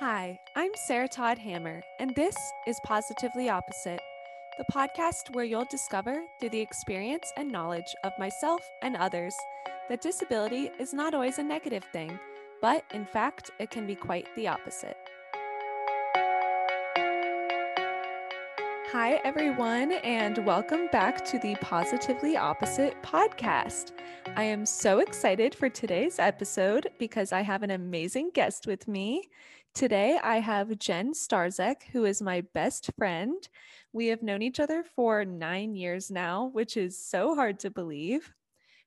Hi, 0.00 0.40
I'm 0.56 0.70
Sarah 0.86 1.08
Todd 1.08 1.36
Hammer, 1.36 1.82
and 1.98 2.14
this 2.16 2.34
is 2.66 2.80
Positively 2.84 3.50
Opposite, 3.50 4.00
the 4.56 4.64
podcast 4.72 5.34
where 5.34 5.44
you'll 5.44 5.66
discover 5.70 6.22
through 6.40 6.48
the 6.48 6.60
experience 6.60 7.30
and 7.36 7.52
knowledge 7.52 7.94
of 8.02 8.14
myself 8.18 8.62
and 8.80 8.96
others 8.96 9.34
that 9.90 10.00
disability 10.00 10.70
is 10.78 10.94
not 10.94 11.12
always 11.12 11.36
a 11.36 11.42
negative 11.42 11.84
thing, 11.92 12.18
but 12.62 12.82
in 12.94 13.04
fact, 13.04 13.50
it 13.58 13.68
can 13.68 13.86
be 13.86 13.94
quite 13.94 14.26
the 14.36 14.48
opposite. 14.48 14.96
Hi, 18.92 19.20
everyone, 19.22 19.92
and 20.02 20.44
welcome 20.46 20.88
back 20.90 21.24
to 21.26 21.38
the 21.38 21.54
Positively 21.60 22.36
Opposite 22.36 23.00
podcast. 23.02 23.92
I 24.34 24.44
am 24.44 24.66
so 24.66 24.98
excited 24.98 25.54
for 25.54 25.68
today's 25.68 26.18
episode 26.18 26.88
because 26.98 27.32
I 27.32 27.42
have 27.42 27.62
an 27.62 27.70
amazing 27.70 28.30
guest 28.34 28.66
with 28.66 28.88
me. 28.88 29.28
Today, 29.74 30.18
I 30.22 30.40
have 30.40 30.78
Jen 30.78 31.14
Starzec, 31.14 31.84
who 31.92 32.04
is 32.04 32.20
my 32.20 32.42
best 32.52 32.90
friend. 32.98 33.48
We 33.92 34.08
have 34.08 34.22
known 34.22 34.42
each 34.42 34.60
other 34.60 34.82
for 34.82 35.24
nine 35.24 35.74
years 35.74 36.10
now, 36.10 36.50
which 36.52 36.76
is 36.76 36.98
so 36.98 37.34
hard 37.34 37.60
to 37.60 37.70
believe. 37.70 38.34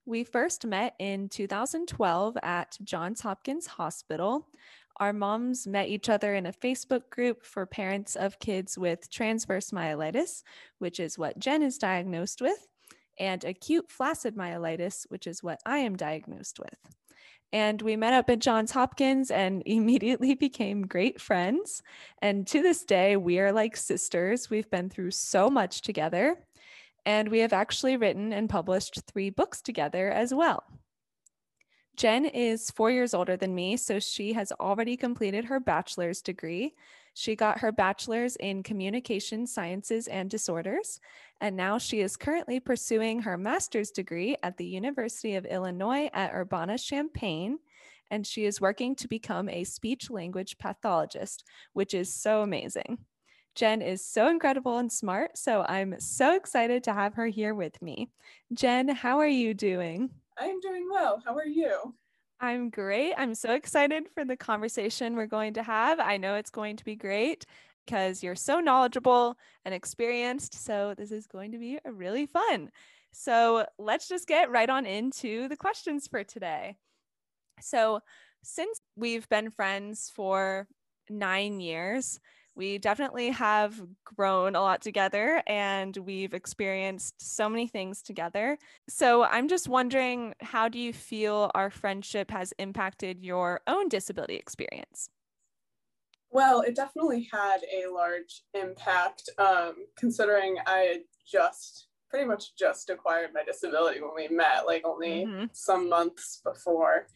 We 0.06 0.24
first 0.26 0.66
met 0.66 0.94
in 1.00 1.30
2012 1.30 2.38
at 2.44 2.78
Johns 2.84 3.22
Hopkins 3.22 3.66
Hospital. 3.66 4.48
Our 4.98 5.14
moms 5.14 5.66
met 5.66 5.88
each 5.88 6.10
other 6.10 6.36
in 6.36 6.46
a 6.46 6.54
Facebook 6.54 7.10
group 7.10 7.46
for 7.46 7.66
parents 7.66 8.16
of 8.16 8.40
kids 8.40 8.78
with 8.78 9.10
transverse 9.10 9.72
myelitis, 9.72 10.44
which 10.80 11.00
is 11.00 11.18
what 11.18 11.40
Jen 11.40 11.64
is 11.64 11.78
diagnosed 11.78 12.42
with, 12.42 12.68
and 13.18 13.44
acute 13.46 13.90
flaccid 13.90 14.36
myelitis, 14.36 15.06
which 15.10 15.28
is 15.28 15.42
what 15.42 15.62
I 15.66 15.78
am 15.78 15.96
diagnosed 15.96 16.60
with. 16.60 16.78
And 17.54 17.84
we 17.84 17.96
met 17.96 18.14
up 18.14 18.32
at 18.32 18.40
Johns 18.40 18.72
Hopkins 18.72 19.30
and 19.30 19.62
immediately 19.68 20.34
became 20.34 20.88
great 20.88 21.22
friends. 21.22 21.84
And 22.22 22.46
to 22.48 22.62
this 22.64 22.84
day, 22.84 23.16
we 23.16 23.40
are 23.40 23.54
like 23.54 23.78
sisters. 23.78 24.50
We've 24.50 24.70
been 24.70 24.90
through 24.90 25.12
so 25.12 25.50
much 25.50 25.82
together. 25.82 26.40
And 27.06 27.30
we 27.30 27.40
have 27.40 27.54
actually 27.54 27.96
written 27.96 28.34
and 28.34 28.50
published 28.50 29.02
three 29.06 29.30
books 29.30 29.62
together 29.62 30.10
as 30.10 30.34
well. 30.34 30.64
Jen 31.96 32.26
is 32.26 32.72
four 32.72 32.90
years 32.90 33.14
older 33.14 33.38
than 33.38 33.54
me, 33.54 33.78
so 33.78 34.00
she 34.00 34.34
has 34.34 34.52
already 34.54 34.98
completed 34.98 35.46
her 35.46 35.60
bachelor's 35.60 36.22
degree. 36.24 36.74
She 37.14 37.36
got 37.36 37.60
her 37.60 37.72
bachelor's 37.72 38.36
in 38.38 38.64
communication 38.64 39.46
sciences 39.46 40.08
and 40.08 40.30
disorders, 40.30 41.00
and 41.40 41.56
now 41.56 41.78
she 41.78 42.00
is 42.00 42.18
currently 42.18 42.60
pursuing 42.60 43.22
her 43.22 43.38
master's 43.38 43.92
degree 43.92 44.36
at 44.42 44.58
the 44.58 44.66
University 44.66 45.36
of 45.36 45.46
Illinois 45.46 46.10
at 46.14 46.34
Urbana 46.34 46.78
Champaign. 46.78 47.60
And 48.10 48.26
she 48.26 48.46
is 48.46 48.62
working 48.62 48.96
to 48.98 49.08
become 49.08 49.50
a 49.50 49.64
speech 49.64 50.10
language 50.10 50.58
pathologist, 50.58 51.44
which 51.74 51.94
is 51.94 52.14
so 52.14 52.42
amazing. 52.42 53.00
Jen 53.56 53.82
is 53.82 54.04
so 54.04 54.30
incredible 54.30 54.80
and 54.80 54.92
smart, 54.92 55.38
so 55.38 55.64
I'm 55.68 56.00
so 56.00 56.36
excited 56.36 56.84
to 56.84 56.94
have 56.94 57.14
her 57.16 57.28
here 57.28 57.54
with 57.54 57.80
me. 57.82 58.10
Jen, 58.54 58.88
how 58.88 59.20
are 59.20 59.28
you 59.28 59.54
doing? 59.54 60.10
I'm 60.38 60.60
doing 60.60 60.88
well. 60.92 61.22
How 61.24 61.36
are 61.36 61.46
you? 61.46 61.94
I'm 62.40 62.70
great. 62.70 63.14
I'm 63.18 63.36
so 63.36 63.54
excited 63.54 64.08
for 64.14 64.26
the 64.26 64.36
conversation 64.36 65.16
we're 65.16 65.28
going 65.28 65.54
to 65.54 65.64
have. 65.64 66.00
I 66.00 66.18
know 66.18 66.36
it's 66.36 66.50
going 66.50 66.76
to 66.78 66.86
be 66.86 66.96
great 66.96 67.46
because 67.86 68.22
you're 68.22 68.36
so 68.36 68.60
knowledgeable 68.60 69.38
and 69.66 69.74
experienced. 69.74 70.54
So, 70.54 70.94
this 70.98 71.12
is 71.12 71.28
going 71.28 71.52
to 71.54 71.58
be 71.58 71.80
really 71.86 72.26
fun. 72.26 72.70
So, 73.12 73.66
let's 73.78 74.08
just 74.10 74.28
get 74.28 74.52
right 74.52 74.70
on 74.70 74.86
into 74.86 75.48
the 75.48 75.56
questions 75.58 76.08
for 76.08 76.24
today. 76.24 76.76
So, 77.62 78.02
since 78.44 78.80
we've 78.98 79.28
been 79.30 79.50
friends 79.50 80.12
for 80.14 80.68
nine 81.10 81.62
years, 81.62 82.20
we 82.56 82.78
definitely 82.78 83.30
have 83.32 83.82
grown 84.04 84.56
a 84.56 84.62
lot 84.62 84.82
together 84.82 85.42
and 85.48 85.96
we've 85.98 86.34
experienced 86.34 87.16
so 87.20 87.50
many 87.50 87.68
things 87.68 88.02
together. 88.02 88.58
So 88.88 89.24
I'm 89.24 89.48
just 89.48 89.68
wondering 89.68 90.34
how 90.42 90.70
do 90.70 90.78
you 90.78 90.94
feel 90.94 91.50
our 91.56 91.70
friendship 91.70 92.30
has 92.32 92.54
impacted 92.60 93.24
your 93.24 93.62
own 93.68 93.90
disability 93.90 94.36
experience? 94.36 95.10
Well, 96.30 96.62
it 96.62 96.76
definitely 96.76 97.30
had 97.32 97.60
a 97.64 97.92
large 97.92 98.44
impact 98.54 99.30
um, 99.38 99.76
considering 99.96 100.58
I 100.66 101.02
just 101.28 101.88
pretty 102.10 102.26
much 102.26 102.56
just 102.56 102.90
acquired 102.90 103.32
my 103.34 103.44
disability 103.44 104.02
when 104.02 104.12
we 104.16 104.28
met, 104.36 104.66
like 104.66 104.84
only 104.86 105.26
mm-hmm. 105.26 105.46
some 105.54 105.90
months 105.90 106.42
before. 106.44 107.08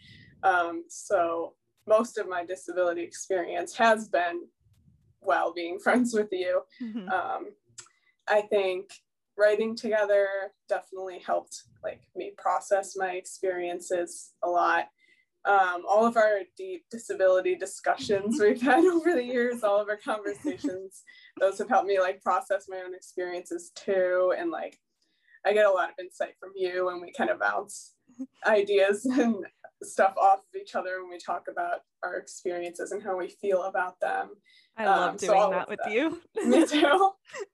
Um, 0.43 0.83
so 0.87 1.53
most 1.87 2.17
of 2.17 2.27
my 2.27 2.45
disability 2.45 3.01
experience 3.01 3.75
has 3.77 4.07
been 4.07 4.41
while 5.27 5.53
being 5.53 5.77
friends 5.83 6.13
with 6.13 6.29
you. 6.31 6.61
Mm-hmm. 6.81 7.09
Um, 7.09 7.47
I 8.27 8.41
think 8.41 8.91
writing 9.37 9.75
together 9.75 10.27
definitely 10.67 11.19
helped 11.19 11.63
like 11.83 12.01
me 12.15 12.31
process 12.37 12.95
my 12.97 13.11
experiences 13.11 14.31
a 14.43 14.49
lot. 14.49 14.87
Um, 15.45 15.83
all 15.87 16.05
of 16.05 16.17
our 16.17 16.39
deep 16.57 16.85
disability 16.91 17.55
discussions 17.55 18.39
we've 18.41 18.61
had 18.61 18.83
over 18.83 19.13
the 19.13 19.23
years, 19.23 19.63
all 19.63 19.79
of 19.79 19.87
our 19.87 19.97
conversations, 19.97 21.03
those 21.39 21.57
have 21.59 21.69
helped 21.69 21.87
me 21.87 21.99
like 21.99 22.21
process 22.21 22.65
my 22.67 22.77
own 22.85 22.95
experiences 22.95 23.71
too. 23.75 24.33
And 24.37 24.49
like, 24.49 24.79
I 25.45 25.53
get 25.53 25.65
a 25.65 25.71
lot 25.71 25.89
of 25.89 25.95
insight 25.99 26.33
from 26.39 26.51
you 26.55 26.89
and 26.89 27.01
we 27.01 27.13
kind 27.13 27.29
of 27.29 27.39
bounce 27.39 27.93
ideas 28.45 29.05
and 29.05 29.45
stuff 29.83 30.13
off 30.17 30.39
of 30.39 30.61
each 30.61 30.75
other 30.75 31.01
when 31.01 31.11
we 31.11 31.17
talk 31.17 31.45
about 31.49 31.81
our 32.03 32.15
experiences 32.15 32.91
and 32.91 33.03
how 33.03 33.17
we 33.17 33.29
feel 33.29 33.63
about 33.63 33.99
them. 33.99 34.29
I 34.77 34.85
love 34.85 35.09
um, 35.11 35.17
doing 35.17 35.39
so 35.39 35.49
that 35.51 35.69
with 35.69 35.79
that. 35.83 35.93
you. 35.93 36.21
Me 36.45 36.65
too. 36.65 37.11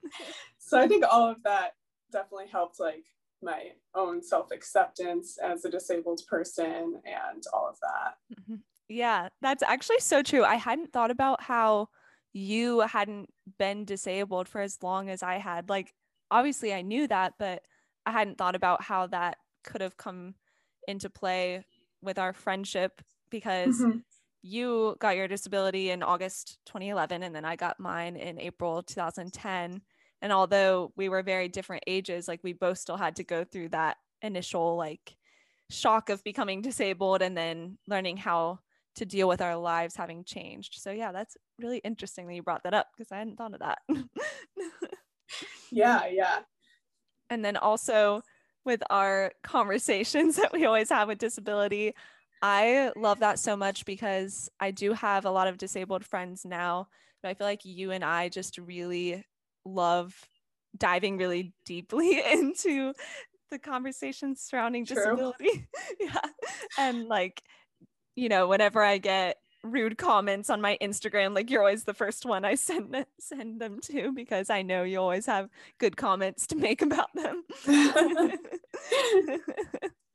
so 0.58 0.78
I 0.78 0.88
think 0.88 1.04
all 1.10 1.28
of 1.28 1.42
that 1.44 1.72
definitely 2.12 2.48
helped 2.50 2.80
like 2.80 3.04
my 3.42 3.72
own 3.94 4.22
self-acceptance 4.22 5.38
as 5.38 5.64
a 5.64 5.70
disabled 5.70 6.22
person 6.28 7.00
and 7.04 7.42
all 7.52 7.68
of 7.68 7.76
that. 7.80 8.14
Mm-hmm. 8.40 8.56
Yeah, 8.88 9.28
that's 9.42 9.62
actually 9.62 10.00
so 10.00 10.22
true. 10.22 10.44
I 10.44 10.56
hadn't 10.56 10.92
thought 10.92 11.10
about 11.10 11.42
how 11.42 11.88
you 12.32 12.80
hadn't 12.80 13.30
been 13.58 13.84
disabled 13.84 14.48
for 14.48 14.60
as 14.60 14.78
long 14.82 15.08
as 15.08 15.22
I 15.22 15.38
had. 15.38 15.68
Like 15.68 15.94
obviously 16.30 16.74
I 16.74 16.82
knew 16.82 17.06
that, 17.08 17.34
but 17.38 17.62
I 18.06 18.12
hadn't 18.12 18.38
thought 18.38 18.56
about 18.56 18.82
how 18.82 19.06
that 19.08 19.36
could 19.62 19.80
have 19.80 19.96
come 19.96 20.34
into 20.86 21.08
play 21.08 21.64
with 22.04 22.18
our 22.18 22.32
friendship 22.32 23.00
because 23.30 23.80
mm-hmm 23.80 23.98
you 24.46 24.94
got 24.98 25.16
your 25.16 25.26
disability 25.26 25.88
in 25.88 26.02
August 26.02 26.58
2011, 26.66 27.22
and 27.22 27.34
then 27.34 27.46
I 27.46 27.56
got 27.56 27.80
mine 27.80 28.14
in 28.16 28.38
April 28.38 28.82
2010. 28.82 29.80
And 30.20 30.32
although 30.32 30.92
we 30.96 31.08
were 31.08 31.22
very 31.22 31.48
different 31.48 31.82
ages, 31.86 32.28
like 32.28 32.40
we 32.42 32.52
both 32.52 32.76
still 32.76 32.98
had 32.98 33.16
to 33.16 33.24
go 33.24 33.44
through 33.44 33.70
that 33.70 33.96
initial 34.20 34.76
like 34.76 35.16
shock 35.70 36.10
of 36.10 36.22
becoming 36.24 36.60
disabled 36.60 37.22
and 37.22 37.34
then 37.34 37.78
learning 37.88 38.18
how 38.18 38.58
to 38.96 39.06
deal 39.06 39.28
with 39.28 39.40
our 39.40 39.56
lives 39.56 39.96
having 39.96 40.24
changed. 40.24 40.74
So 40.74 40.90
yeah, 40.90 41.10
that's 41.10 41.38
really 41.58 41.78
interesting 41.78 42.26
that 42.26 42.34
you 42.34 42.42
brought 42.42 42.64
that 42.64 42.74
up 42.74 42.88
because 42.94 43.10
I 43.10 43.16
hadn't 43.16 43.36
thought 43.36 43.54
of 43.54 43.60
that. 43.60 43.78
yeah, 45.72 46.06
yeah. 46.06 46.40
And 47.30 47.42
then 47.42 47.56
also 47.56 48.20
with 48.64 48.82
our 48.90 49.32
conversations 49.42 50.36
that 50.36 50.52
we 50.52 50.64
always 50.64 50.90
have 50.90 51.08
with 51.08 51.18
disability, 51.18 51.94
I 52.42 52.92
love 52.96 53.20
that 53.20 53.38
so 53.38 53.56
much 53.56 53.84
because 53.84 54.50
I 54.60 54.70
do 54.70 54.92
have 54.92 55.24
a 55.24 55.30
lot 55.30 55.48
of 55.48 55.58
disabled 55.58 56.04
friends 56.04 56.44
now, 56.44 56.88
but 57.22 57.30
I 57.30 57.34
feel 57.34 57.46
like 57.46 57.64
you 57.64 57.90
and 57.90 58.04
I 58.04 58.28
just 58.28 58.58
really 58.58 59.24
love 59.64 60.14
diving 60.76 61.16
really 61.16 61.54
deeply 61.64 62.20
into 62.32 62.92
the 63.50 63.58
conversations 63.58 64.40
surrounding 64.42 64.84
True. 64.84 64.96
disability. 64.96 65.68
yeah. 66.00 66.20
And 66.78 67.06
like, 67.06 67.42
you 68.16 68.28
know, 68.28 68.46
whenever 68.46 68.82
I 68.82 68.98
get 68.98 69.36
rude 69.64 69.98
comments 69.98 70.50
on 70.50 70.60
my 70.60 70.78
Instagram, 70.80 71.34
like 71.34 71.50
you're 71.50 71.62
always 71.62 71.84
the 71.84 71.94
first 71.94 72.24
one 72.24 72.44
I 72.44 72.54
send 72.56 73.04
send 73.18 73.60
them 73.60 73.80
to 73.84 74.12
because 74.12 74.50
I 74.50 74.62
know 74.62 74.84
you 74.84 75.00
always 75.00 75.26
have 75.26 75.48
good 75.78 75.96
comments 75.96 76.46
to 76.48 76.56
make 76.56 76.82
about 76.82 77.12
them 77.14 77.42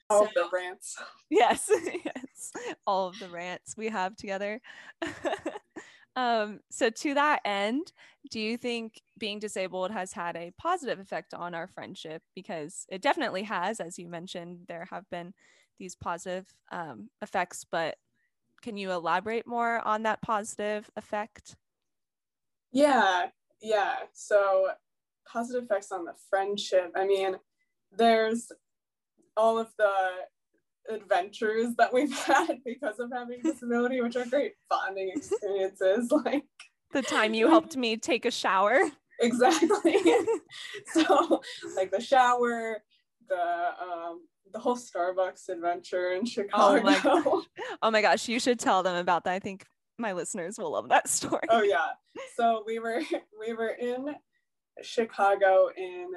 all 0.10 0.26
so, 0.26 0.32
the 0.34 0.50
rants. 0.52 0.98
Yes, 1.30 1.70
yes, 2.06 2.52
all 2.88 3.08
of 3.08 3.20
the 3.20 3.30
rants 3.30 3.76
we 3.78 3.90
have 3.90 4.16
together. 4.16 4.60
um, 6.16 6.60
so 6.72 6.90
to 6.90 7.14
that 7.14 7.42
end, 7.46 7.92
do 8.32 8.40
you 8.40 8.58
think 8.58 9.02
being 9.18 9.40
disabled 9.40 9.92
has 9.92 10.12
had 10.12 10.36
a 10.36 10.52
positive 10.58 11.00
effect 11.00 11.34
on 11.34 11.54
our 11.54 11.68
friendship? 11.68 12.24
Because 12.36 12.86
it 12.90 13.02
definitely 13.02 13.44
has, 13.44 13.80
as 13.80 14.00
you 14.00 14.08
mentioned, 14.08 14.62
there 14.68 14.88
have 14.90 15.10
been 15.10 15.34
these 15.78 15.96
positive 15.96 16.46
um, 16.72 17.10
effects, 17.22 17.66
but 17.70 17.96
can 18.62 18.78
you 18.78 18.92
elaborate 18.92 19.48
more 19.48 19.86
on 19.86 20.04
that 20.04 20.22
positive 20.22 20.90
effect? 20.96 21.56
Yeah, 22.72 23.28
yeah. 23.62 23.96
So 24.14 24.70
positive 25.32 25.64
effects 25.64 25.92
on 25.92 26.06
the 26.06 26.14
friendship. 26.30 26.92
I 26.96 27.06
mean, 27.06 27.36
there's 27.92 28.52
all 29.38 29.58
of 29.58 29.68
the 29.78 29.92
adventures 30.90 31.76
that 31.78 31.94
we've 31.94 32.14
had 32.26 32.60
because 32.66 33.00
of 33.00 33.12
having 33.14 33.42
disability, 33.44 34.02
which 34.02 34.16
are 34.16 34.26
great 34.26 34.54
bonding 34.70 35.12
experiences. 35.16 36.12
Like 36.26 36.44
the 36.92 37.02
time 37.02 37.34
you 37.34 37.48
helped 37.48 37.78
me 37.78 37.98
take 37.98 38.26
a 38.26 38.32
shower. 38.32 38.82
Exactly. 39.22 39.98
so 40.94 41.42
like 41.76 41.92
the 41.92 42.02
shower, 42.02 42.82
the 43.28 43.72
um 43.82 44.22
the 44.52 44.60
whole 44.60 44.78
Starbucks 44.78 45.50
adventure 45.50 46.12
in 46.12 46.26
Chicago. 46.26 46.80
Oh 46.80 46.84
my, 46.84 47.00
gosh. 47.00 47.46
oh 47.82 47.90
my 47.92 48.02
gosh, 48.02 48.28
you 48.28 48.40
should 48.40 48.60
tell 48.60 48.84
them 48.84 48.96
about 48.96 49.24
that. 49.26 49.34
I 49.34 49.40
think 49.40 49.66
my 49.98 50.14
listeners 50.14 50.58
will 50.58 50.72
love 50.72 50.88
that 50.90 51.10
story. 51.10 51.48
Oh 51.50 51.62
yeah. 51.62 51.90
So 52.36 52.64
we 52.66 52.80
were 52.80 53.02
we 53.40 53.54
were 53.54 53.70
in 53.70 54.16
Chicago 54.82 55.70
in 55.76 56.08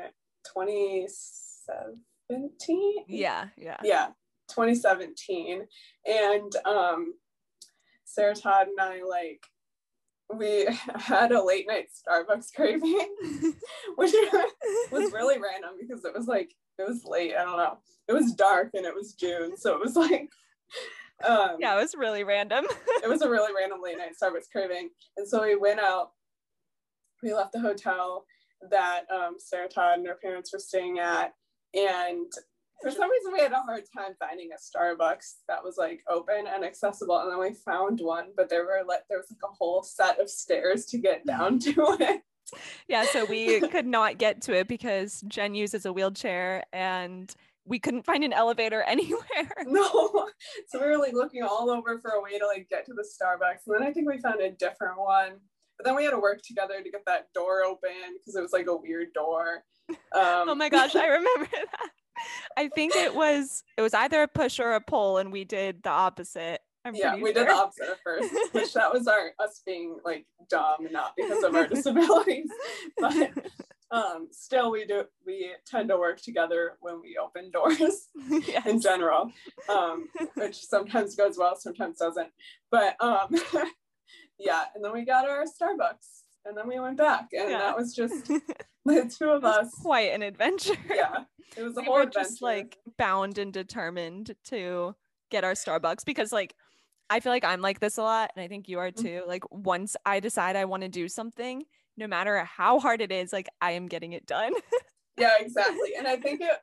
2017. 0.54 3.04
Yeah, 3.08 3.48
yeah. 3.56 3.78
Yeah, 3.82 4.06
2017. 4.50 5.66
And 6.06 6.52
um 6.64 7.14
Sarah 8.04 8.34
Todd 8.34 8.68
and 8.68 8.80
I 8.80 9.02
like 9.02 9.44
we 10.34 10.66
had 10.96 11.30
a 11.32 11.44
late 11.44 11.66
night 11.68 11.90
Starbucks 11.90 12.54
craving, 12.54 13.10
which 13.96 14.14
was 14.90 15.12
really 15.12 15.38
random 15.38 15.72
because 15.78 16.06
it 16.06 16.14
was 16.14 16.26
like 16.26 16.54
it 16.78 16.88
was 16.88 17.04
late. 17.04 17.34
I 17.38 17.44
don't 17.44 17.56
know. 17.56 17.78
It 18.08 18.12
was 18.12 18.34
dark 18.34 18.70
and 18.74 18.84
it 18.84 18.94
was 18.94 19.14
June, 19.14 19.56
so 19.56 19.74
it 19.74 19.80
was 19.80 19.96
like 19.96 20.28
um, 21.24 21.56
yeah, 21.60 21.74
it 21.74 21.80
was 21.80 21.94
really 21.96 22.24
random. 22.24 22.64
it 23.02 23.08
was 23.08 23.22
a 23.22 23.30
really 23.30 23.52
random 23.56 23.80
late 23.82 23.98
night 23.98 24.12
Starbucks 24.20 24.50
craving, 24.50 24.90
and 25.16 25.26
so 25.26 25.42
we 25.42 25.56
went 25.56 25.80
out. 25.80 26.10
We 27.22 27.32
left 27.32 27.52
the 27.52 27.60
hotel 27.60 28.24
that 28.70 29.02
um, 29.14 29.36
Sarah 29.38 29.68
Todd 29.68 29.98
and 29.98 30.06
her 30.06 30.18
parents 30.20 30.52
were 30.52 30.58
staying 30.58 30.98
at, 30.98 31.32
and 31.74 32.30
for 32.82 32.90
some 32.90 33.10
reason 33.10 33.32
we 33.32 33.40
had 33.40 33.52
a 33.52 33.60
hard 33.60 33.84
time 33.96 34.14
finding 34.18 34.50
a 34.52 34.78
Starbucks 34.78 35.34
that 35.48 35.62
was 35.62 35.76
like 35.78 36.00
open 36.10 36.46
and 36.52 36.64
accessible. 36.64 37.18
And 37.18 37.30
then 37.30 37.38
we 37.38 37.54
found 37.54 38.00
one, 38.00 38.30
but 38.36 38.50
there 38.50 38.64
were 38.64 38.82
like 38.86 39.02
there 39.08 39.18
was 39.18 39.30
like 39.30 39.50
a 39.50 39.54
whole 39.54 39.82
set 39.82 40.20
of 40.20 40.28
stairs 40.28 40.86
to 40.86 40.98
get 40.98 41.24
down 41.26 41.60
to 41.60 41.96
it. 42.00 42.22
Yeah, 42.88 43.04
so 43.04 43.24
we 43.24 43.60
could 43.68 43.86
not 43.86 44.18
get 44.18 44.42
to 44.42 44.52
it 44.56 44.68
because 44.68 45.22
Jen 45.28 45.54
uses 45.54 45.86
a 45.86 45.92
wheelchair 45.92 46.64
and 46.72 47.34
we 47.64 47.78
couldn't 47.78 48.04
find 48.04 48.24
an 48.24 48.32
elevator 48.32 48.82
anywhere. 48.86 49.52
No. 49.66 50.28
So 50.68 50.80
we 50.80 50.86
were 50.86 50.98
like 50.98 51.14
looking 51.14 51.42
all 51.42 51.70
over 51.70 51.98
for 52.00 52.12
a 52.12 52.22
way 52.22 52.38
to 52.38 52.46
like 52.46 52.68
get 52.68 52.86
to 52.86 52.94
the 52.94 53.02
Starbucks. 53.02 53.66
And 53.66 53.76
then 53.76 53.82
I 53.82 53.92
think 53.92 54.08
we 54.08 54.18
found 54.18 54.40
a 54.40 54.50
different 54.50 54.98
one. 54.98 55.32
But 55.78 55.86
then 55.86 55.96
we 55.96 56.04
had 56.04 56.10
to 56.10 56.20
work 56.20 56.42
together 56.42 56.82
to 56.82 56.90
get 56.90 57.04
that 57.06 57.32
door 57.34 57.64
open 57.64 57.90
because 58.18 58.36
it 58.36 58.42
was 58.42 58.52
like 58.52 58.66
a 58.66 58.76
weird 58.76 59.12
door. 59.12 59.64
Um, 60.14 60.48
oh 60.48 60.54
my 60.54 60.68
gosh, 60.68 60.94
I 60.94 61.06
remember 61.06 61.48
that. 61.52 61.90
I 62.56 62.68
think 62.68 62.94
it 62.94 63.14
was 63.14 63.64
it 63.76 63.82
was 63.82 63.92
either 63.92 64.22
a 64.22 64.28
push 64.28 64.60
or 64.60 64.72
a 64.72 64.80
pull, 64.80 65.18
and 65.18 65.32
we 65.32 65.44
did 65.44 65.82
the 65.82 65.90
opposite. 65.90 66.60
I'm 66.84 66.94
yeah, 66.94 67.14
we 67.14 67.20
sure. 67.20 67.32
did 67.32 67.48
the 67.48 67.52
opposite 67.52 67.90
at 67.90 67.98
first, 68.02 68.34
which 68.52 68.72
that 68.74 68.92
was 68.92 69.06
our 69.06 69.32
us 69.38 69.62
being 69.64 69.98
like 70.04 70.26
dumb, 70.50 70.88
not 70.90 71.12
because 71.16 71.44
of 71.44 71.54
our 71.54 71.66
disabilities, 71.66 72.48
but 72.98 73.30
um, 73.92 74.28
still 74.32 74.70
we 74.72 74.84
do 74.84 75.04
we 75.24 75.52
tend 75.64 75.88
to 75.90 75.96
work 75.96 76.20
together 76.20 76.78
when 76.80 77.00
we 77.00 77.16
open 77.22 77.50
doors 77.50 78.08
yes. 78.46 78.66
in 78.66 78.80
general, 78.80 79.30
um, 79.68 80.08
which 80.34 80.56
sometimes 80.56 81.14
goes 81.14 81.38
well, 81.38 81.56
sometimes 81.56 81.98
doesn't. 81.98 82.30
But 82.70 82.96
um, 83.00 83.28
yeah, 84.38 84.64
and 84.74 84.84
then 84.84 84.92
we 84.92 85.04
got 85.04 85.28
our 85.28 85.44
Starbucks, 85.44 86.22
and 86.44 86.56
then 86.56 86.66
we 86.66 86.80
went 86.80 86.96
back, 86.96 87.28
and 87.32 87.50
yeah. 87.50 87.58
that 87.58 87.76
was 87.76 87.94
just 87.94 88.26
the 88.84 89.14
two 89.16 89.30
of 89.30 89.44
us. 89.44 89.70
Quite 89.82 90.12
an 90.12 90.22
adventure. 90.22 90.74
Yeah, 90.92 91.24
it 91.56 91.62
was 91.62 91.76
a 91.76 91.80
we 91.80 91.86
whole 91.86 91.98
adventure. 91.98 92.28
just 92.28 92.42
like 92.42 92.76
bound 92.98 93.38
and 93.38 93.52
determined 93.52 94.34
to 94.46 94.96
get 95.30 95.44
our 95.44 95.54
Starbucks 95.54 96.04
because 96.04 96.32
like 96.32 96.54
I 97.12 97.20
feel 97.20 97.30
like 97.30 97.44
I'm 97.44 97.60
like 97.60 97.78
this 97.78 97.98
a 97.98 98.02
lot, 98.02 98.30
and 98.34 98.42
I 98.42 98.48
think 98.48 98.70
you 98.70 98.78
are 98.78 98.90
mm-hmm. 98.90 99.04
too. 99.04 99.22
Like 99.26 99.44
once 99.50 99.96
I 100.06 100.18
decide 100.18 100.56
I 100.56 100.64
want 100.64 100.82
to 100.82 100.88
do 100.88 101.08
something, 101.08 101.62
no 101.98 102.06
matter 102.06 102.38
how 102.38 102.80
hard 102.80 103.02
it 103.02 103.12
is, 103.12 103.34
like 103.34 103.50
I 103.60 103.72
am 103.72 103.86
getting 103.86 104.14
it 104.14 104.24
done. 104.24 104.54
yeah, 105.18 105.34
exactly. 105.38 105.90
And 105.98 106.08
I 106.08 106.16
think 106.16 106.40
it 106.40 106.56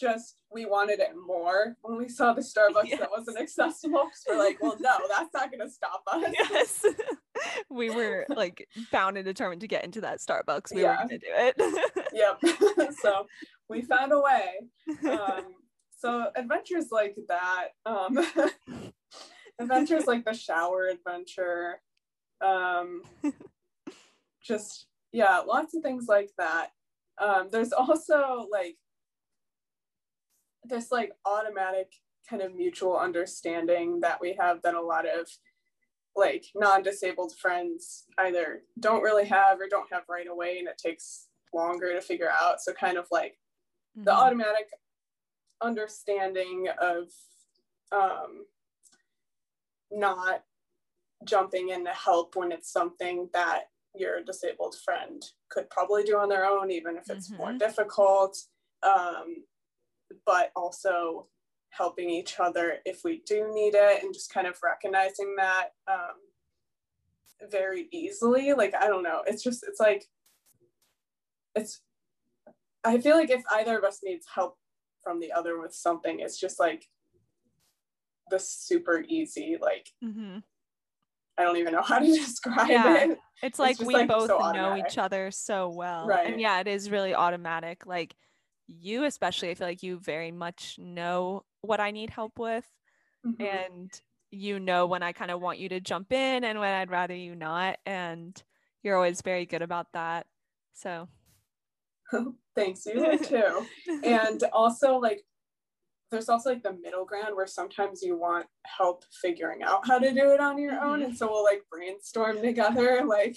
just 0.00 0.36
we 0.50 0.64
wanted 0.64 1.00
it 1.00 1.10
more 1.26 1.76
when 1.82 1.98
we 1.98 2.08
saw 2.08 2.32
the 2.32 2.40
Starbucks 2.56 2.86
yes. 2.86 3.00
that 3.00 3.10
wasn't 3.10 3.38
accessible. 3.38 4.08
So 4.14 4.32
we're 4.32 4.42
like, 4.42 4.56
well, 4.62 4.78
no, 4.80 4.96
that's 5.06 5.34
not 5.34 5.52
gonna 5.52 5.68
stop 5.68 6.02
us. 6.06 6.32
Yes. 6.32 6.86
we 7.68 7.90
were 7.90 8.24
like 8.30 8.66
bound 8.90 9.18
and 9.18 9.26
determined 9.26 9.60
to 9.60 9.68
get 9.68 9.84
into 9.84 10.00
that 10.00 10.20
Starbucks. 10.20 10.74
We 10.74 10.80
yeah. 10.80 11.02
were 11.02 11.08
gonna 11.08 11.18
do 11.18 11.26
it. 11.28 12.06
yep. 12.14 12.94
so 13.02 13.26
we 13.68 13.82
found 13.82 14.12
a 14.12 14.20
way. 14.20 14.54
Um, 15.10 15.56
so 15.98 16.30
adventures 16.36 16.86
like 16.90 17.18
that, 17.28 17.68
um, 17.84 18.18
adventures 19.58 20.06
like 20.06 20.24
the 20.24 20.34
shower 20.34 20.86
adventure, 20.86 21.80
um, 22.40 23.02
just 24.42 24.86
yeah, 25.12 25.38
lots 25.38 25.74
of 25.74 25.82
things 25.82 26.06
like 26.08 26.30
that. 26.38 26.68
Um, 27.20 27.48
there's 27.50 27.72
also 27.72 28.46
like 28.50 28.76
this 30.64 30.92
like 30.92 31.12
automatic 31.24 31.92
kind 32.28 32.42
of 32.42 32.54
mutual 32.54 32.96
understanding 32.96 34.00
that 34.00 34.20
we 34.20 34.36
have 34.38 34.60
that 34.62 34.74
a 34.74 34.80
lot 34.80 35.06
of 35.06 35.26
like 36.14 36.46
non-disabled 36.54 37.32
friends 37.36 38.04
either 38.18 38.62
don't 38.80 39.02
really 39.02 39.24
have 39.24 39.60
or 39.60 39.68
don't 39.68 39.90
have 39.92 40.02
right 40.08 40.26
away 40.26 40.58
and 40.58 40.68
it 40.68 40.76
takes 40.76 41.26
longer 41.54 41.92
to 41.92 42.00
figure 42.00 42.28
out 42.30 42.60
so 42.60 42.72
kind 42.72 42.98
of 42.98 43.06
like 43.10 43.38
mm-hmm. 43.96 44.04
the 44.04 44.12
automatic 44.12 44.66
understanding 45.62 46.66
of 46.80 47.04
um, 47.92 48.44
not 49.90 50.44
jumping 51.24 51.70
in 51.70 51.84
to 51.84 51.92
help 51.92 52.36
when 52.36 52.52
it's 52.52 52.72
something 52.72 53.28
that 53.32 53.64
your 53.94 54.22
disabled 54.22 54.76
friend 54.84 55.24
could 55.50 55.68
probably 55.70 56.04
do 56.04 56.16
on 56.16 56.28
their 56.28 56.44
own 56.44 56.70
even 56.70 56.96
if 56.96 57.10
it's 57.10 57.28
mm-hmm. 57.30 57.38
more 57.38 57.52
difficult. 57.54 58.36
Um, 58.82 59.44
but 60.24 60.52
also 60.56 61.26
helping 61.70 62.08
each 62.08 62.40
other 62.40 62.76
if 62.86 63.00
we 63.04 63.22
do 63.26 63.50
need 63.52 63.74
it 63.74 64.02
and 64.02 64.14
just 64.14 64.32
kind 64.32 64.46
of 64.46 64.56
recognizing 64.62 65.34
that 65.36 65.70
um, 65.86 66.16
very 67.50 67.88
easily. 67.92 68.52
Like 68.52 68.74
i 68.74 68.86
don't 68.86 69.02
know. 69.02 69.22
It's 69.26 69.42
just 69.42 69.64
it's 69.66 69.80
like 69.80 70.04
it's 71.58 71.80
i 72.84 72.98
feel 72.98 73.16
like 73.16 73.30
if 73.30 73.42
either 73.52 73.78
of 73.78 73.84
us 73.84 74.00
needs 74.02 74.26
help 74.32 74.56
from 75.02 75.20
the 75.20 75.32
other 75.32 75.58
with 75.60 75.74
something 75.74 76.20
it's 76.20 76.38
just 76.38 76.60
like 76.60 76.86
the 78.30 78.38
super 78.38 79.04
easy 79.08 79.56
like 79.60 79.88
mm-hmm. 80.04 80.38
i 81.36 81.42
don't 81.42 81.56
even 81.56 81.72
know 81.72 81.82
how 81.82 81.98
to 81.98 82.06
describe 82.06 82.68
yeah. 82.68 83.04
it. 83.04 83.18
It's 83.42 83.58
like 83.58 83.78
it's 83.78 83.84
we 83.84 83.94
like 83.94 84.08
both 84.08 84.28
so 84.28 84.52
know 84.52 84.76
each 84.76 84.98
other 84.98 85.30
so 85.30 85.68
well. 85.68 86.06
Right. 86.06 86.26
and 86.32 86.40
yeah 86.40 86.60
it 86.60 86.66
is 86.66 86.90
really 86.90 87.14
automatic. 87.14 87.86
Like 87.86 88.14
you 88.66 89.04
especially 89.04 89.50
i 89.50 89.54
feel 89.54 89.66
like 89.66 89.82
you 89.82 89.98
very 89.98 90.30
much 90.30 90.76
know 90.78 91.42
what 91.62 91.80
i 91.80 91.90
need 91.90 92.10
help 92.10 92.38
with. 92.38 92.66
Mm-hmm. 93.26 93.42
and 93.42 94.00
you 94.30 94.60
know 94.60 94.86
when 94.86 95.02
i 95.02 95.10
kind 95.12 95.32
of 95.32 95.40
want 95.40 95.58
you 95.58 95.68
to 95.70 95.80
jump 95.80 96.12
in 96.12 96.44
and 96.44 96.60
when 96.60 96.72
i'd 96.74 96.90
rather 96.90 97.14
you 97.14 97.34
not. 97.34 97.78
And 97.86 98.40
you're 98.82 98.96
always 98.96 99.22
very 99.22 99.46
good 99.46 99.62
about 99.62 99.86
that. 99.92 100.26
So. 100.74 101.08
Thanks 102.56 102.86
you 102.86 103.18
too. 103.22 103.66
And 104.04 104.42
also 104.52 104.96
like 104.96 105.22
there's 106.10 106.28
also 106.28 106.50
like 106.50 106.62
the 106.62 106.76
middle 106.82 107.04
ground 107.04 107.34
where 107.34 107.46
sometimes 107.46 108.02
you 108.02 108.18
want 108.18 108.46
help 108.64 109.04
figuring 109.22 109.62
out 109.62 109.86
how 109.86 109.98
to 109.98 110.12
do 110.12 110.30
it 110.30 110.40
on 110.40 110.58
your 110.58 110.80
own 110.80 111.00
mm-hmm. 111.00 111.10
and 111.10 111.16
so 111.16 111.30
we'll 111.30 111.44
like 111.44 111.62
brainstorm 111.70 112.40
together 112.40 113.02
like 113.06 113.36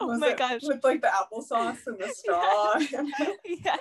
oh 0.00 0.16
my 0.18 0.34
gosh. 0.34 0.60
with 0.62 0.82
like 0.84 1.02
the 1.02 1.08
applesauce 1.08 1.78
and 1.86 1.98
the 1.98 2.08
straw 2.14 2.74
yes. 3.44 3.78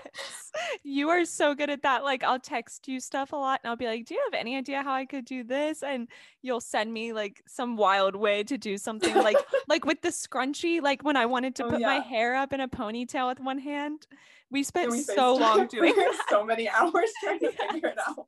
you 0.84 1.10
are 1.10 1.25
so 1.25 1.54
good 1.54 1.70
at 1.70 1.84
that. 1.84 2.04
Like 2.04 2.24
i'll 2.24 2.39
text 2.39 2.88
you 2.88 3.00
stuff 3.00 3.34
a 3.34 3.36
lot 3.36 3.60
and 3.63 3.70
i'll 3.70 3.78
be 3.78 3.86
like 3.86 4.06
do 4.06 4.13
you 4.13 4.22
have 4.32 4.39
any 4.39 4.56
idea 4.56 4.84
how 4.84 4.94
i 4.94 5.06
could 5.06 5.25
do 5.25 5.44
this? 5.44 5.84
And 5.84 6.08
you'll 6.42 6.62
send 6.62 6.94
me 6.94 7.13
like 7.13 7.42
some 7.48 7.75
wild 7.75 8.16
way 8.16 8.44
to 8.44 8.58
do 8.58 8.78
something 8.78 9.16
like 9.16 9.38
like 9.68 9.86
with 9.86 10.01
the 10.01 10.10
scrunchie 10.10 10.82
like 10.82 11.04
when 11.04 11.18
i 11.18 11.25
wanted 11.25 11.56
to 11.56 11.66
oh, 11.66 11.70
put 11.70 11.82
yeah. 11.82 11.88
my 11.88 12.00
hair 12.00 12.36
up 12.36 12.54
in 12.54 12.62
a 12.62 12.68
ponytail 12.68 13.28
with 13.28 13.39
one 13.39 13.60
hand 13.60 14.08
we 14.51 14.63
spent 14.63 14.91
we 14.91 15.01
so 15.01 15.36
long 15.36 15.68
doing 15.72 15.94
so 16.29 16.44
many 16.44 16.70
hours 16.70 17.10
trying 17.24 17.39
to 17.39 17.51
yeah. 17.51 17.68
figure 17.72 17.89
it 17.89 17.98
out. 18.08 18.25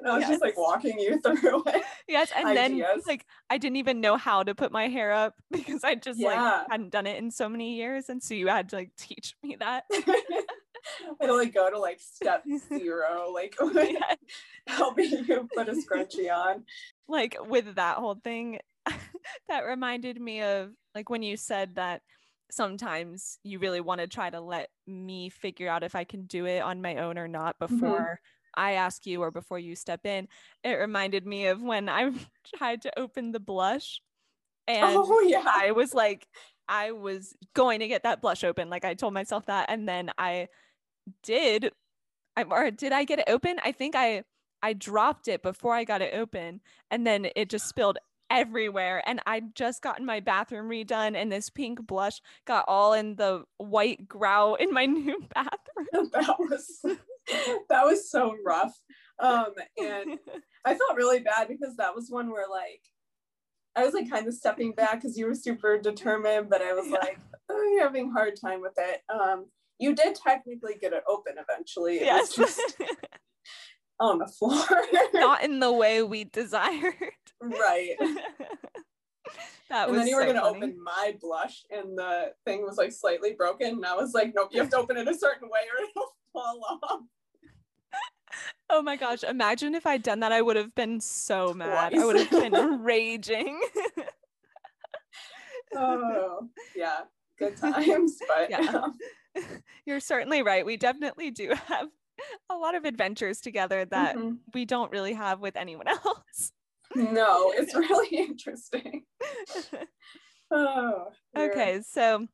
And 0.00 0.10
I 0.10 0.14
was 0.14 0.22
yes. 0.22 0.30
just 0.30 0.42
like 0.42 0.56
walking 0.56 0.98
you 0.98 1.20
through 1.20 1.64
it. 1.66 1.82
Yes, 2.08 2.32
and 2.34 2.48
ideas. 2.48 2.80
then 2.80 3.00
like 3.06 3.26
I 3.50 3.58
didn't 3.58 3.76
even 3.76 4.00
know 4.00 4.16
how 4.16 4.42
to 4.42 4.54
put 4.54 4.72
my 4.72 4.88
hair 4.88 5.12
up 5.12 5.34
because 5.50 5.84
I 5.84 5.96
just 5.96 6.18
yeah. 6.18 6.28
like 6.28 6.66
hadn't 6.70 6.90
done 6.90 7.06
it 7.06 7.18
in 7.18 7.30
so 7.30 7.48
many 7.48 7.76
years, 7.76 8.08
and 8.08 8.22
so 8.22 8.32
you 8.32 8.48
had 8.48 8.70
to 8.70 8.76
like 8.76 8.92
teach 8.96 9.34
me 9.42 9.56
that. 9.60 9.84
I 9.92 11.14
had 11.20 11.26
to 11.26 11.34
like 11.34 11.52
go 11.52 11.70
to 11.70 11.78
like 11.78 12.00
step 12.00 12.42
zero, 12.68 13.30
like 13.34 13.54
yes. 13.60 14.16
helping 14.66 15.10
you 15.10 15.46
put 15.54 15.68
a 15.68 15.72
scrunchie 15.72 16.32
on. 16.32 16.64
Like 17.06 17.36
with 17.38 17.74
that 17.74 17.98
whole 17.98 18.14
thing, 18.14 18.60
that 19.48 19.60
reminded 19.66 20.18
me 20.18 20.42
of 20.42 20.70
like 20.94 21.10
when 21.10 21.22
you 21.22 21.36
said 21.36 21.74
that 21.74 22.00
sometimes 22.52 23.38
you 23.42 23.58
really 23.58 23.80
want 23.80 24.00
to 24.00 24.06
try 24.06 24.30
to 24.30 24.40
let 24.40 24.68
me 24.86 25.28
figure 25.28 25.68
out 25.68 25.82
if 25.82 25.94
I 25.94 26.04
can 26.04 26.24
do 26.26 26.46
it 26.46 26.60
on 26.60 26.82
my 26.82 26.96
own 26.96 27.18
or 27.18 27.28
not 27.28 27.58
mm-hmm. 27.58 27.74
before 27.74 28.20
I 28.54 28.72
ask 28.72 29.06
you 29.06 29.22
or 29.22 29.30
before 29.30 29.58
you 29.58 29.76
step 29.76 30.04
in, 30.04 30.28
it 30.64 30.74
reminded 30.74 31.26
me 31.26 31.46
of 31.46 31.62
when 31.62 31.88
I 31.88 32.10
tried 32.56 32.82
to 32.82 32.98
open 32.98 33.32
the 33.32 33.40
blush 33.40 34.00
and 34.66 34.96
oh, 34.96 35.20
yeah. 35.22 35.44
I 35.46 35.72
was 35.72 35.94
like, 35.94 36.26
I 36.68 36.92
was 36.92 37.34
going 37.54 37.80
to 37.80 37.88
get 37.88 38.04
that 38.04 38.20
blush 38.22 38.44
open. 38.44 38.70
Like 38.70 38.84
I 38.84 38.94
told 38.94 39.14
myself 39.14 39.46
that. 39.46 39.66
And 39.68 39.88
then 39.88 40.10
I 40.16 40.48
did, 41.22 41.72
I, 42.36 42.44
or 42.44 42.70
did 42.70 42.92
I 42.92 43.04
get 43.04 43.18
it 43.18 43.24
open? 43.28 43.56
I 43.64 43.72
think 43.72 43.96
I, 43.96 44.22
I 44.62 44.74
dropped 44.74 45.26
it 45.26 45.42
before 45.42 45.74
I 45.74 45.84
got 45.84 46.02
it 46.02 46.14
open 46.14 46.60
and 46.90 47.06
then 47.06 47.28
it 47.34 47.48
just 47.48 47.68
spilled 47.68 47.98
everywhere 48.30 49.02
and 49.06 49.20
I'd 49.26 49.54
just 49.54 49.82
gotten 49.82 50.06
my 50.06 50.20
bathroom 50.20 50.68
redone 50.68 51.16
and 51.16 51.30
this 51.30 51.50
pink 51.50 51.84
blush 51.86 52.20
got 52.46 52.64
all 52.68 52.92
in 52.92 53.16
the 53.16 53.44
white 53.58 54.06
grout 54.08 54.60
in 54.60 54.72
my 54.72 54.86
new 54.86 55.20
bathroom. 55.34 56.10
that 56.12 56.36
was 56.38 56.80
that 57.68 57.84
was 57.84 58.10
so 58.10 58.36
rough. 58.46 58.74
Um 59.18 59.52
and 59.76 60.18
I 60.64 60.74
felt 60.74 60.96
really 60.96 61.20
bad 61.20 61.48
because 61.48 61.76
that 61.76 61.94
was 61.94 62.10
one 62.10 62.30
where 62.30 62.48
like 62.48 62.82
I 63.76 63.84
was 63.84 63.94
like 63.94 64.10
kind 64.10 64.26
of 64.26 64.34
stepping 64.34 64.72
back 64.72 65.00
because 65.00 65.16
you 65.16 65.26
were 65.26 65.34
super 65.34 65.78
determined, 65.78 66.50
but 66.50 66.60
I 66.60 66.72
was 66.72 66.90
like, 66.90 67.18
oh, 67.48 67.70
you're 67.72 67.84
having 67.84 68.10
a 68.10 68.12
hard 68.12 68.34
time 68.40 68.60
with 68.60 68.74
it. 68.78 69.00
Um 69.12 69.46
you 69.78 69.94
did 69.94 70.14
technically 70.14 70.74
get 70.80 70.92
it 70.92 71.02
open 71.08 71.34
eventually. 71.38 71.96
It 71.96 72.04
yes. 72.04 72.36
was 72.36 72.56
just 72.56 72.76
on 74.00 74.18
the 74.18 74.26
floor. 74.26 74.64
Not 75.14 75.44
in 75.44 75.60
the 75.60 75.72
way 75.72 76.02
we 76.02 76.24
desired. 76.32 76.94
Right. 77.40 77.96
that 79.68 79.88
and 79.88 79.92
was 79.92 80.00
then 80.00 80.08
you 80.08 80.16
were 80.16 80.22
so 80.22 80.26
gonna 80.28 80.40
funny. 80.40 80.56
open 80.56 80.76
my 80.82 81.16
blush 81.20 81.62
and 81.70 81.96
the 81.96 82.32
thing 82.44 82.62
was 82.62 82.76
like 82.76 82.92
slightly 82.92 83.34
broken. 83.34 83.68
And 83.68 83.86
I 83.86 83.94
was 83.94 84.14
like, 84.14 84.32
nope, 84.34 84.48
you 84.52 84.60
have 84.60 84.70
to 84.70 84.78
open 84.78 84.96
it 84.96 85.06
a 85.06 85.14
certain 85.14 85.48
way 85.48 85.60
or 85.70 85.84
it'll 85.84 86.16
fall 86.32 86.60
off. 86.82 87.00
Oh 88.70 88.82
my 88.82 88.96
gosh. 88.96 89.24
Imagine 89.24 89.74
if 89.74 89.86
I'd 89.86 90.02
done 90.02 90.20
that. 90.20 90.32
I 90.32 90.40
would 90.40 90.56
have 90.56 90.74
been 90.74 91.00
so 91.00 91.52
mad. 91.52 91.90
Twice. 91.90 92.02
I 92.02 92.06
would 92.06 92.16
have 92.16 92.30
been 92.30 92.82
raging. 92.82 93.60
oh, 95.76 96.48
yeah. 96.76 97.00
Good 97.38 97.56
times. 97.56 98.18
But 98.28 98.50
yeah. 98.50 98.82
Um, 98.82 98.94
You're 99.86 99.98
certainly 99.98 100.42
right. 100.42 100.64
We 100.64 100.76
definitely 100.76 101.32
do 101.32 101.52
have 101.66 101.88
a 102.48 102.54
lot 102.54 102.74
of 102.74 102.84
adventures 102.84 103.40
together 103.40 103.84
that 103.86 104.16
mm-hmm. 104.16 104.34
we 104.54 104.64
don't 104.64 104.92
really 104.92 105.14
have 105.14 105.40
with 105.40 105.56
anyone 105.56 105.88
else. 106.04 106.52
no, 106.94 107.52
it's 107.52 107.74
really 107.74 108.16
interesting. 108.16 109.04
oh, 110.50 111.08
okay, 111.36 111.80
so 111.88 112.26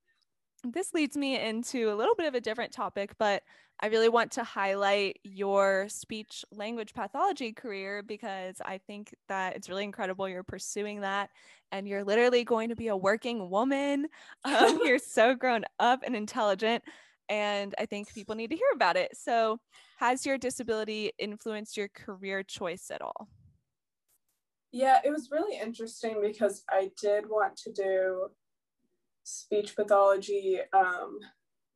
this 0.65 0.95
leads 0.95 1.17
me 1.17 1.39
into 1.41 1.93
a 1.93 1.95
little 1.95 2.15
bit 2.15 2.27
of 2.27 2.35
a 2.35 2.41
different 2.41 2.73
topic, 2.73 3.13
but 3.19 3.43
I 3.81 3.89
really 3.89 4.09
want 4.09 4.33
to 4.33 4.45
highlight 4.45 5.19
your 5.23 5.87
speech 5.89 6.45
language 6.51 6.95
pathology 6.95 7.53
career 7.53 8.03
because 8.03 8.57
I 8.65 8.79
think 8.79 9.15
that 9.29 9.55
it's 9.55 9.69
really 9.69 9.85
incredible 9.85 10.29
you're 10.29 10.43
pursuing 10.43 11.03
that 11.03 11.29
and 11.73 11.87
you're 11.87 12.05
literally 12.05 12.43
going 12.43 12.71
to 12.71 12.77
be 12.77 12.89
a 12.89 12.97
working 12.97 13.51
woman. 13.51 14.07
Um, 14.45 14.81
you're 14.83 14.99
so 14.99 15.35
grown 15.35 15.65
up 15.79 16.03
and 16.05 16.17
intelligent 16.17 16.85
and 17.29 17.75
I 17.79 17.87
think 17.87 18.13
people 18.13 18.35
need 18.35 18.51
to 18.51 18.57
hear 18.57 18.69
about 18.75 18.97
it. 18.97 19.17
So, 19.17 19.59
has 19.99 20.27
your 20.27 20.39
disability 20.39 21.13
influenced 21.19 21.77
your 21.77 21.89
career 21.89 22.43
choice 22.43 22.91
at 22.91 23.03
all? 23.03 23.29
Yeah, 24.73 25.01
it 25.05 25.11
was 25.11 25.31
really 25.31 25.59
interesting 25.59 26.21
because 26.21 26.63
I 26.69 26.91
did 27.01 27.25
want 27.29 27.57
to 27.59 27.73
do 27.73 28.29
speech 29.25 29.75
pathology 29.75 30.61
um, 30.73 31.19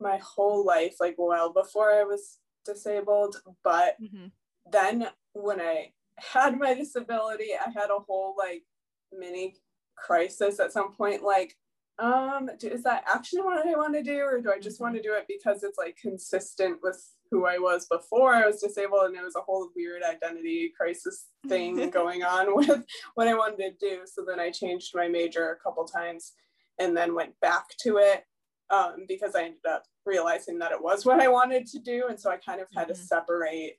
my 0.01 0.19
whole 0.19 0.65
life, 0.65 0.97
like 1.01 1.15
well 1.19 1.53
before 1.53 1.91
I 1.93 2.05
was 2.05 2.39
disabled. 2.65 3.37
But 3.65 3.97
mm-hmm. 4.03 4.27
then 4.71 5.09
when 5.33 5.61
I 5.61 5.93
had 6.19 6.59
my 6.59 6.75
disability, 6.75 7.51
I 7.55 7.71
had 7.71 7.91
a 7.91 8.01
whole 8.07 8.35
like 8.37 8.65
mini 9.13 9.57
crisis 9.97 10.61
at 10.61 10.73
some 10.73 10.93
point. 10.93 11.23
Like, 11.23 11.57
um 11.99 12.49
is 12.63 12.83
that 12.83 13.05
actually 13.13 13.43
what 13.43 13.67
i 13.67 13.71
want 13.73 13.93
to 13.93 14.03
do 14.03 14.21
or 14.21 14.41
do 14.41 14.51
i 14.51 14.59
just 14.59 14.81
want 14.81 14.95
to 14.95 15.03
do 15.03 15.13
it 15.15 15.27
because 15.29 15.63
it's 15.63 15.79
like 15.79 15.97
consistent 16.01 16.79
with 16.83 17.03
who 17.31 17.47
i 17.47 17.59
was 17.59 17.87
before 17.91 18.33
i 18.33 18.47
was 18.47 18.61
disabled 18.61 19.05
and 19.05 19.17
it 19.17 19.23
was 19.23 19.37
a 19.37 19.43
whole 19.43 19.69
weird 19.77 20.03
identity 20.03 20.73
crisis 20.77 21.27
thing 21.49 21.91
going 21.93 22.23
on 22.23 22.55
with 22.57 22.85
what 23.15 23.29
i 23.29 23.35
wanted 23.35 23.79
to 23.79 23.89
do 23.89 24.01
so 24.07 24.25
then 24.27 24.41
i 24.41 24.51
changed 24.51 24.93
my 24.95 25.09
major 25.09 25.51
a 25.51 25.63
couple 25.63 25.85
times 25.85 26.33
and 26.79 26.97
then 26.97 27.15
went 27.15 27.39
back 27.41 27.65
to 27.79 27.99
it 27.99 28.25
um, 28.71 29.05
because 29.07 29.35
i 29.35 29.43
ended 29.43 29.61
up 29.69 29.83
realizing 30.07 30.59
that 30.59 30.73
it 30.73 30.83
was 30.83 31.05
what 31.05 31.21
i 31.21 31.29
wanted 31.29 31.67
to 31.67 31.79
do 31.81 32.05
and 32.09 32.19
so 32.19 32.31
i 32.31 32.37
kind 32.37 32.61
of 32.61 32.69
had 32.75 32.85
mm-hmm. 32.85 32.93
to 32.93 32.99
separate 32.99 33.75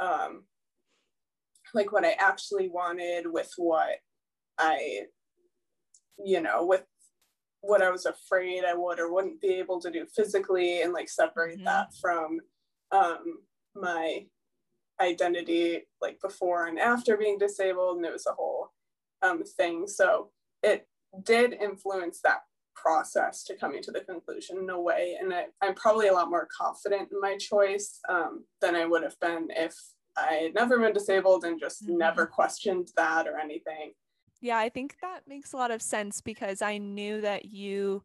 um, 0.00 0.44
like 1.74 1.92
what 1.92 2.04
i 2.04 2.16
actually 2.18 2.68
wanted 2.68 3.24
with 3.30 3.52
what 3.56 3.98
i 4.58 5.02
you 6.24 6.40
know 6.40 6.64
with 6.64 6.84
what 7.62 7.80
I 7.80 7.90
was 7.90 8.06
afraid 8.06 8.64
I 8.64 8.74
would 8.74 9.00
or 9.00 9.12
wouldn't 9.12 9.40
be 9.40 9.54
able 9.54 9.80
to 9.80 9.90
do 9.90 10.04
physically 10.14 10.82
and 10.82 10.92
like 10.92 11.08
separate 11.08 11.56
mm-hmm. 11.56 11.64
that 11.64 11.94
from 12.00 12.40
um, 12.90 13.38
my 13.74 14.26
identity 15.00 15.82
like 16.00 16.20
before 16.20 16.66
and 16.66 16.78
after 16.78 17.16
being 17.16 17.38
disabled 17.38 17.96
and 17.96 18.06
it 18.06 18.12
was 18.12 18.26
a 18.26 18.32
whole 18.32 18.70
um, 19.22 19.42
thing 19.42 19.86
so 19.86 20.30
it 20.62 20.86
did 21.24 21.54
influence 21.54 22.20
that 22.22 22.42
process 22.74 23.44
to 23.44 23.56
coming 23.56 23.82
to 23.82 23.90
the 23.90 24.00
conclusion 24.00 24.58
in 24.58 24.70
a 24.70 24.80
way 24.80 25.16
and 25.20 25.32
I, 25.32 25.46
am 25.62 25.74
probably 25.74 26.08
a 26.08 26.12
lot 26.12 26.30
more 26.30 26.48
confident 26.56 27.08
in 27.12 27.20
my 27.20 27.36
choice 27.36 28.00
um, 28.08 28.44
than 28.60 28.74
i 28.74 28.84
would 28.84 29.02
have 29.02 29.18
been 29.20 29.48
if 29.50 29.74
i 30.16 30.34
had 30.34 30.54
never 30.54 30.78
been 30.78 30.92
disabled 30.92 31.44
and 31.44 31.60
just 31.60 31.86
mm-hmm. 31.86 31.98
never 31.98 32.26
questioned 32.26 32.88
that 32.96 33.26
or 33.26 33.38
anything 33.38 33.92
yeah, 34.42 34.58
I 34.58 34.68
think 34.68 34.96
that 35.00 35.20
makes 35.28 35.52
a 35.52 35.56
lot 35.56 35.70
of 35.70 35.80
sense 35.80 36.20
because 36.20 36.60
I 36.62 36.76
knew 36.76 37.20
that 37.20 37.46
you 37.46 38.02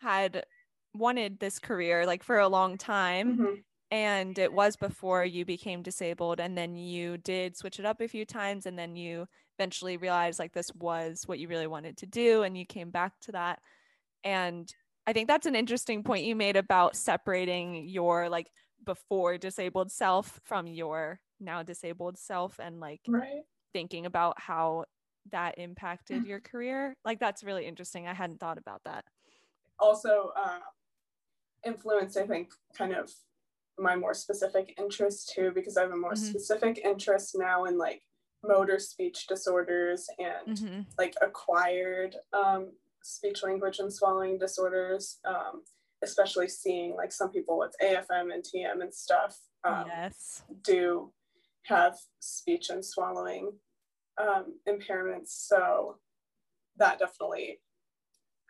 had 0.00 0.44
wanted 0.92 1.38
this 1.38 1.60
career 1.60 2.04
like 2.04 2.24
for 2.24 2.40
a 2.40 2.48
long 2.48 2.76
time. 2.76 3.32
Mm-hmm. 3.32 3.54
And 3.92 4.38
it 4.38 4.52
was 4.52 4.76
before 4.76 5.24
you 5.24 5.44
became 5.44 5.82
disabled. 5.82 6.40
And 6.40 6.58
then 6.58 6.76
you 6.76 7.18
did 7.18 7.56
switch 7.56 7.78
it 7.78 7.84
up 7.84 8.00
a 8.00 8.08
few 8.08 8.24
times. 8.24 8.66
And 8.66 8.78
then 8.78 8.96
you 8.96 9.26
eventually 9.58 9.96
realized 9.96 10.40
like 10.40 10.52
this 10.52 10.72
was 10.74 11.22
what 11.26 11.38
you 11.38 11.46
really 11.46 11.66
wanted 11.68 11.96
to 11.98 12.06
do. 12.06 12.42
And 12.42 12.58
you 12.58 12.66
came 12.66 12.90
back 12.90 13.12
to 13.22 13.32
that. 13.32 13.60
And 14.24 14.72
I 15.06 15.12
think 15.12 15.28
that's 15.28 15.46
an 15.46 15.56
interesting 15.56 16.02
point 16.02 16.24
you 16.24 16.34
made 16.34 16.56
about 16.56 16.96
separating 16.96 17.88
your 17.88 18.28
like 18.28 18.48
before 18.84 19.38
disabled 19.38 19.92
self 19.92 20.40
from 20.44 20.66
your 20.66 21.20
now 21.40 21.62
disabled 21.62 22.18
self 22.18 22.58
and 22.58 22.80
like 22.80 23.00
right. 23.08 23.42
thinking 23.72 24.06
about 24.06 24.40
how 24.40 24.84
that 25.30 25.58
impacted 25.58 26.26
your 26.26 26.40
career 26.40 26.96
like 27.04 27.20
that's 27.20 27.44
really 27.44 27.66
interesting 27.66 28.06
i 28.06 28.14
hadn't 28.14 28.40
thought 28.40 28.58
about 28.58 28.80
that 28.84 29.04
also 29.78 30.32
uh, 30.36 30.58
influenced 31.66 32.16
i 32.16 32.26
think 32.26 32.50
kind 32.76 32.94
of 32.94 33.10
my 33.78 33.96
more 33.96 34.14
specific 34.14 34.74
interest 34.78 35.32
too 35.34 35.50
because 35.54 35.76
i 35.76 35.82
have 35.82 35.92
a 35.92 35.96
more 35.96 36.12
mm-hmm. 36.12 36.24
specific 36.24 36.80
interest 36.84 37.36
now 37.38 37.64
in 37.64 37.78
like 37.78 38.02
motor 38.46 38.78
speech 38.78 39.26
disorders 39.26 40.06
and 40.18 40.58
mm-hmm. 40.58 40.80
like 40.98 41.14
acquired 41.20 42.16
um, 42.32 42.72
speech 43.02 43.42
language 43.42 43.78
and 43.78 43.92
swallowing 43.92 44.38
disorders 44.38 45.18
um, 45.26 45.62
especially 46.02 46.48
seeing 46.48 46.94
like 46.96 47.12
some 47.12 47.30
people 47.30 47.58
with 47.58 47.74
afm 47.82 48.32
and 48.32 48.42
tm 48.44 48.82
and 48.82 48.94
stuff 48.94 49.36
um, 49.64 49.84
yes. 49.86 50.42
do 50.62 51.12
have 51.64 51.98
speech 52.20 52.70
and 52.70 52.84
swallowing 52.84 53.52
um, 54.18 54.54
impairments. 54.68 55.28
So 55.28 55.96
that 56.76 56.98
definitely 56.98 57.60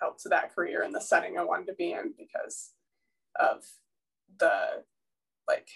helped 0.00 0.22
that 0.24 0.54
career 0.54 0.82
in 0.82 0.92
the 0.92 1.00
setting 1.00 1.38
I 1.38 1.44
wanted 1.44 1.66
to 1.66 1.74
be 1.74 1.92
in 1.92 2.14
because 2.16 2.70
of 3.38 3.64
the 4.38 4.84
like 5.48 5.68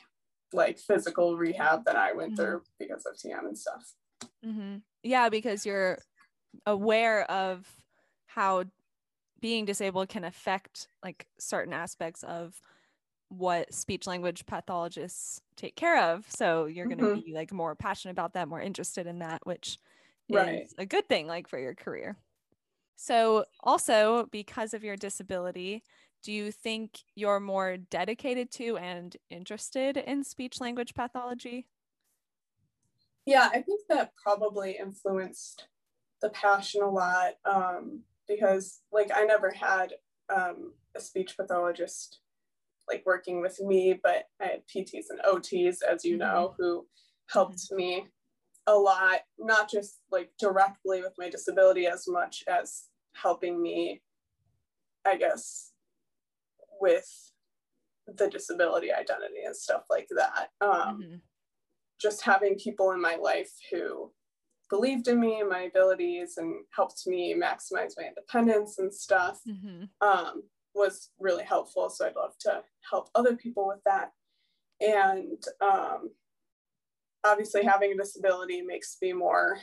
like 0.52 0.78
physical 0.78 1.36
rehab 1.36 1.84
that 1.84 1.96
I 1.96 2.12
went 2.12 2.34
mm-hmm. 2.34 2.42
through 2.42 2.62
because 2.78 3.04
of 3.06 3.16
TM 3.16 3.46
and 3.46 3.58
stuff. 3.58 3.92
Mm-hmm. 4.44 4.76
Yeah, 5.02 5.28
because 5.28 5.66
you're 5.66 5.98
aware 6.66 7.28
of 7.30 7.66
how 8.26 8.64
being 9.40 9.64
disabled 9.64 10.08
can 10.08 10.24
affect 10.24 10.88
like 11.02 11.26
certain 11.38 11.72
aspects 11.72 12.22
of 12.22 12.60
what 13.38 13.72
speech 13.72 14.06
language 14.06 14.46
pathologists 14.46 15.40
take 15.56 15.76
care 15.76 16.12
of. 16.12 16.24
So 16.28 16.66
you're 16.66 16.86
going 16.86 16.98
to 16.98 17.04
mm-hmm. 17.04 17.20
be 17.20 17.34
like 17.34 17.52
more 17.52 17.74
passionate 17.74 18.12
about 18.12 18.34
that, 18.34 18.48
more 18.48 18.60
interested 18.60 19.06
in 19.06 19.18
that, 19.20 19.40
which 19.44 19.78
right. 20.30 20.62
is 20.62 20.74
a 20.78 20.86
good 20.86 21.08
thing 21.08 21.26
like 21.26 21.48
for 21.48 21.58
your 21.58 21.74
career. 21.74 22.16
So 22.96 23.44
also 23.60 24.28
because 24.30 24.74
of 24.74 24.84
your 24.84 24.96
disability, 24.96 25.82
do 26.22 26.32
you 26.32 26.50
think 26.50 27.00
you're 27.14 27.40
more 27.40 27.76
dedicated 27.76 28.50
to 28.52 28.78
and 28.78 29.16
interested 29.30 29.96
in 29.96 30.24
speech 30.24 30.60
language 30.60 30.94
pathology? 30.94 31.66
Yeah, 33.26 33.48
I 33.52 33.62
think 33.62 33.82
that 33.88 34.12
probably 34.16 34.76
influenced 34.78 35.66
the 36.20 36.30
passion 36.30 36.82
a 36.82 36.90
lot 36.90 37.34
um, 37.44 38.00
because, 38.26 38.80
like, 38.92 39.10
I 39.14 39.24
never 39.24 39.50
had 39.50 39.94
um, 40.34 40.72
a 40.94 41.00
speech 41.00 41.36
pathologist 41.36 42.20
like 42.88 43.02
working 43.06 43.40
with 43.40 43.60
me, 43.60 43.98
but 44.02 44.24
I 44.40 44.44
had 44.44 44.62
PTs 44.74 45.06
and 45.10 45.20
OTs, 45.24 45.78
as 45.82 46.04
you 46.04 46.16
know, 46.16 46.52
mm-hmm. 46.52 46.62
who 46.62 46.86
helped 47.30 47.58
mm-hmm. 47.58 47.76
me 47.76 48.06
a 48.66 48.74
lot, 48.74 49.20
not 49.38 49.70
just 49.70 50.00
like 50.10 50.30
directly 50.38 51.02
with 51.02 51.12
my 51.18 51.28
disability 51.28 51.86
as 51.86 52.04
much 52.08 52.44
as 52.48 52.84
helping 53.14 53.60
me, 53.60 54.02
I 55.04 55.16
guess, 55.16 55.72
with 56.80 57.08
the 58.06 58.28
disability 58.28 58.92
identity 58.92 59.44
and 59.44 59.56
stuff 59.56 59.84
like 59.90 60.08
that. 60.16 60.48
Um, 60.60 61.02
mm-hmm. 61.02 61.16
Just 62.00 62.22
having 62.22 62.56
people 62.56 62.90
in 62.92 63.00
my 63.00 63.16
life 63.16 63.52
who 63.70 64.10
believed 64.70 65.08
in 65.08 65.20
me 65.20 65.40
and 65.40 65.48
my 65.48 65.62
abilities 65.62 66.36
and 66.36 66.56
helped 66.74 67.06
me 67.06 67.34
maximize 67.34 67.92
my 67.96 68.08
independence 68.08 68.78
and 68.78 68.92
stuff 68.92 69.40
mm-hmm. 69.48 69.84
um, 70.06 70.42
was 70.74 71.10
really 71.18 71.44
helpful. 71.44 71.88
So 71.90 72.06
I'd 72.06 72.16
love 72.16 72.34
to 72.40 72.62
help 72.90 73.08
other 73.14 73.36
people 73.36 73.66
with 73.68 73.80
that. 73.84 74.12
And 74.80 75.42
um, 75.60 76.10
obviously, 77.24 77.64
having 77.64 77.92
a 77.92 77.96
disability 77.96 78.62
makes 78.62 78.96
me 79.00 79.12
more 79.12 79.58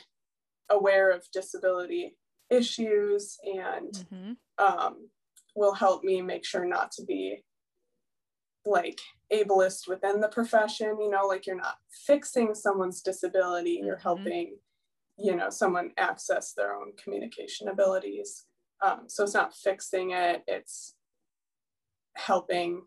aware 0.70 1.10
of 1.10 1.24
disability 1.32 2.16
issues 2.50 3.38
and 3.44 3.92
mm-hmm. 3.92 4.32
um, 4.64 5.08
will 5.54 5.74
help 5.74 6.04
me 6.04 6.20
make 6.20 6.44
sure 6.44 6.64
not 6.64 6.90
to 6.92 7.04
be 7.04 7.42
like 8.64 9.00
ableist 9.32 9.88
within 9.88 10.20
the 10.20 10.28
profession 10.28 10.96
you 11.00 11.10
know 11.10 11.26
like 11.26 11.46
you're 11.46 11.56
not 11.56 11.78
fixing 12.06 12.54
someone's 12.54 13.02
disability 13.02 13.80
you're 13.82 13.96
mm-hmm. 13.96 14.02
helping 14.02 14.56
you 15.18 15.34
know 15.34 15.50
someone 15.50 15.90
access 15.98 16.52
their 16.52 16.74
own 16.74 16.92
communication 17.02 17.68
abilities 17.68 18.44
um, 18.84 19.00
so 19.08 19.24
it's 19.24 19.34
not 19.34 19.54
fixing 19.54 20.12
it 20.12 20.44
it's 20.46 20.94
helping 22.16 22.82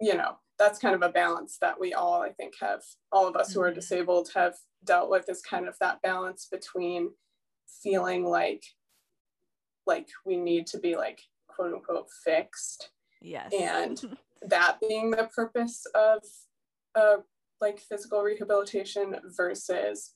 you 0.00 0.14
know 0.14 0.36
that's 0.58 0.78
kind 0.78 0.94
of 0.94 1.02
a 1.02 1.08
balance 1.08 1.58
that 1.60 1.78
we 1.78 1.92
all 1.92 2.22
i 2.22 2.30
think 2.30 2.54
have 2.60 2.80
all 3.12 3.26
of 3.26 3.36
us 3.36 3.52
who 3.52 3.60
are 3.60 3.68
mm-hmm. 3.68 3.76
disabled 3.76 4.30
have 4.34 4.54
dealt 4.84 5.10
with 5.10 5.28
is 5.28 5.42
kind 5.42 5.66
of 5.66 5.76
that 5.80 6.00
balance 6.02 6.46
between 6.50 7.10
feeling 7.82 8.24
like 8.24 8.62
like 9.86 10.08
we 10.24 10.36
need 10.36 10.66
to 10.66 10.78
be 10.78 10.96
like 10.96 11.20
quote 11.48 11.72
unquote 11.72 12.08
fixed 12.24 12.90
yes 13.20 13.52
and 13.58 14.16
that 14.48 14.78
being 14.86 15.10
the 15.10 15.28
purpose 15.34 15.84
of 15.94 16.22
uh, 16.94 17.16
like 17.60 17.80
physical 17.80 18.22
rehabilitation 18.22 19.16
versus 19.36 20.14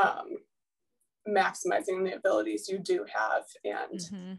um, 0.00 0.36
maximizing 1.28 2.04
the 2.04 2.14
abilities 2.14 2.68
you 2.68 2.78
do 2.78 3.04
have 3.12 3.44
and 3.64 4.00
mm-hmm. 4.00 4.32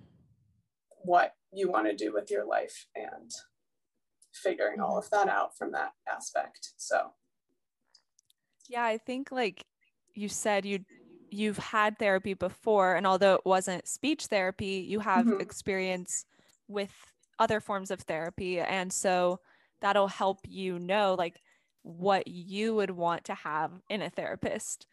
what 1.03 1.34
you 1.54 1.70
want 1.70 1.88
to 1.88 1.96
do 1.96 2.13
with 2.13 2.30
your 2.30 2.46
life 2.46 2.88
and 2.96 3.32
figuring 4.34 4.80
all 4.80 4.98
of 4.98 5.10
that 5.10 5.27
out 5.27 5.58
from 5.58 5.72
that 5.72 5.92
aspect 6.08 6.74
so 6.77 7.12
yeah 8.70 8.84
i 8.84 8.98
think 8.98 9.32
like 9.32 9.66
you 10.13 10.30
said 10.30 10.66
you 10.66 10.80
you've 11.30 11.58
had 11.58 11.98
therapy 11.98 12.34
before 12.34 12.96
and 12.96 13.06
although 13.06 13.36
it 13.36 13.46
wasn't 13.46 13.88
speech 13.88 14.25
therapy 14.25 14.86
you 14.88 15.00
have 15.00 15.25
mm-hmm. 15.25 15.42
experience 15.42 16.25
with 16.68 16.94
other 17.39 17.60
forms 17.60 17.92
of 17.92 18.00
therapy 18.01 18.60
and 18.60 18.92
so 18.92 19.39
that'll 19.82 20.08
help 20.08 20.39
you 20.48 20.80
know 20.80 21.16
like 21.18 21.42
what 21.84 22.27
you 22.27 22.75
would 22.75 22.92
want 22.92 23.24
to 23.25 23.34
have 23.34 23.72
in 23.89 24.01
a 24.01 24.10
therapist 24.10 24.88